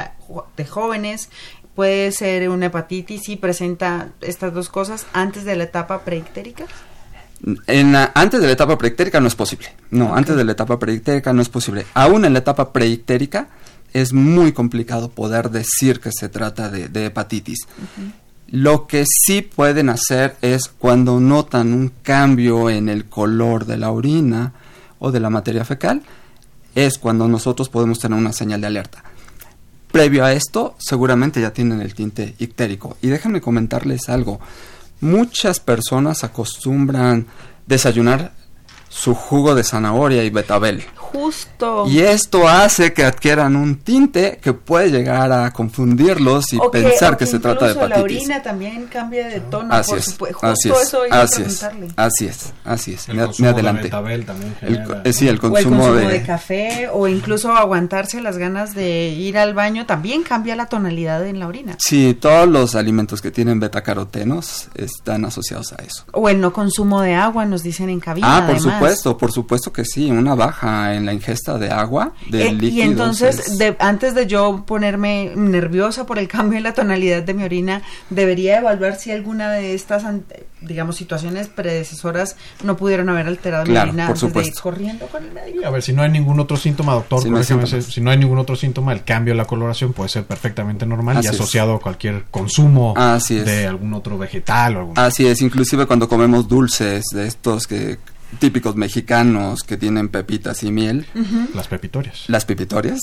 de 0.57 0.64
jóvenes, 0.64 1.28
puede 1.74 2.11
ser 2.11 2.49
una 2.49 2.66
hepatitis 2.66 3.28
y 3.28 3.36
presenta 3.36 4.09
estas 4.20 4.55
dos 4.55 4.68
cosas 4.68 5.07
antes 5.12 5.44
de 5.44 5.57
la 5.57 5.64
etapa 5.64 6.05
preictérica? 6.05 6.66
En, 7.66 7.95
antes 7.95 8.41
de 8.41 8.47
la 8.47 8.53
etapa 8.53 8.76
preictérica 8.76 9.20
no 9.20 9.28
es 9.28 9.34
posible. 9.34 9.68
No, 9.91 10.14
antes 10.14 10.36
de 10.36 10.45
la 10.45 10.53
etapa 10.53 10.78
preictérica 10.78 11.32
no 11.32 11.43
es 11.43 11.49
posible. 11.49 11.86
Aún 11.95 12.24
en 12.24 12.32
la 12.32 12.41
etapa 12.41 12.72
preictérica 12.72 13.49
es 13.93 14.12
muy 14.12 14.53
complicado 14.53 15.09
poder 15.11 15.51
decir 15.51 16.01
que 16.01 16.11
se 16.12 16.28
trata 16.28 16.68
de, 16.68 17.07
hepatitis. 17.07 17.61
Lo 18.49 18.86
que 18.86 19.05
sí 19.07 19.43
pueden 19.43 19.89
hacer 19.89 20.36
es 20.43 20.68
cuando 20.68 21.20
notan 21.20 21.72
un 21.72 21.93
cambio 22.03 22.70
en 22.70 22.89
el 22.89 23.05
color 23.07 23.66
de 23.66 23.76
la 23.76 23.91
orina 23.91 24.53
o 24.99 25.12
de 25.12 25.20
la 25.20 25.30
materia 25.30 25.64
fecal, 25.64 26.03
es 26.74 26.99
cuando 26.99 27.28
nosotros 27.28 27.68
podemos 27.68 27.99
tener 27.99 28.18
una 28.18 28.32
señal 28.32 28.61
de 28.61 28.66
alerta. 28.66 29.05
Previo 29.93 30.24
a 30.24 30.32
esto, 30.32 30.76
seguramente 30.78 31.41
ya 31.41 31.53
tienen 31.53 31.80
el 31.80 31.95
tinte 31.95 32.34
ictérico. 32.39 32.97
Y 33.01 33.09
déjenme 33.09 33.41
comentarles 33.41 34.09
algo 34.09 34.39
muchas 35.01 35.61
personas 35.61 36.24
acostumbran 36.24 37.26
desayunar 37.66 38.32
su 38.99 39.14
jugo 39.14 39.55
de 39.55 39.62
zanahoria 39.62 40.24
y 40.24 40.30
betabel. 40.30 40.84
Justo. 40.96 41.86
Y 41.86 42.01
esto 42.01 42.46
hace 42.49 42.92
que 42.92 43.05
adquieran 43.05 43.57
un 43.57 43.76
tinte 43.76 44.38
que 44.42 44.53
puede 44.53 44.90
llegar 44.90 45.32
a 45.32 45.51
confundirlos 45.53 46.53
y 46.53 46.59
pensar 46.70 47.16
que, 47.16 47.24
se 47.24 47.38
trata 47.38 47.66
de 47.66 47.72
hepatitis. 47.72 47.96
la 47.96 48.03
orina 48.03 48.42
también 48.42 48.86
cambia 48.88 49.28
de 49.28 49.40
tono, 49.40 49.72
así 49.72 49.94
es, 49.94 50.18
así 50.42 50.70
es, 50.70 50.94
así 51.11 51.42
es, 51.42 51.66
así 51.96 52.26
es, 52.26 52.53
así 52.64 52.92
es, 52.92 53.09
el 53.09 53.16
me, 53.16 53.24
consumo 53.24 53.49
adelante. 53.49 53.82
De 53.82 53.88
betabel 53.88 54.26
también 54.26 54.55
el, 54.61 54.84
eh, 55.05 55.12
sí, 55.14 55.28
el 55.28 55.38
consumo, 55.38 55.84
o 55.84 55.86
el 55.86 55.94
consumo 55.94 56.11
de... 56.11 56.22
café 56.22 56.88
o 56.92 57.09
incluso 57.09 57.53
aguantarse 57.53 58.20
las 58.20 58.36
ganas 58.36 58.74
de 58.74 59.09
ir 59.09 59.38
al 59.38 59.55
baño 59.55 59.86
también 59.86 60.24
cambia 60.24 60.57
la 60.57 60.66
tonalidad 60.66 61.26
en 61.26 61.38
la 61.38 61.46
orina. 61.46 61.76
Sí, 61.78 62.18
todos 62.20 62.46
los 62.49 62.74
alimentos 62.74 63.22
que 63.22 63.30
tienen 63.30 63.61
betacarotenos 63.61 64.68
están 64.74 65.24
asociados 65.24 65.72
a 65.72 65.76
eso. 65.76 66.05
O 66.12 66.28
el 66.28 66.40
no 66.40 66.53
consumo 66.53 67.01
de 67.01 67.14
agua, 67.14 67.46
nos 67.46 67.62
dicen 67.62 67.88
en 67.88 68.01
cabina. 68.01 68.38
Ah, 68.38 68.46
por 68.46 68.61
supuesto, 68.61 68.88
por 69.18 69.32
supuesto 69.32 69.72
que 69.72 69.84
sí, 69.84 70.11
una 70.11 70.34
baja 70.34 70.95
en 70.95 71.07
la 71.07 71.12
ingesta 71.12 71.59
de 71.59 71.70
agua, 71.70 72.12
de 72.28 72.53
líquidos. 72.53 72.74
Y 72.74 72.82
entonces, 72.82 73.59
antes 73.78 74.14
de 74.14 74.26
yo 74.26 74.64
ponerme 74.66 75.32
nerviosa 75.34 76.07
por 76.07 76.18
el 76.18 76.28
cambio 76.39 76.59
en 76.59 76.64
la 76.64 76.74
tonalidad 76.74 77.22
de 77.22 77.34
mi 77.34 77.45
orina, 77.45 77.82
debería 78.11 78.59
evaluar 78.59 78.97
si 78.97 79.11
alguna 79.11 79.51
de 79.53 79.74
estas, 79.74 80.05
digamos, 80.61 80.97
situaciones 80.97 81.49
predecesoras 81.49 82.36
no 82.64 82.76
pudieron 82.76 83.09
haber 83.09 83.26
alterado 83.26 83.66
mi 83.66 83.76
orina 83.76 84.07
por 84.07 84.16
antes 84.16 84.20
supuesto. 84.20 84.55
de 84.55 84.61
corriendo 84.61 85.07
con 85.07 85.24
el 85.24 85.32
médico. 85.32 85.66
A 85.66 85.70
ver, 85.70 85.82
si 85.82 85.93
no 85.93 86.03
hay 86.03 86.11
ningún 86.11 86.41
otro 86.41 86.57
síntoma, 86.57 86.95
doctor, 86.95 87.22
si 87.22 87.30
no, 87.30 87.39
hay, 87.39 87.45
si 87.82 88.01
no 88.01 88.11
hay 88.11 88.18
ningún 88.18 88.39
otro 88.39 88.57
síntoma, 88.57 88.93
el 88.93 89.05
cambio 89.05 89.34
de 89.34 89.39
la 89.39 89.45
coloración 89.45 89.93
puede 89.93 90.09
ser 90.09 90.24
perfectamente 90.24 90.86
normal 90.86 91.20
y 91.22 91.26
asociado 91.26 91.74
a 91.74 91.80
cualquier 91.80 92.24
consumo 92.30 92.95
de 93.28 93.66
algún 93.66 93.95
otro 93.95 94.18
vegetal 94.18 94.76
o 94.76 94.78
algún 94.80 94.99
Así 94.99 95.26
es, 95.26 95.43
inclusive 95.43 95.86
cuando 95.86 96.09
comemos 96.09 96.49
dulces 96.49 97.05
de 97.12 97.26
estos 97.26 97.66
que 97.66 97.99
típicos 98.39 98.76
mexicanos 98.76 99.62
que 99.62 99.76
tienen 99.76 100.09
pepitas 100.09 100.62
y 100.62 100.70
miel. 100.70 101.07
Las 101.55 101.68
pepitorias. 101.68 102.24
Las 102.29 102.45
pepitorias. 102.45 103.01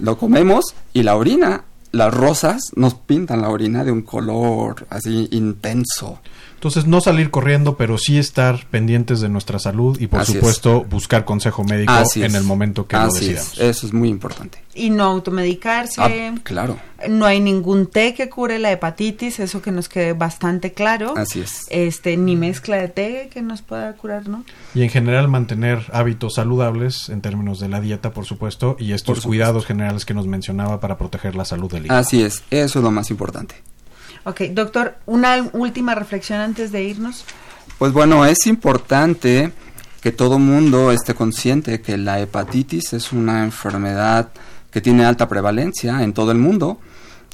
Lo 0.00 0.18
comemos 0.18 0.74
y 0.92 1.02
la 1.02 1.16
orina, 1.16 1.64
las 1.92 2.12
rosas 2.12 2.62
nos 2.74 2.94
pintan 2.94 3.42
la 3.42 3.48
orina 3.48 3.84
de 3.84 3.92
un 3.92 4.02
color 4.02 4.86
así 4.90 5.28
intenso. 5.32 6.20
Entonces, 6.56 6.86
no 6.86 7.02
salir 7.02 7.30
corriendo, 7.30 7.76
pero 7.76 7.98
sí 7.98 8.18
estar 8.18 8.66
pendientes 8.70 9.20
de 9.20 9.28
nuestra 9.28 9.58
salud 9.58 10.00
y, 10.00 10.06
por 10.06 10.24
supuesto, 10.24 10.84
buscar 10.84 11.26
consejo 11.26 11.64
médico 11.64 11.92
en 12.14 12.34
el 12.34 12.44
momento 12.44 12.86
que 12.86 12.96
lo 12.96 13.12
decidamos. 13.12 13.58
Eso 13.58 13.86
es 13.86 13.92
muy 13.92 14.08
importante. 14.08 14.58
Y 14.74 14.90
no 14.90 15.04
automedicarse. 15.04 16.00
Ah, 16.02 16.34
claro. 16.42 16.78
No 17.08 17.26
hay 17.26 17.40
ningún 17.40 17.86
té 17.86 18.14
que 18.14 18.30
cure 18.30 18.58
la 18.58 18.72
hepatitis, 18.72 19.38
eso 19.38 19.60
que 19.60 19.70
nos 19.70 19.88
quede 19.90 20.14
bastante 20.14 20.72
claro. 20.72 21.14
Así 21.16 21.40
es. 21.40 21.66
Este, 21.68 22.16
ni 22.16 22.36
mezcla 22.36 22.76
de 22.76 22.88
té 22.88 23.28
que 23.30 23.42
nos 23.42 23.60
pueda 23.60 23.92
curar, 23.92 24.28
¿no? 24.28 24.44
Y 24.74 24.82
en 24.82 24.88
general 24.88 25.28
mantener 25.28 25.84
hábitos 25.92 26.34
saludables 26.34 27.10
en 27.10 27.20
términos 27.20 27.60
de 27.60 27.68
la 27.68 27.80
dieta, 27.82 28.12
por 28.12 28.24
supuesto, 28.24 28.76
y 28.78 28.92
estos 28.92 29.20
cuidados 29.20 29.66
generales 29.66 30.06
que 30.06 30.14
nos 30.14 30.26
mencionaba 30.26 30.80
para 30.80 30.96
proteger 30.96 31.36
la 31.36 31.44
salud 31.44 31.70
del 31.70 31.84
hígado. 31.84 32.00
Así 32.00 32.22
es, 32.22 32.42
eso 32.50 32.78
es 32.78 32.82
lo 32.82 32.90
más 32.90 33.10
importante. 33.10 33.56
Ok, 34.26 34.40
doctor, 34.50 34.96
una 35.06 35.50
última 35.52 35.94
reflexión 35.94 36.40
antes 36.40 36.72
de 36.72 36.82
irnos. 36.82 37.24
Pues 37.78 37.92
bueno, 37.92 38.26
es 38.26 38.48
importante 38.48 39.52
que 40.00 40.10
todo 40.10 40.40
mundo 40.40 40.90
esté 40.90 41.14
consciente 41.14 41.80
que 41.80 41.96
la 41.96 42.18
hepatitis 42.18 42.92
es 42.92 43.12
una 43.12 43.44
enfermedad 43.44 44.30
que 44.72 44.80
tiene 44.80 45.04
alta 45.04 45.28
prevalencia 45.28 46.02
en 46.02 46.12
todo 46.12 46.32
el 46.32 46.38
mundo. 46.38 46.80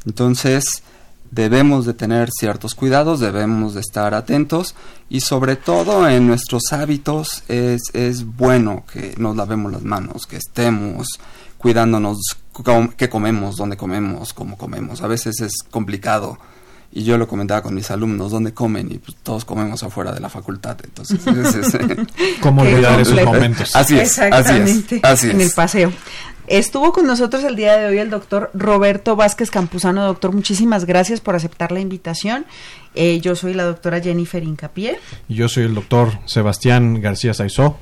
Entonces, 0.04 0.82
debemos 1.30 1.86
de 1.86 1.94
tener 1.94 2.28
ciertos 2.30 2.74
cuidados, 2.74 3.20
debemos 3.20 3.72
de 3.72 3.80
estar 3.80 4.12
atentos 4.12 4.74
y 5.08 5.20
sobre 5.20 5.56
todo 5.56 6.06
en 6.06 6.26
nuestros 6.26 6.74
hábitos 6.74 7.42
es, 7.48 7.84
es 7.94 8.26
bueno 8.26 8.84
que 8.92 9.14
nos 9.16 9.34
lavemos 9.34 9.72
las 9.72 9.82
manos, 9.82 10.26
que 10.26 10.36
estemos 10.36 11.06
cuidándonos 11.56 12.18
qué 12.98 13.08
comemos, 13.08 13.56
dónde 13.56 13.78
comemos, 13.78 14.34
cómo 14.34 14.58
comemos. 14.58 15.00
A 15.00 15.06
veces 15.06 15.40
es 15.40 15.52
complicado 15.70 16.36
y 16.92 17.04
yo 17.04 17.16
lo 17.16 17.26
comentaba 17.26 17.62
con 17.62 17.74
mis 17.74 17.90
alumnos, 17.90 18.30
¿dónde 18.30 18.52
comen? 18.52 18.92
Y 18.92 18.98
pues, 18.98 19.16
todos 19.22 19.44
comemos 19.44 19.82
afuera 19.82 20.12
de 20.12 20.20
la 20.20 20.28
facultad, 20.28 20.76
entonces... 20.84 21.20
¿Cómo 22.40 22.62
olvidar 22.62 23.00
esos 23.00 23.22
momentos? 23.24 23.74
Así 23.74 23.94
es, 23.94 24.18
Exactamente, 24.18 25.00
así 25.02 25.28
es, 25.28 25.34
En 25.34 25.40
el 25.40 25.50
paseo. 25.50 25.92
Estuvo 26.48 26.92
con 26.92 27.06
nosotros 27.06 27.44
el 27.44 27.56
día 27.56 27.76
de 27.76 27.86
hoy 27.86 27.98
el 27.98 28.10
doctor 28.10 28.50
Roberto 28.52 29.16
Vázquez 29.16 29.50
Campuzano. 29.50 30.04
Doctor, 30.04 30.32
muchísimas 30.32 30.84
gracias 30.84 31.20
por 31.20 31.36
aceptar 31.36 31.70
la 31.72 31.80
invitación. 31.80 32.46
Eh, 32.94 33.20
yo 33.20 33.36
soy 33.36 33.54
la 33.54 33.64
doctora 33.64 34.00
Jennifer 34.00 34.42
Incapié. 34.42 34.98
Y 35.28 35.36
yo 35.36 35.48
soy 35.48 35.64
el 35.64 35.74
doctor 35.74 36.10
Sebastián 36.26 37.00
García 37.00 37.32
Saizó. 37.32 37.78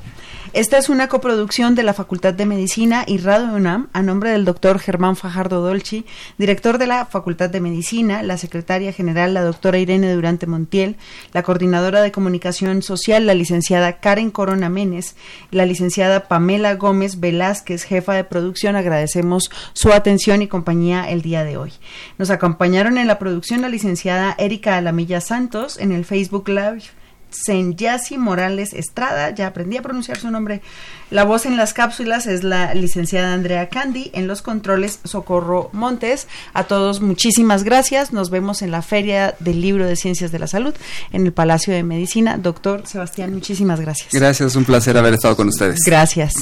Esta 0.52 0.78
es 0.78 0.88
una 0.88 1.08
coproducción 1.08 1.76
de 1.76 1.84
la 1.84 1.94
Facultad 1.94 2.34
de 2.34 2.44
Medicina 2.44 3.04
y 3.06 3.18
Radio 3.18 3.54
UNAM 3.54 3.86
a 3.92 4.02
nombre 4.02 4.30
del 4.30 4.44
doctor 4.44 4.80
Germán 4.80 5.14
Fajardo 5.14 5.60
Dolci, 5.60 6.04
director 6.38 6.78
de 6.78 6.88
la 6.88 7.06
Facultad 7.06 7.50
de 7.50 7.60
Medicina, 7.60 8.24
la 8.24 8.36
secretaria 8.36 8.92
general, 8.92 9.32
la 9.32 9.44
doctora 9.44 9.78
Irene 9.78 10.12
Durante 10.12 10.48
Montiel, 10.48 10.96
la 11.32 11.44
coordinadora 11.44 12.02
de 12.02 12.10
comunicación 12.10 12.82
social, 12.82 13.26
la 13.26 13.34
licenciada 13.34 14.00
Karen 14.00 14.32
Corona 14.32 14.68
Menes, 14.68 15.14
la 15.52 15.66
licenciada 15.66 16.26
Pamela 16.26 16.74
Gómez 16.74 17.20
Velázquez, 17.20 17.84
jefa 17.84 18.14
de 18.14 18.24
producción. 18.24 18.74
Agradecemos 18.74 19.50
su 19.72 19.92
atención 19.92 20.42
y 20.42 20.48
compañía 20.48 21.08
el 21.08 21.22
día 21.22 21.44
de 21.44 21.58
hoy. 21.58 21.72
Nos 22.18 22.30
acompañaron 22.30 22.98
en 22.98 23.06
la 23.06 23.20
producción 23.20 23.60
la 23.60 23.68
licenciada 23.68 24.34
Erika 24.36 24.76
Alamilla 24.76 25.20
Santos, 25.20 25.78
en 25.78 25.92
el 25.92 26.04
Facebook 26.04 26.48
Live 26.48 26.99
Senyasi 27.30 28.18
Morales 28.18 28.72
Estrada, 28.72 29.30
ya 29.30 29.48
aprendí 29.48 29.76
a 29.76 29.82
pronunciar 29.82 30.18
su 30.18 30.30
nombre. 30.30 30.62
La 31.10 31.24
voz 31.24 31.46
en 31.46 31.56
las 31.56 31.72
cápsulas 31.72 32.26
es 32.26 32.44
la 32.44 32.74
licenciada 32.74 33.32
Andrea 33.32 33.68
Candy, 33.68 34.10
en 34.14 34.26
los 34.26 34.42
controles 34.42 35.00
Socorro 35.04 35.70
Montes. 35.72 36.28
A 36.52 36.64
todos 36.64 37.00
muchísimas 37.00 37.64
gracias. 37.64 38.12
Nos 38.12 38.30
vemos 38.30 38.62
en 38.62 38.70
la 38.70 38.82
Feria 38.82 39.34
del 39.40 39.60
Libro 39.60 39.86
de 39.86 39.96
Ciencias 39.96 40.32
de 40.32 40.38
la 40.38 40.46
Salud 40.46 40.74
en 41.12 41.26
el 41.26 41.32
Palacio 41.32 41.74
de 41.74 41.82
Medicina. 41.82 42.38
Doctor 42.38 42.86
Sebastián, 42.86 43.32
muchísimas 43.32 43.80
gracias. 43.80 44.12
Gracias, 44.12 44.56
un 44.56 44.64
placer 44.64 44.96
haber 44.96 45.14
estado 45.14 45.36
con 45.36 45.48
ustedes. 45.48 45.80
Gracias. 45.84 46.34